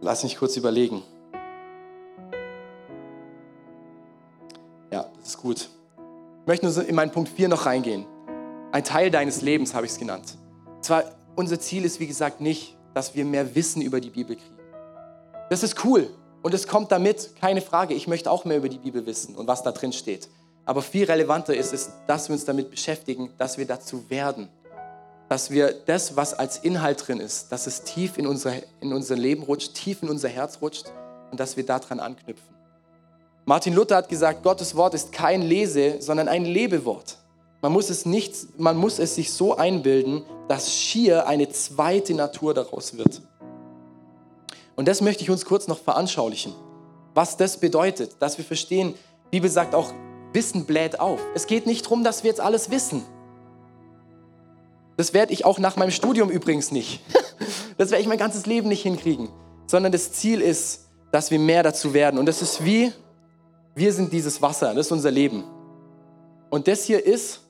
Lass 0.00 0.24
mich 0.24 0.36
kurz 0.36 0.56
überlegen. 0.56 1.02
Ja, 4.90 5.06
das 5.18 5.28
ist 5.28 5.38
gut. 5.38 5.68
Ich 6.42 6.46
möchte 6.46 6.66
nur 6.66 6.86
in 6.86 6.94
meinen 6.94 7.10
Punkt 7.10 7.28
4 7.28 7.48
noch 7.48 7.66
reingehen. 7.66 8.06
Ein 8.72 8.84
Teil 8.84 9.10
deines 9.10 9.42
Lebens 9.42 9.74
habe 9.74 9.86
ich 9.86 9.92
es 9.92 9.98
genannt. 9.98 10.36
Zwar 10.80 11.04
unser 11.34 11.58
Ziel 11.58 11.84
ist, 11.84 12.00
wie 12.00 12.06
gesagt, 12.06 12.40
nicht, 12.40 12.76
dass 12.94 13.14
wir 13.14 13.24
mehr 13.24 13.54
Wissen 13.54 13.82
über 13.82 14.00
die 14.00 14.10
Bibel 14.10 14.36
kriegen. 14.36 14.56
Das 15.50 15.62
ist 15.62 15.84
cool 15.84 16.08
und 16.42 16.54
es 16.54 16.66
kommt 16.66 16.90
damit, 16.92 17.36
keine 17.40 17.60
Frage. 17.60 17.94
Ich 17.94 18.06
möchte 18.06 18.30
auch 18.30 18.44
mehr 18.44 18.56
über 18.56 18.68
die 18.68 18.78
Bibel 18.78 19.04
wissen 19.06 19.34
und 19.34 19.46
was 19.46 19.62
da 19.62 19.72
drin 19.72 19.92
steht. 19.92 20.28
Aber 20.64 20.82
viel 20.82 21.04
relevanter 21.04 21.54
ist 21.54 21.72
es, 21.72 21.92
dass 22.06 22.28
wir 22.28 22.34
uns 22.34 22.44
damit 22.44 22.70
beschäftigen, 22.70 23.30
dass 23.38 23.58
wir 23.58 23.66
dazu 23.66 24.08
werden. 24.10 24.48
Dass 25.28 25.50
wir 25.50 25.72
das, 25.72 26.16
was 26.16 26.34
als 26.34 26.58
Inhalt 26.58 27.06
drin 27.06 27.20
ist, 27.20 27.52
dass 27.52 27.66
es 27.66 27.82
tief 27.82 28.18
in 28.18 28.26
unser, 28.26 28.52
in 28.80 28.92
unser 28.92 29.16
Leben 29.16 29.42
rutscht, 29.42 29.74
tief 29.74 30.02
in 30.02 30.08
unser 30.08 30.28
Herz 30.28 30.58
rutscht 30.60 30.86
und 31.30 31.38
dass 31.38 31.56
wir 31.56 31.66
daran 31.66 32.00
anknüpfen. 32.00 32.55
Martin 33.48 33.74
Luther 33.74 33.94
hat 33.94 34.08
gesagt, 34.08 34.42
Gottes 34.42 34.74
Wort 34.74 34.92
ist 34.92 35.12
kein 35.12 35.40
Lese, 35.40 36.02
sondern 36.02 36.26
ein 36.26 36.44
Lebewort. 36.44 37.16
Man 37.62 37.72
muss 37.72 37.90
es, 37.90 38.04
nicht, 38.04 38.58
man 38.58 38.76
muss 38.76 38.98
es 38.98 39.14
sich 39.14 39.32
so 39.32 39.56
einbilden, 39.56 40.24
dass 40.48 40.74
schier 40.74 41.28
eine 41.28 41.48
zweite 41.48 42.12
Natur 42.14 42.54
daraus 42.54 42.96
wird. 42.96 43.22
Und 44.74 44.88
das 44.88 45.00
möchte 45.00 45.22
ich 45.22 45.30
uns 45.30 45.44
kurz 45.44 45.68
noch 45.68 45.78
veranschaulichen, 45.78 46.54
was 47.14 47.36
das 47.36 47.58
bedeutet, 47.58 48.16
dass 48.18 48.36
wir 48.36 48.44
verstehen, 48.44 48.94
Bibel 49.30 49.48
sagt 49.48 49.76
auch, 49.76 49.92
Wissen 50.32 50.66
bläht 50.66 50.98
auf. 50.98 51.20
Es 51.36 51.46
geht 51.46 51.66
nicht 51.66 51.84
darum, 51.84 52.02
dass 52.02 52.24
wir 52.24 52.30
jetzt 52.30 52.40
alles 52.40 52.70
wissen. 52.70 53.04
Das 54.96 55.14
werde 55.14 55.32
ich 55.32 55.44
auch 55.44 55.60
nach 55.60 55.76
meinem 55.76 55.92
Studium 55.92 56.30
übrigens 56.30 56.72
nicht. 56.72 57.00
Das 57.78 57.90
werde 57.90 58.00
ich 58.00 58.08
mein 58.08 58.16
ganzes 58.16 58.46
Leben 58.46 58.68
nicht 58.68 58.80
hinkriegen. 58.80 59.28
Sondern 59.66 59.92
das 59.92 60.10
Ziel 60.10 60.40
ist, 60.40 60.86
dass 61.12 61.30
wir 61.30 61.38
mehr 61.38 61.62
dazu 61.62 61.92
werden. 61.92 62.18
Und 62.18 62.24
das 62.24 62.40
ist 62.40 62.64
wie, 62.64 62.90
wir 63.76 63.92
sind 63.92 64.12
dieses 64.12 64.40
Wasser, 64.40 64.74
das 64.74 64.86
ist 64.86 64.92
unser 64.92 65.10
Leben. 65.10 65.44
Und 66.48 66.66
das 66.66 66.84
hier 66.84 67.04
ist 67.04 67.42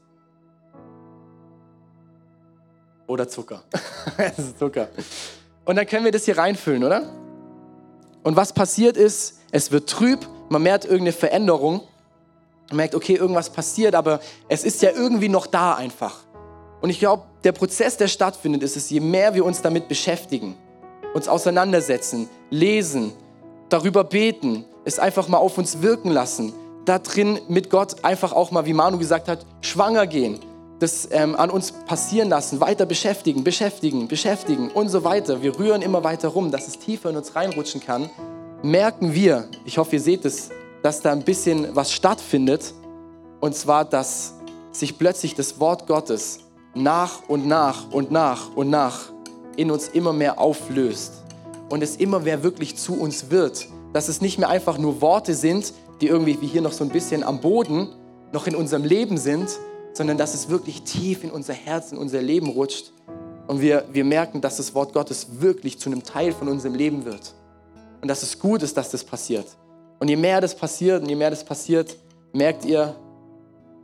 oder 3.06 3.28
Zucker. 3.28 3.62
es 4.18 4.38
ist 4.38 4.58
Zucker. 4.58 4.88
Und 5.64 5.76
dann 5.76 5.86
können 5.86 6.04
wir 6.04 6.10
das 6.10 6.24
hier 6.24 6.36
reinfüllen, 6.36 6.82
oder? 6.82 7.04
Und 8.24 8.34
was 8.34 8.52
passiert 8.52 8.96
ist, 8.96 9.38
es 9.52 9.70
wird 9.70 9.88
trüb, 9.88 10.26
man 10.48 10.62
merkt 10.62 10.84
irgendeine 10.84 11.12
Veränderung, 11.12 11.82
man 12.70 12.78
merkt, 12.78 12.96
okay, 12.96 13.14
irgendwas 13.14 13.50
passiert, 13.50 13.94
aber 13.94 14.18
es 14.48 14.64
ist 14.64 14.82
ja 14.82 14.90
irgendwie 14.90 15.28
noch 15.28 15.46
da 15.46 15.74
einfach. 15.74 16.24
Und 16.80 16.90
ich 16.90 16.98
glaube, 16.98 17.22
der 17.44 17.52
Prozess, 17.52 17.96
der 17.96 18.08
stattfindet, 18.08 18.64
ist 18.64 18.76
es, 18.76 18.90
je 18.90 18.98
mehr 18.98 19.34
wir 19.34 19.44
uns 19.44 19.62
damit 19.62 19.86
beschäftigen, 19.86 20.56
uns 21.14 21.28
auseinandersetzen, 21.28 22.28
lesen, 22.50 23.12
darüber 23.68 24.04
beten, 24.04 24.64
es 24.84 24.98
einfach 24.98 25.28
mal 25.28 25.38
auf 25.38 25.58
uns 25.58 25.82
wirken 25.82 26.10
lassen, 26.10 26.52
da 26.84 26.98
drin 26.98 27.40
mit 27.48 27.70
Gott 27.70 28.04
einfach 28.04 28.32
auch 28.32 28.50
mal, 28.50 28.66
wie 28.66 28.72
Manu 28.72 28.98
gesagt 28.98 29.28
hat, 29.28 29.44
schwanger 29.60 30.06
gehen, 30.06 30.40
das 30.78 31.08
ähm, 31.10 31.34
an 31.34 31.50
uns 31.50 31.72
passieren 31.72 32.28
lassen, 32.28 32.60
weiter 32.60 32.86
beschäftigen, 32.86 33.42
beschäftigen, 33.42 34.08
beschäftigen 34.08 34.70
und 34.70 34.88
so 34.88 35.04
weiter. 35.04 35.42
Wir 35.42 35.58
rühren 35.58 35.82
immer 35.82 36.04
weiter 36.04 36.28
rum, 36.28 36.50
dass 36.50 36.68
es 36.68 36.78
tiefer 36.78 37.10
in 37.10 37.16
uns 37.16 37.34
reinrutschen 37.34 37.80
kann. 37.80 38.10
Merken 38.62 39.14
wir, 39.14 39.48
ich 39.64 39.78
hoffe, 39.78 39.96
ihr 39.96 40.00
seht 40.00 40.24
es, 40.24 40.50
dass 40.82 41.00
da 41.00 41.12
ein 41.12 41.24
bisschen 41.24 41.74
was 41.74 41.92
stattfindet. 41.92 42.74
Und 43.40 43.54
zwar, 43.54 43.84
dass 43.84 44.34
sich 44.70 44.98
plötzlich 44.98 45.34
das 45.34 45.58
Wort 45.58 45.86
Gottes 45.86 46.40
nach 46.74 47.22
und 47.28 47.46
nach 47.46 47.90
und 47.90 48.10
nach 48.10 48.54
und 48.54 48.70
nach 48.70 49.10
in 49.56 49.70
uns 49.70 49.88
immer 49.88 50.12
mehr 50.12 50.38
auflöst. 50.38 51.25
Und 51.68 51.82
es 51.82 51.96
immer 51.96 52.20
mehr 52.20 52.42
wirklich 52.42 52.76
zu 52.76 52.98
uns 52.98 53.30
wird. 53.30 53.66
Dass 53.92 54.08
es 54.08 54.20
nicht 54.20 54.38
mehr 54.38 54.48
einfach 54.48 54.78
nur 54.78 55.00
Worte 55.00 55.34
sind, 55.34 55.72
die 56.00 56.08
irgendwie 56.08 56.40
wie 56.40 56.46
hier 56.46 56.62
noch 56.62 56.72
so 56.72 56.84
ein 56.84 56.90
bisschen 56.90 57.22
am 57.22 57.40
Boden 57.40 57.88
noch 58.32 58.46
in 58.46 58.54
unserem 58.54 58.84
Leben 58.84 59.18
sind, 59.18 59.48
sondern 59.92 60.18
dass 60.18 60.34
es 60.34 60.48
wirklich 60.48 60.82
tief 60.82 61.24
in 61.24 61.30
unser 61.30 61.54
Herz, 61.54 61.92
in 61.92 61.98
unser 61.98 62.20
Leben 62.20 62.48
rutscht 62.48 62.92
und 63.46 63.60
wir, 63.60 63.84
wir 63.92 64.04
merken, 64.04 64.40
dass 64.40 64.56
das 64.56 64.74
Wort 64.74 64.92
Gottes 64.92 65.40
wirklich 65.40 65.78
zu 65.78 65.88
einem 65.88 66.02
Teil 66.02 66.32
von 66.32 66.48
unserem 66.48 66.74
Leben 66.74 67.04
wird. 67.04 67.34
Und 68.02 68.08
dass 68.08 68.22
es 68.22 68.38
gut 68.38 68.62
ist, 68.62 68.76
dass 68.76 68.90
das 68.90 69.04
passiert. 69.04 69.46
Und 69.98 70.08
je 70.08 70.16
mehr 70.16 70.40
das 70.40 70.54
passiert 70.54 71.02
und 71.02 71.08
je 71.08 71.14
mehr 71.14 71.30
das 71.30 71.44
passiert, 71.44 71.96
merkt 72.32 72.64
ihr, 72.64 72.94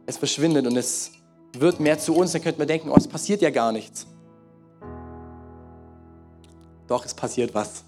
es 0.07 0.17
verschwindet 0.17 0.67
und 0.67 0.77
es 0.77 1.13
wird 1.57 1.81
mehr 1.81 1.99
zu 1.99 2.15
uns. 2.15 2.33
Dann 2.33 2.43
könnte 2.43 2.59
man 2.59 2.69
denken, 2.69 2.91
oh, 2.91 2.97
es 2.97 3.07
passiert 3.07 3.41
ja 3.41 3.51
gar 3.51 3.73
nichts. 3.73 4.07
Doch, 6.89 7.05
es 7.05 7.15
passiert 7.15 7.55
was. 7.55 7.85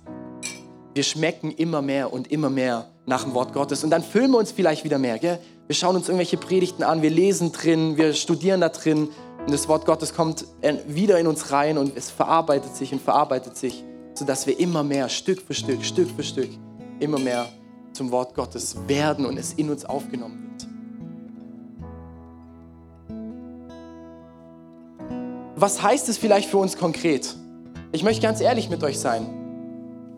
Wir 0.95 1.03
schmecken 1.03 1.51
immer 1.51 1.83
mehr 1.83 2.13
und 2.13 2.31
immer 2.31 2.51
mehr 2.51 2.89
nach 3.07 3.25
dem 3.25 3.35
Wort 3.35 3.53
Gottes. 3.53 3.85
Und 3.85 3.91
dann 3.91 4.03
füllen 4.03 4.31
wir 4.31 4.39
uns 4.39 4.53
vielleicht 4.53 4.85
wieder 4.85 4.99
mehr. 4.99 5.19
Gell? 5.19 5.39
Wir 5.67 5.75
schauen 5.75 5.97
uns 5.97 6.09
irgendwelche 6.09 6.37
Predigten 6.37 6.83
an, 6.83 7.03
wir 7.03 7.11
lesen 7.11 7.53
drin, 7.53 7.97
wir 7.97 8.13
studieren 8.13 8.61
da 8.61 8.69
drin 8.69 9.09
und 9.47 9.53
das 9.53 9.67
Wort 9.69 9.87
Gottes 9.87 10.15
kommt 10.15 10.47
wieder 10.87 11.19
in 11.19 11.27
uns 11.27 11.53
rein 11.53 11.79
und 11.79 11.97
es 11.97 12.11
verarbeitet 12.11 12.77
sich 12.77 12.93
und 12.93 13.01
verarbeitet 13.01 13.57
sich, 13.57 13.83
sodass 14.15 14.47
wir 14.47 14.59
immer 14.59 14.83
mehr, 14.83 15.09
Stück 15.09 15.41
für 15.41 15.55
Stück, 15.55 15.85
Stück 15.85 16.09
für 16.11 16.23
Stück, 16.23 16.51
immer 17.01 17.19
mehr 17.19 17.47
zum 17.93 18.11
Wort 18.11 18.35
Gottes 18.35 18.77
werden 18.87 19.25
und 19.25 19.39
es 19.39 19.55
in 19.55 19.71
uns 19.71 19.85
aufgenommen 19.85 20.51
wird. 20.51 20.69
Was 25.57 25.83
heißt 25.83 26.09
es 26.09 26.19
vielleicht 26.19 26.51
für 26.51 26.59
uns 26.59 26.77
konkret? 26.77 27.35
Ich 27.95 28.03
möchte 28.03 28.23
ganz 28.23 28.41
ehrlich 28.41 28.69
mit 28.71 28.83
euch 28.83 28.99
sein. 28.99 29.25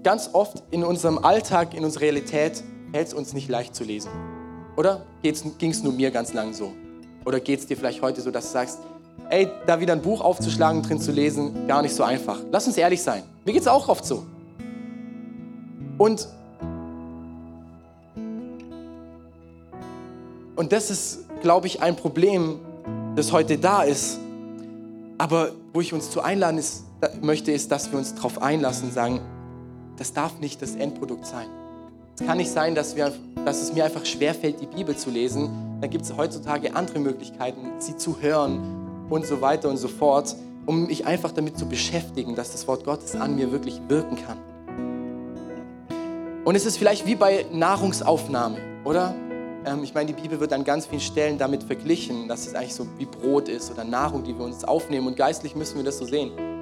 Ganz 0.03 0.31
oft 0.33 0.63
in 0.71 0.83
unserem 0.83 1.19
Alltag, 1.19 1.75
in 1.75 1.85
unserer 1.85 2.05
Realität 2.05 2.65
fällt 2.91 3.09
es 3.09 3.13
uns 3.13 3.35
nicht 3.35 3.51
leicht 3.51 3.75
zu 3.75 3.85
lesen. 3.85 4.11
Oder 4.79 5.05
ging 5.23 5.71
es 5.73 5.83
nur 5.83 5.93
mir 5.93 6.11
ganz 6.11 6.33
lang 6.33 6.55
so? 6.55 6.73
Oder 7.27 7.39
geht 7.39 7.61
es 7.61 7.67
dir 7.67 7.77
vielleicht 7.77 8.01
heute 8.01 8.23
so, 8.23 8.31
dass 8.31 8.47
du 8.47 8.53
sagst, 8.53 8.79
ey, 9.29 9.51
da 9.67 9.79
wieder 9.79 9.93
ein 9.93 10.01
Buch 10.01 10.23
aufzuschlagen, 10.23 10.83
drin 10.85 10.99
zu 10.99 11.13
lesen, 11.13 11.67
gar 11.67 11.83
nicht 11.83 11.95
so 11.95 12.03
einfach. 12.03 12.39
Lass 12.51 12.67
uns 12.67 12.79
ehrlich 12.79 13.03
sein. 13.03 13.25
Mir 13.45 13.53
geht 13.53 13.61
es 13.61 13.69
auch 13.69 13.91
oft 13.91 14.07
so. 14.07 14.25
Und, 15.99 16.29
und 20.57 20.73
das 20.73 20.91
ist, 20.91 21.27
glaube 21.43 21.67
ich, 21.67 21.83
ein 21.83 21.95
Problem, 21.95 22.59
das 23.17 23.33
heute 23.33 23.59
da 23.59 23.83
ist. 23.83 24.19
Aber 25.19 25.51
wo 25.75 25.83
ich 25.83 25.93
uns 25.93 26.11
zu 26.11 26.23
einladen 26.23 26.57
ist, 26.57 26.87
möchte, 27.21 27.53
ist, 27.53 27.71
dass 27.71 27.91
wir 27.91 27.99
uns 27.99 28.15
darauf 28.15 28.41
einlassen 28.43 28.89
und 28.89 28.95
sagen, 28.95 29.21
das 29.97 30.13
darf 30.13 30.39
nicht 30.41 30.61
das 30.63 30.75
Endprodukt 30.75 31.27
sein. 31.27 31.47
Es 32.19 32.27
kann 32.27 32.39
nicht 32.39 32.51
sein, 32.51 32.75
dass, 32.75 32.97
wir, 32.97 33.13
dass 33.45 33.61
es 33.61 33.75
mir 33.75 33.85
einfach 33.85 34.05
schwerfällt, 34.07 34.61
die 34.61 34.67
Bibel 34.67 34.97
zu 34.97 35.11
lesen. 35.11 35.79
Da 35.81 35.87
gibt 35.87 36.05
es 36.05 36.17
heutzutage 36.17 36.75
andere 36.75 36.99
Möglichkeiten, 36.99 37.73
sie 37.79 37.97
zu 37.97 38.21
hören 38.21 39.07
und 39.11 39.27
so 39.27 39.41
weiter 39.41 39.69
und 39.69 39.77
so 39.77 39.89
fort, 39.89 40.35
um 40.65 40.87
mich 40.87 41.07
einfach 41.07 41.33
damit 41.33 41.59
zu 41.59 41.67
beschäftigen, 41.67 42.35
dass 42.35 42.53
das 42.53 42.67
Wort 42.67 42.85
Gottes 42.85 43.15
an 43.15 43.37
mir 43.37 43.53
wirklich 43.53 43.81
wirken 43.89 44.17
kann. 44.17 44.39
Und 46.45 46.55
es 46.55 46.65
ist 46.65 46.79
vielleicht 46.79 47.07
wie 47.07 47.17
bei 47.17 47.45
Nahrungsaufnahme, 47.53 48.59
oder? 48.85 49.15
Ähm, 49.67 49.83
ich 49.83 49.93
meine, 49.93 50.13
die 50.13 50.21
Bibel 50.21 50.41
wird 50.41 50.53
an 50.53 50.65
ganz 50.65 50.87
vielen 50.87 51.01
Stellen 51.01 51.39
damit 51.39 51.65
verglichen, 51.65 52.29
dass 52.29 52.47
es 52.47 52.55
eigentlich 52.55 52.75
so 52.75 52.87
wie 52.99 53.05
Brot 53.05 53.49
ist 53.49 53.71
oder 53.71 53.85
Nahrung, 53.85 54.25
die 54.25 54.37
wir 54.37 54.45
uns 54.45 54.65
aufnehmen. 54.65 55.09
Und 55.09 55.17
geistlich 55.17 55.55
müssen 55.55 55.77
wir 55.77 55.85
das 55.85 55.99
so 55.99 56.05
sehen. 56.05 56.56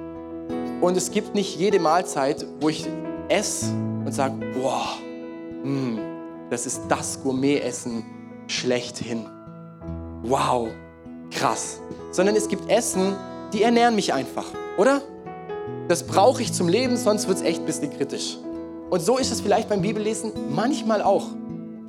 Und 0.85 0.95
es 0.95 1.09
gibt 1.09 1.33
nicht 1.33 1.57
jede 1.57 1.79
Mahlzeit, 1.79 2.45
wo 2.61 2.69
ich 2.69 2.85
esse 3.27 3.71
und 4.05 4.13
sage, 4.13 4.35
boah, 4.53 4.85
mm, 5.63 5.97
das 6.51 6.67
ist 6.67 6.81
das 6.89 7.23
Gourmet-Essen 7.23 8.05
schlechthin. 8.45 9.25
Wow, 10.21 10.67
krass. 11.31 11.79
Sondern 12.11 12.35
es 12.35 12.47
gibt 12.47 12.69
Essen, 12.69 13.15
die 13.51 13.63
ernähren 13.63 13.95
mich 13.95 14.13
einfach, 14.13 14.45
oder? 14.77 15.01
Das 15.87 16.03
brauche 16.03 16.43
ich 16.43 16.53
zum 16.53 16.67
Leben, 16.67 16.97
sonst 16.97 17.27
wird 17.27 17.39
es 17.39 17.43
echt 17.43 17.61
ein 17.61 17.65
bisschen 17.65 17.89
kritisch. 17.89 18.37
Und 18.91 19.01
so 19.01 19.17
ist 19.17 19.31
es 19.31 19.41
vielleicht 19.41 19.69
beim 19.69 19.81
Bibellesen 19.81 20.33
manchmal 20.51 21.01
auch. 21.01 21.29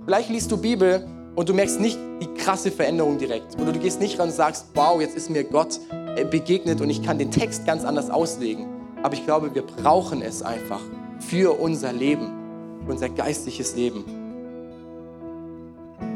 Vielleicht 0.06 0.30
liest 0.30 0.50
du 0.50 0.56
Bibel 0.56 1.06
und 1.34 1.46
du 1.46 1.52
merkst 1.52 1.80
nicht 1.80 1.98
die 2.22 2.32
krasse 2.32 2.70
Veränderung 2.70 3.18
direkt. 3.18 3.60
Oder 3.60 3.72
du 3.72 3.78
gehst 3.78 4.00
nicht 4.00 4.18
ran 4.18 4.28
und 4.28 4.34
sagst, 4.34 4.68
wow, 4.72 4.98
jetzt 4.98 5.18
ist 5.18 5.28
mir 5.28 5.44
Gott 5.44 5.80
äh, 6.16 6.24
begegnet 6.24 6.80
und 6.80 6.88
ich 6.88 7.02
kann 7.02 7.18
den 7.18 7.30
Text 7.30 7.66
ganz 7.66 7.84
anders 7.84 8.08
auslegen. 8.08 8.75
Aber 9.06 9.14
ich 9.14 9.24
glaube, 9.24 9.54
wir 9.54 9.62
brauchen 9.62 10.20
es 10.20 10.42
einfach 10.42 10.80
für 11.20 11.60
unser 11.60 11.92
Leben 11.92 12.36
unser 12.88 13.08
geistliches 13.08 13.76
Leben. 13.76 14.04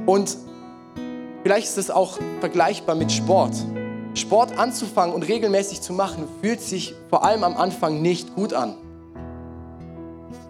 Und 0.06 0.36
vielleicht 1.44 1.68
ist 1.68 1.78
es 1.78 1.90
auch 1.90 2.18
vergleichbar 2.40 2.96
mit 2.96 3.12
Sport. 3.12 3.54
Sport 4.14 4.58
anzufangen 4.58 5.14
und 5.14 5.22
regelmäßig 5.22 5.82
zu 5.82 5.92
machen, 5.92 6.24
fühlt 6.40 6.60
sich 6.60 6.96
vor 7.10 7.24
allem 7.24 7.44
am 7.44 7.56
Anfang 7.56 8.02
nicht 8.02 8.34
gut 8.34 8.52
an. 8.52 8.74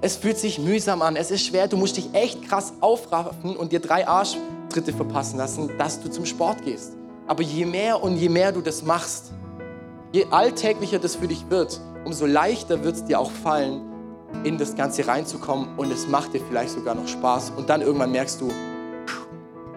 Es 0.00 0.16
fühlt 0.16 0.38
sich 0.38 0.58
mühsam 0.58 1.02
an, 1.02 1.16
es 1.16 1.30
ist 1.30 1.44
schwer, 1.44 1.68
du 1.68 1.76
musst 1.76 1.98
dich 1.98 2.08
echt 2.14 2.48
krass 2.48 2.72
aufraffen 2.80 3.54
und 3.54 3.72
dir 3.72 3.80
drei 3.80 4.08
Arschtritte 4.08 4.94
verpassen 4.94 5.36
lassen, 5.36 5.70
dass 5.76 6.00
du 6.00 6.10
zum 6.10 6.24
Sport 6.24 6.64
gehst. 6.64 6.94
Aber 7.26 7.42
je 7.42 7.66
mehr 7.66 8.02
und 8.02 8.16
je 8.16 8.30
mehr 8.30 8.50
du 8.50 8.62
das 8.62 8.82
machst, 8.82 9.30
je 10.12 10.24
alltäglicher 10.30 10.98
das 10.98 11.16
für 11.16 11.28
dich 11.28 11.50
wird, 11.50 11.78
umso 12.04 12.26
leichter 12.26 12.82
wird 12.84 12.96
es 12.96 13.04
dir 13.04 13.20
auch 13.20 13.30
fallen, 13.30 13.82
in 14.44 14.58
das 14.58 14.74
Ganze 14.74 15.06
reinzukommen 15.06 15.76
und 15.76 15.92
es 15.92 16.06
macht 16.06 16.32
dir 16.34 16.40
vielleicht 16.40 16.70
sogar 16.70 16.94
noch 16.94 17.08
Spaß 17.08 17.52
und 17.56 17.68
dann 17.68 17.82
irgendwann 17.82 18.12
merkst 18.12 18.40
du, 18.40 18.50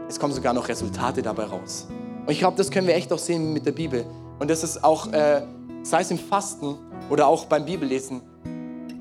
es 0.07 0.19
kommen 0.19 0.33
sogar 0.33 0.53
noch 0.53 0.67
Resultate 0.67 1.21
dabei 1.21 1.45
raus. 1.45 1.87
Und 2.25 2.31
ich 2.31 2.39
glaube, 2.39 2.55
das 2.55 2.69
können 2.69 2.87
wir 2.87 2.95
echt 2.95 3.11
auch 3.11 3.19
sehen 3.19 3.51
mit 3.51 3.65
der 3.65 3.71
Bibel. 3.71 4.05
Und 4.39 4.49
das 4.49 4.63
ist 4.63 4.83
auch, 4.83 5.11
äh, 5.11 5.41
sei 5.81 6.01
es 6.01 6.11
im 6.11 6.19
Fasten 6.19 6.77
oder 7.09 7.27
auch 7.27 7.45
beim 7.45 7.65
Bibellesen, 7.65 8.21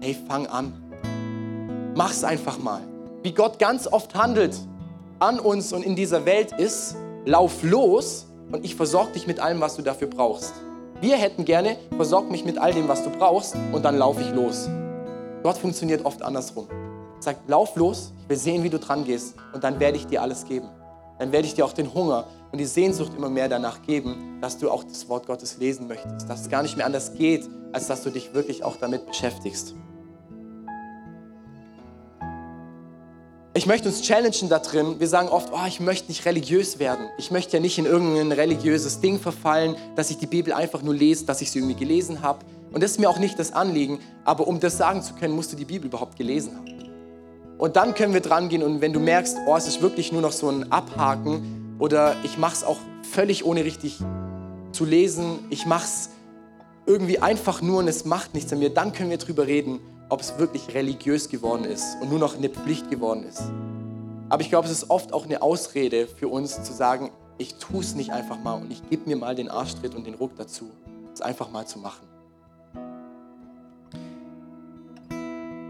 hey, 0.01 0.17
fang 0.27 0.47
an. 0.47 0.73
Mach's 1.95 2.25
einfach 2.25 2.59
mal. 2.59 2.81
Wie 3.23 3.33
Gott 3.33 3.59
ganz 3.59 3.87
oft 3.87 4.15
handelt 4.15 4.57
an 5.21 5.39
uns 5.39 5.73
und 5.73 5.85
in 5.85 5.95
dieser 5.95 6.25
Welt 6.25 6.53
ist, 6.59 6.97
lauf 7.25 7.63
los 7.63 8.27
und 8.51 8.65
ich 8.65 8.75
versorge 8.75 9.13
dich 9.13 9.27
mit 9.27 9.39
allem, 9.39 9.61
was 9.61 9.77
du 9.77 9.83
dafür 9.83 10.09
brauchst. 10.09 10.55
Wir 11.03 11.17
hätten 11.17 11.45
gerne, 11.45 11.79
versorg 11.97 12.31
mich 12.31 12.45
mit 12.45 12.59
all 12.59 12.73
dem, 12.73 12.87
was 12.87 13.03
du 13.03 13.11
brauchst 13.11 13.57
und 13.73 13.85
dann 13.85 13.99
laufe 13.99 14.21
ich 14.21 14.31
los. 14.31 14.69
Gott 15.43 15.59
funktioniert 15.59 16.05
oft 16.05 16.23
andersrum. 16.23 16.69
Er 16.71 17.23
sagt, 17.23 17.51
lauf 17.51 17.75
los, 17.75 18.13
ich 18.21 18.29
will 18.29 18.37
sehen, 18.37 18.63
wie 18.63 18.71
du 18.71 18.79
dran 18.79 19.05
gehst 19.05 19.35
und 19.53 19.65
dann 19.65 19.81
werde 19.81 19.97
ich 19.97 20.07
dir 20.07 20.23
alles 20.23 20.45
geben. 20.45 20.69
Dann 21.19 21.33
werde 21.33 21.49
ich 21.49 21.55
dir 21.55 21.65
auch 21.65 21.73
den 21.73 21.93
Hunger 21.93 22.27
und 22.53 22.61
die 22.61 22.67
Sehnsucht 22.67 23.15
immer 23.17 23.29
mehr 23.29 23.49
danach 23.49 23.83
geben, 23.83 24.39
dass 24.41 24.59
du 24.59 24.71
auch 24.71 24.85
das 24.85 25.09
Wort 25.09 25.27
Gottes 25.27 25.59
lesen 25.59 25.89
möchtest, 25.89 26.31
dass 26.31 26.43
es 26.43 26.49
gar 26.49 26.63
nicht 26.63 26.77
mehr 26.77 26.87
anders 26.87 27.15
geht, 27.15 27.51
als 27.73 27.89
dass 27.89 28.05
du 28.05 28.11
dich 28.11 28.33
wirklich 28.33 28.63
auch 28.63 28.77
damit 28.77 29.05
beschäftigst. 29.05 29.75
Ich 33.55 33.67
möchte 33.67 33.89
uns 33.89 34.01
challengen 34.01 34.49
da 34.49 34.61
drin. 34.61 34.99
Wir 34.99 35.09
sagen 35.09 35.29
oft, 35.29 35.51
oh, 35.53 35.67
ich 35.69 35.79
möchte 35.79 36.09
nicht 36.09 36.25
religiös 36.25 36.79
werden. 36.79 37.11
Ich 37.19 37.31
möchte 37.31 37.59
ja 37.59 37.61
nicht 37.61 37.77
in 37.77 37.85
irgendein 37.85 38.33
religiöses 38.33 39.01
Ding 39.01 39.21
verfallen, 39.21 39.77
dass 39.95 40.11
ich 40.11 40.17
die 40.17 40.27
Bibel 40.27 40.55
einfach 40.55 40.81
nur 40.81 40.95
lese, 40.95 41.27
dass 41.27 41.43
ich 41.43 41.51
sie 41.51 41.59
irgendwie 41.59 41.75
gelesen 41.75 42.23
habe. 42.23 42.47
Und 42.73 42.83
das 42.83 42.93
ist 42.93 42.99
mir 42.99 43.11
auch 43.11 43.19
nicht 43.19 43.39
das 43.39 43.53
Anliegen, 43.53 43.99
aber 44.25 44.47
um 44.49 44.59
das 44.59 44.79
sagen 44.79 45.03
zu 45.03 45.13
können, 45.13 45.35
musst 45.35 45.53
du 45.53 45.57
die 45.57 45.67
Bibel 45.67 45.89
überhaupt 45.89 46.17
gelesen 46.17 46.57
haben. 46.57 46.73
Und 47.59 47.77
dann 47.77 47.95
können 47.95 48.15
wir 48.15 48.23
dran 48.23 48.49
gehen 48.49 48.63
und 48.63 48.81
wenn 48.81 48.95
du 48.95 49.01
merkst, 49.01 49.37
oh, 49.47 49.55
es 49.55 49.69
ist 49.69 49.83
wirklich 49.83 50.13
nur 50.13 50.23
noch 50.23 50.33
so 50.33 50.49
ein 50.49 50.73
Abhaken 50.73 51.77
oder 51.79 52.17
ich 52.25 52.39
mache 52.39 52.55
es 52.55 52.65
auch 52.65 52.79
völlig 53.03 53.45
ohne 53.45 53.67
richtig 53.67 53.99
zu 54.73 54.87
lesen, 54.87 55.41
ich 55.51 55.67
mache 55.67 55.85
es 55.85 56.09
irgendwie 56.87 57.19
einfach 57.19 57.61
nur 57.61 57.81
und 57.81 57.89
es 57.89 58.07
macht 58.07 58.33
nichts 58.33 58.51
an 58.51 58.61
mir, 58.61 58.71
dann 58.71 58.95
können 58.95 59.11
wir 59.11 59.19
darüber 59.19 59.47
reden, 59.47 59.79
ob 60.13 60.21
es 60.21 60.37
wirklich 60.37 60.75
religiös 60.75 61.31
geworden 61.31 61.65
ist 61.65 61.97
und 62.03 62.11
nur 62.11 62.19
noch 62.19 62.37
eine 62.37 62.51
Pflicht 62.51 62.91
geworden 62.91 63.25
ist. 63.25 63.45
Aber 64.29 64.43
ich 64.43 64.51
glaube, 64.51 64.67
es 64.67 64.73
ist 64.73 64.91
oft 64.91 65.15
auch 65.15 65.25
eine 65.25 65.41
Ausrede 65.41 66.07
für 66.07 66.29
uns 66.29 66.63
zu 66.63 66.75
sagen, 66.75 67.11
ich 67.39 67.55
tue 67.55 67.81
es 67.81 67.95
nicht 67.95 68.13
einfach 68.13 68.39
mal 68.39 68.61
und 68.61 68.71
ich 68.71 68.87
gebe 68.91 69.09
mir 69.09 69.17
mal 69.17 69.35
den 69.35 69.49
Arschtritt 69.49 69.95
und 69.95 70.07
den 70.07 70.13
Ruck 70.13 70.33
dazu, 70.37 70.71
es 71.15 71.23
einfach 71.23 71.51
mal 71.51 71.67
zu 71.67 71.79
machen. 71.79 72.07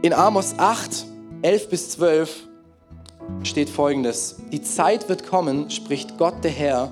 In 0.03 0.13
Amos 0.13 0.55
8, 0.59 1.07
11 1.43 1.69
bis 1.69 1.91
12 1.91 2.49
steht 3.45 3.71
folgendes. 3.71 4.39
Die 4.51 4.61
Zeit 4.61 5.09
wird 5.09 5.25
kommen, 5.25 5.71
spricht 5.71 6.19
Gott 6.19 6.43
der 6.43 6.51
Herr, 6.51 6.91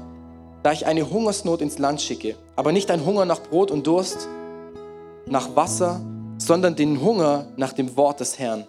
da 0.63 0.71
ich 0.71 0.87
eine 0.87 1.11
Hungersnot 1.11 1.63
ins 1.63 1.79
Land 1.79 2.01
schicke, 2.01 2.37
aber 2.55 2.71
nicht 2.71 2.93
ein 2.93 3.05
Hunger 3.05 3.25
nach 3.25 3.43
Brot 3.43 3.73
und 3.73 3.89
Durst, 3.89 4.29
nach 5.27 5.57
Wasser, 5.57 6.01
sondern 6.41 6.74
den 6.74 7.01
Hunger 7.01 7.47
nach 7.57 7.72
dem 7.72 7.97
Wort 7.97 8.20
des 8.20 8.38
Herrn. 8.38 8.66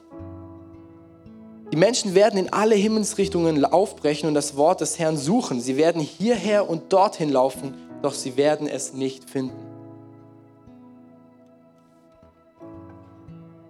Die 1.71 1.77
Menschen 1.77 2.13
werden 2.15 2.37
in 2.37 2.51
alle 2.51 2.75
Himmelsrichtungen 2.75 3.63
aufbrechen 3.63 4.27
und 4.27 4.33
das 4.33 4.57
Wort 4.57 4.81
des 4.81 4.99
Herrn 4.99 5.15
suchen. 5.15 5.61
Sie 5.61 5.77
werden 5.77 6.01
hierher 6.01 6.69
und 6.69 6.91
dorthin 6.91 7.29
laufen, 7.29 7.73
doch 8.01 8.13
sie 8.13 8.35
werden 8.35 8.67
es 8.67 8.93
nicht 8.93 9.29
finden. 9.29 9.55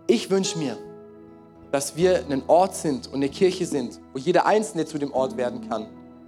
Ich 0.08 0.32
wünsche 0.32 0.58
mir, 0.58 0.78
dass 1.72 1.96
wir 1.96 2.26
ein 2.28 2.44
Ort 2.48 2.76
sind 2.76 3.08
und 3.08 3.16
eine 3.16 3.30
Kirche 3.30 3.68
sind, 3.68 4.00
wo 4.14 4.20
jeder 4.20 4.48
Einzelne 4.48 4.86
zu 4.86 4.98
dem 4.98 5.14
Ort 5.14 5.38
werden 5.38 5.70
kann, 5.70 5.86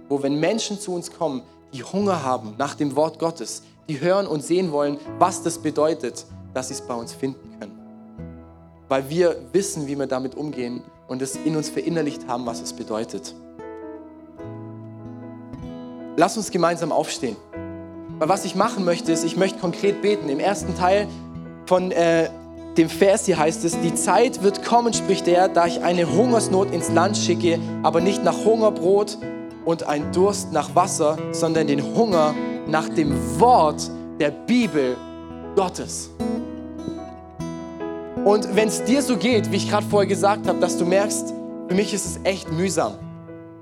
wo 0.08 0.22
wenn 0.22 0.38
Menschen 0.38 0.78
zu 0.78 0.94
uns 0.94 1.10
kommen, 1.10 1.42
die 1.72 1.82
Hunger 1.82 2.22
haben 2.22 2.54
nach 2.56 2.76
dem 2.76 2.94
Wort 2.94 3.18
Gottes, 3.18 3.62
die 3.88 4.00
hören 4.00 4.28
und 4.28 4.44
sehen 4.44 4.70
wollen, 4.70 4.98
was 5.18 5.42
das 5.42 5.58
bedeutet, 5.58 6.24
dass 6.54 6.68
sie 6.68 6.74
es 6.74 6.80
bei 6.80 6.94
uns 6.94 7.12
finden 7.12 7.58
können. 7.58 7.78
Weil 8.88 9.08
wir 9.10 9.36
wissen, 9.52 9.86
wie 9.86 9.98
wir 9.98 10.06
damit 10.06 10.36
umgehen 10.36 10.82
und 11.08 11.20
es 11.20 11.36
in 11.36 11.56
uns 11.56 11.68
verinnerlicht 11.68 12.26
haben, 12.28 12.46
was 12.46 12.60
es 12.62 12.72
bedeutet. 12.72 13.34
Lass 16.16 16.36
uns 16.36 16.50
gemeinsam 16.50 16.92
aufstehen. 16.92 17.36
Weil 18.18 18.28
was 18.28 18.44
ich 18.44 18.54
machen 18.54 18.84
möchte, 18.84 19.10
ist, 19.10 19.24
ich 19.24 19.36
möchte 19.36 19.58
konkret 19.58 20.00
beten. 20.00 20.28
Im 20.28 20.38
ersten 20.38 20.76
Teil 20.76 21.08
von 21.66 21.90
äh, 21.90 22.30
dem 22.76 22.88
Vers 22.88 23.26
hier 23.26 23.38
heißt 23.38 23.64
es, 23.64 23.80
die 23.80 23.94
Zeit 23.94 24.42
wird 24.42 24.64
kommen, 24.64 24.92
spricht 24.92 25.26
er, 25.28 25.48
da 25.48 25.66
ich 25.66 25.82
eine 25.82 26.10
Hungersnot 26.10 26.72
ins 26.72 26.90
Land 26.90 27.16
schicke, 27.16 27.58
aber 27.82 28.00
nicht 28.00 28.22
nach 28.22 28.44
Hungerbrot 28.44 29.18
und 29.64 29.84
ein 29.84 30.12
Durst 30.12 30.52
nach 30.52 30.74
Wasser, 30.74 31.16
sondern 31.32 31.66
den 31.66 31.82
Hunger 31.94 32.34
nach 32.66 32.88
dem 32.88 33.40
Wort 33.40 33.90
der 34.20 34.30
Bibel 34.30 34.96
Gottes. 35.56 36.10
Und 38.24 38.56
wenn 38.56 38.68
es 38.68 38.82
dir 38.84 39.02
so 39.02 39.18
geht, 39.18 39.52
wie 39.52 39.56
ich 39.56 39.68
gerade 39.68 39.86
vorher 39.86 40.08
gesagt 40.08 40.46
habe, 40.46 40.58
dass 40.58 40.78
du 40.78 40.86
merkst, 40.86 41.34
für 41.68 41.74
mich 41.74 41.92
ist 41.92 42.06
es 42.06 42.20
echt 42.24 42.50
mühsam. 42.50 42.94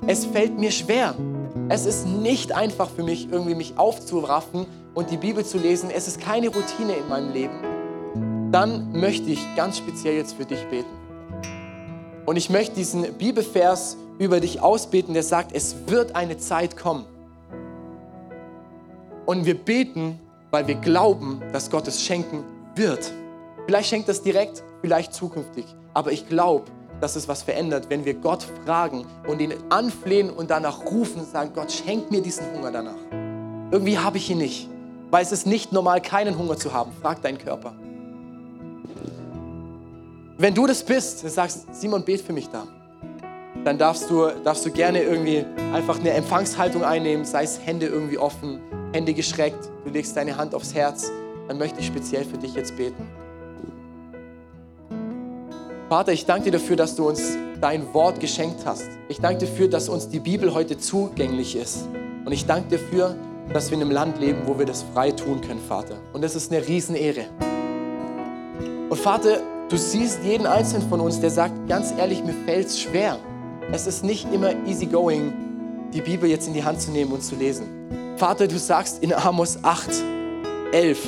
Es 0.06 0.24
fällt 0.24 0.56
mir 0.56 0.70
schwer. 0.70 1.16
Es 1.68 1.84
ist 1.84 2.06
nicht 2.06 2.52
einfach 2.52 2.88
für 2.88 3.02
mich, 3.02 3.28
irgendwie 3.32 3.56
mich 3.56 3.76
aufzuraffen 3.76 4.66
und 4.94 5.10
die 5.10 5.16
Bibel 5.16 5.44
zu 5.44 5.58
lesen. 5.58 5.90
Es 5.92 6.06
ist 6.06 6.20
keine 6.20 6.46
Routine 6.46 6.92
in 6.92 7.08
meinem 7.08 7.32
Leben. 7.32 8.52
Dann 8.52 8.92
möchte 8.92 9.30
ich 9.30 9.40
ganz 9.56 9.78
speziell 9.78 10.14
jetzt 10.14 10.34
für 10.34 10.44
dich 10.44 10.64
beten. 10.66 10.90
Und 12.24 12.36
ich 12.36 12.48
möchte 12.48 12.76
diesen 12.76 13.02
Bibelvers 13.14 13.96
über 14.20 14.38
dich 14.38 14.60
ausbeten, 14.60 15.12
der 15.12 15.24
sagt, 15.24 15.52
es 15.56 15.74
wird 15.88 16.14
eine 16.14 16.38
Zeit 16.38 16.76
kommen. 16.76 17.04
Und 19.26 19.44
wir 19.44 19.56
beten, 19.56 20.20
weil 20.52 20.68
wir 20.68 20.76
glauben, 20.76 21.42
dass 21.52 21.68
Gott 21.68 21.88
es 21.88 22.00
schenken 22.04 22.44
wird. 22.76 23.12
Vielleicht 23.66 23.88
schenkt 23.88 24.08
es 24.08 24.22
direkt, 24.22 24.62
vielleicht 24.80 25.14
zukünftig. 25.14 25.64
Aber 25.94 26.12
ich 26.12 26.28
glaube, 26.28 26.64
dass 27.00 27.16
es 27.16 27.28
was 27.28 27.42
verändert, 27.42 27.90
wenn 27.90 28.04
wir 28.04 28.14
Gott 28.14 28.46
fragen 28.64 29.04
und 29.26 29.40
ihn 29.40 29.54
anflehen 29.70 30.30
und 30.30 30.50
danach 30.50 30.84
rufen 30.84 31.20
und 31.20 31.28
sagen, 31.28 31.50
Gott, 31.54 31.70
schenk 31.72 32.10
mir 32.10 32.22
diesen 32.22 32.46
Hunger 32.54 32.70
danach. 32.70 32.98
Irgendwie 33.70 33.98
habe 33.98 34.18
ich 34.18 34.30
ihn 34.30 34.38
nicht. 34.38 34.68
Weil 35.10 35.22
es 35.22 35.32
ist 35.32 35.46
nicht 35.46 35.72
normal, 35.72 36.00
keinen 36.00 36.38
Hunger 36.38 36.56
zu 36.56 36.72
haben. 36.72 36.92
Frag 37.02 37.20
deinen 37.22 37.38
Körper. 37.38 37.74
Wenn 40.38 40.54
du 40.54 40.66
das 40.66 40.82
bist, 40.82 41.22
dann 41.22 41.30
sagst 41.30 41.66
Simon, 41.74 42.04
bet 42.04 42.20
für 42.20 42.32
mich 42.32 42.48
da. 42.48 42.66
Dann 43.64 43.78
darfst 43.78 44.10
du, 44.10 44.28
darfst 44.42 44.66
du 44.66 44.70
gerne 44.70 45.02
irgendwie 45.02 45.44
einfach 45.72 46.00
eine 46.00 46.10
Empfangshaltung 46.10 46.82
einnehmen, 46.82 47.24
sei 47.24 47.44
es 47.44 47.60
Hände 47.64 47.86
irgendwie 47.86 48.18
offen, 48.18 48.60
Hände 48.92 49.14
geschreckt, 49.14 49.70
du 49.84 49.90
legst 49.90 50.16
deine 50.16 50.36
Hand 50.36 50.54
aufs 50.54 50.74
Herz. 50.74 51.10
Dann 51.46 51.58
möchte 51.58 51.80
ich 51.80 51.86
speziell 51.86 52.24
für 52.24 52.38
dich 52.38 52.54
jetzt 52.54 52.76
beten. 52.76 53.21
Vater, 55.92 56.12
ich 56.12 56.24
danke 56.24 56.44
dir 56.44 56.52
dafür, 56.52 56.76
dass 56.76 56.96
du 56.96 57.06
uns 57.06 57.36
dein 57.60 57.92
Wort 57.92 58.18
geschenkt 58.18 58.64
hast. 58.64 58.88
Ich 59.10 59.20
danke 59.20 59.40
dir 59.40 59.46
dafür, 59.46 59.68
dass 59.68 59.90
uns 59.90 60.08
die 60.08 60.20
Bibel 60.20 60.54
heute 60.54 60.78
zugänglich 60.78 61.54
ist. 61.54 61.86
Und 62.24 62.32
ich 62.32 62.46
danke 62.46 62.70
dir 62.70 62.78
dafür, 62.78 63.14
dass 63.52 63.70
wir 63.70 63.76
in 63.76 63.82
einem 63.82 63.90
Land 63.90 64.18
leben, 64.18 64.38
wo 64.46 64.58
wir 64.58 64.64
das 64.64 64.86
frei 64.94 65.10
tun 65.10 65.42
können, 65.42 65.60
Vater. 65.60 65.98
Und 66.14 66.24
das 66.24 66.34
ist 66.34 66.50
eine 66.50 66.66
Riesenehre. 66.66 67.26
Und 68.88 68.98
Vater, 68.98 69.42
du 69.68 69.76
siehst 69.76 70.20
jeden 70.24 70.46
Einzelnen 70.46 70.88
von 70.88 70.98
uns, 70.98 71.20
der 71.20 71.28
sagt, 71.28 71.68
ganz 71.68 71.92
ehrlich, 71.92 72.24
mir 72.24 72.36
fällt 72.46 72.68
es 72.68 72.80
schwer. 72.80 73.18
Es 73.70 73.86
ist 73.86 74.02
nicht 74.02 74.32
immer 74.32 74.54
easy 74.66 74.86
going, 74.86 75.34
die 75.92 76.00
Bibel 76.00 76.26
jetzt 76.26 76.46
in 76.48 76.54
die 76.54 76.64
Hand 76.64 76.80
zu 76.80 76.90
nehmen 76.90 77.12
und 77.12 77.22
zu 77.22 77.34
lesen. 77.34 77.66
Vater, 78.16 78.48
du 78.48 78.58
sagst 78.58 79.02
in 79.02 79.12
Amos 79.12 79.58
8, 79.62 79.90
11, 80.72 81.06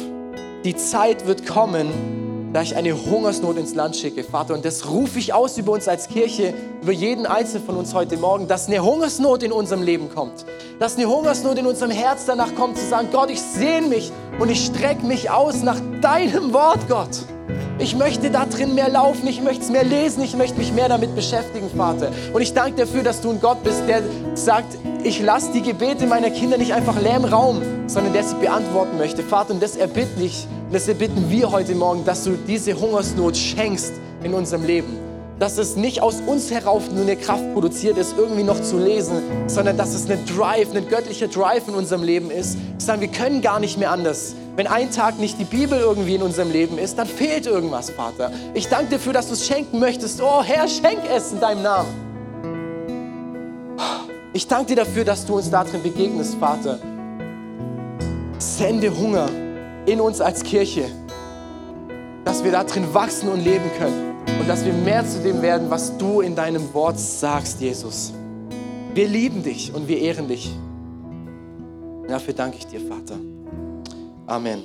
die 0.62 0.76
Zeit 0.76 1.26
wird 1.26 1.46
kommen, 1.46 2.23
da 2.54 2.62
ich 2.62 2.76
eine 2.76 2.94
Hungersnot 2.94 3.56
ins 3.56 3.74
Land 3.74 3.96
schicke, 3.96 4.22
Vater. 4.22 4.54
Und 4.54 4.64
das 4.64 4.88
rufe 4.88 5.18
ich 5.18 5.34
aus 5.34 5.58
über 5.58 5.72
uns 5.72 5.88
als 5.88 6.06
Kirche, 6.06 6.54
über 6.82 6.92
jeden 6.92 7.26
Einzelnen 7.26 7.66
von 7.66 7.76
uns 7.76 7.92
heute 7.94 8.16
Morgen, 8.16 8.46
dass 8.46 8.68
eine 8.68 8.78
Hungersnot 8.78 9.42
in 9.42 9.50
unserem 9.50 9.82
Leben 9.82 10.08
kommt. 10.08 10.46
Dass 10.78 10.96
eine 10.96 11.06
Hungersnot 11.06 11.58
in 11.58 11.66
unserem 11.66 11.90
Herz 11.90 12.26
danach 12.26 12.54
kommt, 12.54 12.78
zu 12.78 12.86
sagen, 12.86 13.08
Gott, 13.10 13.28
ich 13.28 13.40
sehne 13.40 13.88
mich 13.88 14.12
und 14.38 14.52
ich 14.52 14.66
strecke 14.66 15.04
mich 15.04 15.32
aus 15.32 15.64
nach 15.64 15.80
deinem 16.00 16.52
Wort, 16.52 16.88
Gott. 16.88 17.26
Ich 17.80 17.96
möchte 17.96 18.30
da 18.30 18.46
drin 18.46 18.76
mehr 18.76 18.88
laufen, 18.88 19.26
ich 19.26 19.42
möchte 19.42 19.64
es 19.64 19.70
mehr 19.70 19.82
lesen, 19.82 20.22
ich 20.22 20.36
möchte 20.36 20.56
mich 20.56 20.72
mehr 20.72 20.88
damit 20.88 21.16
beschäftigen, 21.16 21.68
Vater. 21.76 22.12
Und 22.32 22.40
ich 22.40 22.54
danke 22.54 22.82
dafür, 22.82 23.02
dass 23.02 23.20
du 23.20 23.30
ein 23.30 23.40
Gott 23.40 23.64
bist, 23.64 23.82
der 23.88 24.04
sagt, 24.34 24.78
ich 25.02 25.20
lasse 25.20 25.50
die 25.52 25.60
Gebete 25.60 26.06
meiner 26.06 26.30
Kinder 26.30 26.56
nicht 26.56 26.72
einfach 26.72 27.00
leer 27.02 27.16
im 27.16 27.24
Raum, 27.24 27.62
sondern 27.88 28.12
der 28.12 28.22
sie 28.22 28.36
beantworten 28.36 28.96
möchte. 28.96 29.24
Vater, 29.24 29.54
und 29.54 29.60
das 29.62 29.74
erbitten 29.74 30.22
ich, 30.22 30.46
und 30.66 30.72
das 30.74 30.88
erbitten 30.88 31.30
wir 31.30 31.50
heute 31.50 31.74
Morgen, 31.74 32.04
dass 32.04 32.24
du 32.24 32.36
diese 32.48 32.78
Hungersnot 32.78 33.36
schenkst 33.36 33.92
in 34.22 34.32
unserem 34.32 34.64
Leben. 34.64 34.98
Dass 35.38 35.58
es 35.58 35.76
nicht 35.76 36.00
aus 36.00 36.22
uns 36.26 36.50
herauf 36.50 36.90
nur 36.90 37.02
eine 37.02 37.16
Kraft 37.16 37.52
produziert 37.52 37.98
ist, 37.98 38.14
irgendwie 38.16 38.44
noch 38.44 38.60
zu 38.62 38.78
lesen, 38.78 39.22
sondern 39.46 39.76
dass 39.76 39.94
es 39.94 40.08
ein 40.08 40.24
Drive, 40.26 40.74
ein 40.74 40.88
göttlicher 40.88 41.28
Drive 41.28 41.68
in 41.68 41.74
unserem 41.74 42.02
Leben 42.02 42.30
ist. 42.30 42.56
Sagen, 42.78 43.00
wir 43.00 43.08
können 43.08 43.42
gar 43.42 43.60
nicht 43.60 43.78
mehr 43.78 43.90
anders. 43.90 44.34
Wenn 44.56 44.66
ein 44.66 44.90
Tag 44.90 45.18
nicht 45.18 45.38
die 45.38 45.44
Bibel 45.44 45.78
irgendwie 45.78 46.14
in 46.14 46.22
unserem 46.22 46.50
Leben 46.50 46.78
ist, 46.78 46.98
dann 46.98 47.08
fehlt 47.08 47.46
irgendwas, 47.46 47.90
Vater. 47.90 48.30
Ich 48.54 48.68
danke 48.68 48.86
dir 48.86 48.96
dafür, 48.96 49.12
dass 49.12 49.26
du 49.26 49.34
es 49.34 49.46
schenken 49.46 49.80
möchtest. 49.80 50.22
Oh 50.22 50.42
Herr, 50.42 50.66
schenk 50.68 51.00
es 51.14 51.32
in 51.32 51.40
deinem 51.40 51.62
Namen. 51.62 51.88
Ich 54.32 54.46
danke 54.46 54.66
dir 54.66 54.76
dafür, 54.76 55.04
dass 55.04 55.26
du 55.26 55.34
uns 55.36 55.50
darin 55.50 55.82
begegnest, 55.82 56.36
Vater. 56.36 56.78
Sende 58.38 58.96
Hunger 58.96 59.28
in 59.86 60.00
uns 60.00 60.20
als 60.20 60.42
Kirche, 60.42 60.84
dass 62.24 62.42
wir 62.42 62.52
darin 62.52 62.92
wachsen 62.94 63.28
und 63.28 63.44
leben 63.44 63.70
können 63.78 64.14
und 64.40 64.48
dass 64.48 64.64
wir 64.64 64.72
mehr 64.72 65.06
zu 65.06 65.22
dem 65.22 65.42
werden, 65.42 65.70
was 65.70 65.96
du 65.98 66.20
in 66.20 66.34
deinem 66.34 66.72
Wort 66.72 66.98
sagst, 66.98 67.60
Jesus. 67.60 68.12
Wir 68.94 69.08
lieben 69.08 69.42
dich 69.42 69.74
und 69.74 69.88
wir 69.88 69.98
ehren 69.98 70.28
dich. 70.28 70.50
Dafür 72.08 72.34
danke 72.34 72.58
ich 72.58 72.66
dir, 72.66 72.80
Vater. 72.80 73.18
Amen. 74.26 74.62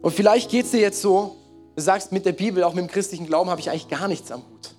Und 0.00 0.12
vielleicht 0.12 0.50
geht 0.50 0.64
es 0.64 0.72
dir 0.72 0.80
jetzt 0.80 1.00
so, 1.00 1.36
du 1.76 1.82
sagst, 1.82 2.10
mit 2.10 2.26
der 2.26 2.32
Bibel, 2.32 2.64
auch 2.64 2.74
mit 2.74 2.84
dem 2.84 2.90
christlichen 2.90 3.26
Glauben 3.26 3.50
habe 3.50 3.60
ich 3.60 3.70
eigentlich 3.70 3.88
gar 3.88 4.08
nichts 4.08 4.32
am 4.32 4.40
Hut. 4.40 4.74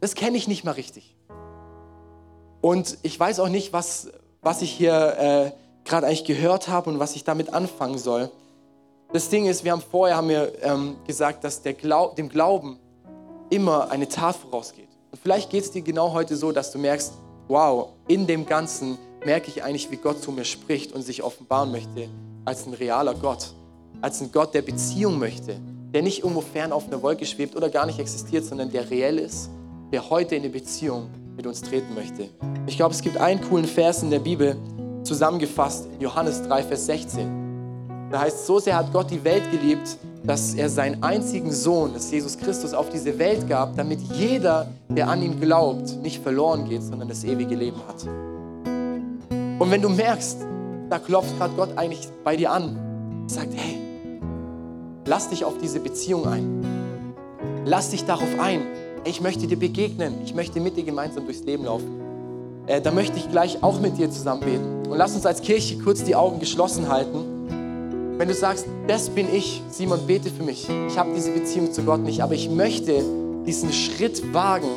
Das 0.00 0.14
kenne 0.14 0.36
ich 0.36 0.48
nicht 0.48 0.64
mal 0.64 0.72
richtig. 0.72 1.16
Und 2.60 2.98
ich 3.02 3.18
weiß 3.18 3.38
auch 3.38 3.48
nicht, 3.48 3.72
was, 3.72 4.10
was 4.42 4.62
ich 4.62 4.72
hier 4.72 5.52
äh, 5.54 5.65
gerade 5.86 6.06
eigentlich 6.06 6.24
gehört 6.24 6.68
habe 6.68 6.90
und 6.90 6.98
was 6.98 7.16
ich 7.16 7.24
damit 7.24 7.54
anfangen 7.54 7.98
soll. 7.98 8.30
Das 9.12 9.28
Ding 9.30 9.46
ist, 9.46 9.64
wir 9.64 9.72
haben 9.72 9.82
vorher 9.82 10.16
haben 10.16 10.28
wir, 10.28 10.52
ähm, 10.62 10.96
gesagt, 11.06 11.44
dass 11.44 11.62
Glaub, 11.62 12.16
dem 12.16 12.28
Glauben 12.28 12.78
immer 13.50 13.90
eine 13.90 14.08
Tat 14.08 14.36
vorausgeht. 14.36 14.88
Und 15.12 15.20
vielleicht 15.22 15.50
geht 15.50 15.64
es 15.64 15.70
dir 15.70 15.82
genau 15.82 16.12
heute 16.12 16.36
so, 16.36 16.52
dass 16.52 16.72
du 16.72 16.78
merkst, 16.78 17.12
wow, 17.48 17.90
in 18.08 18.26
dem 18.26 18.44
Ganzen 18.44 18.98
merke 19.24 19.48
ich 19.48 19.62
eigentlich, 19.62 19.90
wie 19.90 19.96
Gott 19.96 20.22
zu 20.22 20.32
mir 20.32 20.44
spricht 20.44 20.92
und 20.92 21.02
sich 21.02 21.22
offenbaren 21.22 21.70
möchte 21.70 22.08
als 22.44 22.66
ein 22.66 22.74
realer 22.74 23.14
Gott, 23.14 23.54
als 24.02 24.20
ein 24.20 24.30
Gott, 24.32 24.54
der 24.54 24.62
Beziehung 24.62 25.18
möchte, 25.18 25.58
der 25.94 26.02
nicht 26.02 26.20
irgendwo 26.20 26.40
fern 26.40 26.72
auf 26.72 26.86
einer 26.86 27.02
Wolke 27.02 27.24
schwebt 27.26 27.56
oder 27.56 27.70
gar 27.70 27.86
nicht 27.86 27.98
existiert, 27.98 28.44
sondern 28.44 28.70
der 28.70 28.90
reell 28.90 29.18
ist, 29.18 29.50
der 29.92 30.10
heute 30.10 30.34
in 30.34 30.42
eine 30.42 30.52
Beziehung 30.52 31.08
mit 31.36 31.46
uns 31.46 31.62
treten 31.62 31.94
möchte. 31.94 32.28
Ich 32.66 32.76
glaube, 32.76 32.94
es 32.94 33.02
gibt 33.02 33.18
einen 33.18 33.40
coolen 33.40 33.66
Vers 33.66 34.02
in 34.02 34.10
der 34.10 34.18
Bibel, 34.18 34.56
zusammengefasst 35.06 35.86
in 35.94 36.00
Johannes 36.00 36.42
3, 36.42 36.62
Vers 36.64 36.86
16. 36.86 38.08
Da 38.10 38.20
heißt, 38.20 38.46
so 38.46 38.58
sehr 38.58 38.76
hat 38.76 38.92
Gott 38.92 39.10
die 39.10 39.22
Welt 39.24 39.50
geliebt, 39.50 39.96
dass 40.24 40.54
er 40.54 40.68
seinen 40.68 41.02
einzigen 41.02 41.52
Sohn, 41.52 41.92
das 41.94 42.10
Jesus 42.10 42.36
Christus, 42.36 42.74
auf 42.74 42.88
diese 42.90 43.18
Welt 43.18 43.48
gab, 43.48 43.76
damit 43.76 44.00
jeder, 44.00 44.68
der 44.88 45.08
an 45.08 45.22
ihn 45.22 45.40
glaubt, 45.40 46.02
nicht 46.02 46.22
verloren 46.22 46.68
geht, 46.68 46.82
sondern 46.82 47.08
das 47.08 47.24
ewige 47.24 47.54
Leben 47.54 47.78
hat. 47.86 48.04
Und 49.58 49.70
wenn 49.70 49.80
du 49.80 49.88
merkst, 49.88 50.38
da 50.90 50.98
klopft 50.98 51.36
gerade 51.38 51.54
Gott 51.54 51.70
eigentlich 51.76 52.08
bei 52.22 52.36
dir 52.36 52.52
an. 52.52 53.24
Sagt, 53.26 53.54
hey, 53.54 53.78
lass 55.06 55.28
dich 55.30 55.44
auf 55.44 55.58
diese 55.58 55.80
Beziehung 55.80 56.26
ein. 56.26 56.64
Lass 57.64 57.90
dich 57.90 58.04
darauf 58.04 58.38
ein. 58.38 58.62
Ich 59.04 59.20
möchte 59.20 59.46
dir 59.46 59.58
begegnen. 59.58 60.14
Ich 60.24 60.34
möchte 60.34 60.60
mit 60.60 60.76
dir 60.76 60.84
gemeinsam 60.84 61.24
durchs 61.24 61.42
Leben 61.42 61.64
laufen. 61.64 62.05
Äh, 62.66 62.80
da 62.80 62.90
möchte 62.90 63.16
ich 63.18 63.30
gleich 63.30 63.62
auch 63.62 63.80
mit 63.80 63.98
dir 63.98 64.10
zusammen 64.10 64.40
beten. 64.40 64.90
Und 64.90 64.98
lass 64.98 65.14
uns 65.14 65.26
als 65.26 65.42
Kirche 65.42 65.78
kurz 65.78 66.04
die 66.04 66.14
Augen 66.14 66.40
geschlossen 66.40 66.88
halten. 66.88 68.16
Wenn 68.18 68.28
du 68.28 68.34
sagst, 68.34 68.66
das 68.88 69.10
bin 69.10 69.32
ich, 69.32 69.62
Simon, 69.70 70.06
bete 70.06 70.30
für 70.30 70.42
mich. 70.42 70.68
Ich 70.88 70.98
habe 70.98 71.10
diese 71.14 71.32
Beziehung 71.32 71.72
zu 71.72 71.82
Gott 71.82 72.00
nicht, 72.00 72.22
aber 72.22 72.34
ich 72.34 72.48
möchte 72.48 73.04
diesen 73.46 73.72
Schritt 73.72 74.32
wagen 74.32 74.68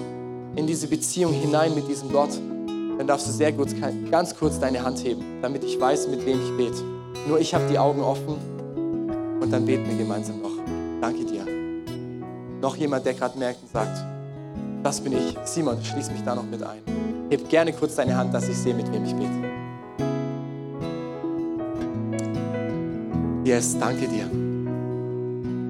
in 0.56 0.68
diese 0.68 0.88
Beziehung 0.88 1.34
hinein 1.34 1.74
mit 1.74 1.88
diesem 1.88 2.12
Gott, 2.12 2.32
dann 2.98 3.08
darfst 3.08 3.28
du 3.28 3.32
sehr 3.32 3.54
kurz, 3.54 3.74
ganz 4.12 4.36
kurz 4.36 4.60
deine 4.60 4.84
Hand 4.84 5.04
heben, 5.04 5.24
damit 5.42 5.64
ich 5.64 5.80
weiß, 5.80 6.10
mit 6.10 6.26
wem 6.26 6.40
ich 6.42 6.58
bete. 6.58 6.84
Nur 7.28 7.40
ich 7.40 7.54
habe 7.54 7.66
die 7.70 7.80
Augen 7.80 8.02
offen 8.02 8.36
und 9.40 9.52
dann 9.52 9.66
beten 9.66 9.90
wir 9.90 9.98
gemeinsam 9.98 10.42
noch. 10.42 10.52
Danke 11.00 11.24
dir. 11.24 11.46
Noch 12.62 12.76
jemand, 12.76 13.06
der 13.06 13.14
gerade 13.14 13.40
merkt 13.40 13.62
und 13.62 13.72
sagt, 13.72 14.04
das 14.84 15.00
bin 15.00 15.14
ich. 15.14 15.38
Simon, 15.46 15.82
schließ 15.82 16.12
mich 16.12 16.24
da 16.24 16.36
noch 16.36 16.44
mit 16.44 16.62
ein. 16.62 17.09
Heb 17.30 17.48
gerne 17.48 17.74
kurz 17.74 17.96
deine 17.96 18.18
Hand, 18.18 18.34
dass 18.34 18.50
ich 18.50 18.58
sehe, 18.58 18.74
mit 18.74 18.92
wem 18.92 19.06
ich 19.06 19.14
bete. 19.14 19.30
Yes, 23.44 23.78
danke 23.80 24.08
dir. 24.08 24.30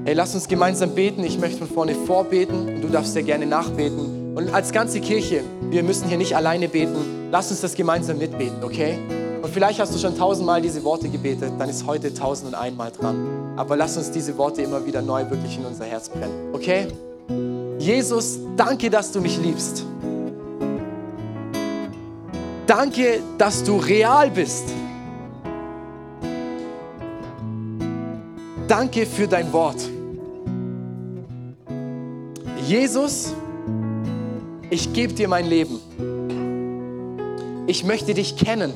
Hey, 0.05 0.13
lass 0.13 0.33
uns 0.33 0.47
gemeinsam 0.47 0.95
beten. 0.95 1.23
Ich 1.23 1.37
möchte 1.37 1.59
von 1.59 1.67
vorne 1.67 1.95
vorbeten 1.95 2.75
und 2.75 2.81
du 2.81 2.87
darfst 2.87 3.13
sehr 3.13 3.23
gerne 3.23 3.45
nachbeten. 3.45 4.35
Und 4.35 4.53
als 4.53 4.71
ganze 4.71 5.01
Kirche, 5.01 5.43
wir 5.69 5.83
müssen 5.83 6.07
hier 6.07 6.17
nicht 6.17 6.35
alleine 6.35 6.69
beten. 6.69 7.29
Lass 7.31 7.51
uns 7.51 7.61
das 7.61 7.75
gemeinsam 7.75 8.17
mitbeten, 8.17 8.63
okay? 8.63 8.97
Und 9.41 9.53
vielleicht 9.53 9.79
hast 9.79 9.93
du 9.93 9.99
schon 9.99 10.17
tausendmal 10.17 10.61
diese 10.61 10.83
Worte 10.83 11.09
gebetet, 11.09 11.51
dann 11.59 11.69
ist 11.69 11.85
heute 11.85 12.13
tausend 12.13 12.49
und 12.49 12.55
einmal 12.55 12.91
dran. 12.91 13.53
Aber 13.55 13.75
lass 13.75 13.97
uns 13.97 14.11
diese 14.11 14.37
Worte 14.37 14.61
immer 14.61 14.85
wieder 14.85 15.01
neu 15.01 15.29
wirklich 15.29 15.57
in 15.57 15.65
unser 15.65 15.85
Herz 15.85 16.09
brennen, 16.09 16.53
okay? 16.53 16.87
Jesus, 17.79 18.39
danke, 18.55 18.89
dass 18.89 19.11
du 19.11 19.21
mich 19.21 19.37
liebst. 19.41 19.85
Danke, 22.69 23.23
dass 23.39 23.63
du 23.63 23.77
real 23.77 24.29
bist. 24.29 24.65
Danke 28.67 29.07
für 29.07 29.27
dein 29.27 29.51
Wort. 29.51 29.89
Jesus, 32.67 33.33
ich 34.69 34.93
gebe 34.93 35.13
dir 35.13 35.27
mein 35.27 35.47
Leben. 35.47 35.79
Ich 37.65 37.83
möchte 37.83 38.13
dich 38.13 38.37
kennen. 38.37 38.71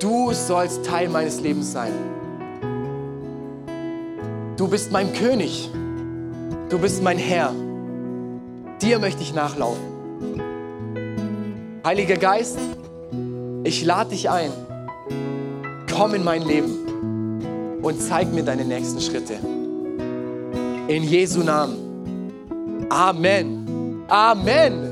Du 0.00 0.32
sollst 0.32 0.84
Teil 0.84 1.08
meines 1.08 1.40
Lebens 1.40 1.70
sein. 1.70 1.92
Du 4.56 4.66
bist 4.66 4.90
mein 4.90 5.12
König. 5.12 5.70
Du 6.70 6.80
bist 6.80 7.04
mein 7.04 7.18
Herr. 7.18 7.52
Dir 8.82 8.98
möchte 8.98 9.22
ich 9.22 9.32
nachlaufen. 9.32 9.93
Heiliger 11.84 12.16
Geist, 12.16 12.58
ich 13.62 13.84
lade 13.84 14.08
dich 14.10 14.30
ein. 14.30 14.50
Komm 15.94 16.14
in 16.14 16.24
mein 16.24 16.40
Leben 16.40 17.78
und 17.82 18.00
zeig 18.00 18.32
mir 18.32 18.42
deine 18.42 18.64
nächsten 18.64 19.02
Schritte. 19.02 19.34
In 20.88 21.02
Jesu 21.02 21.42
Namen. 21.42 22.86
Amen. 22.88 24.02
Amen. 24.08 24.82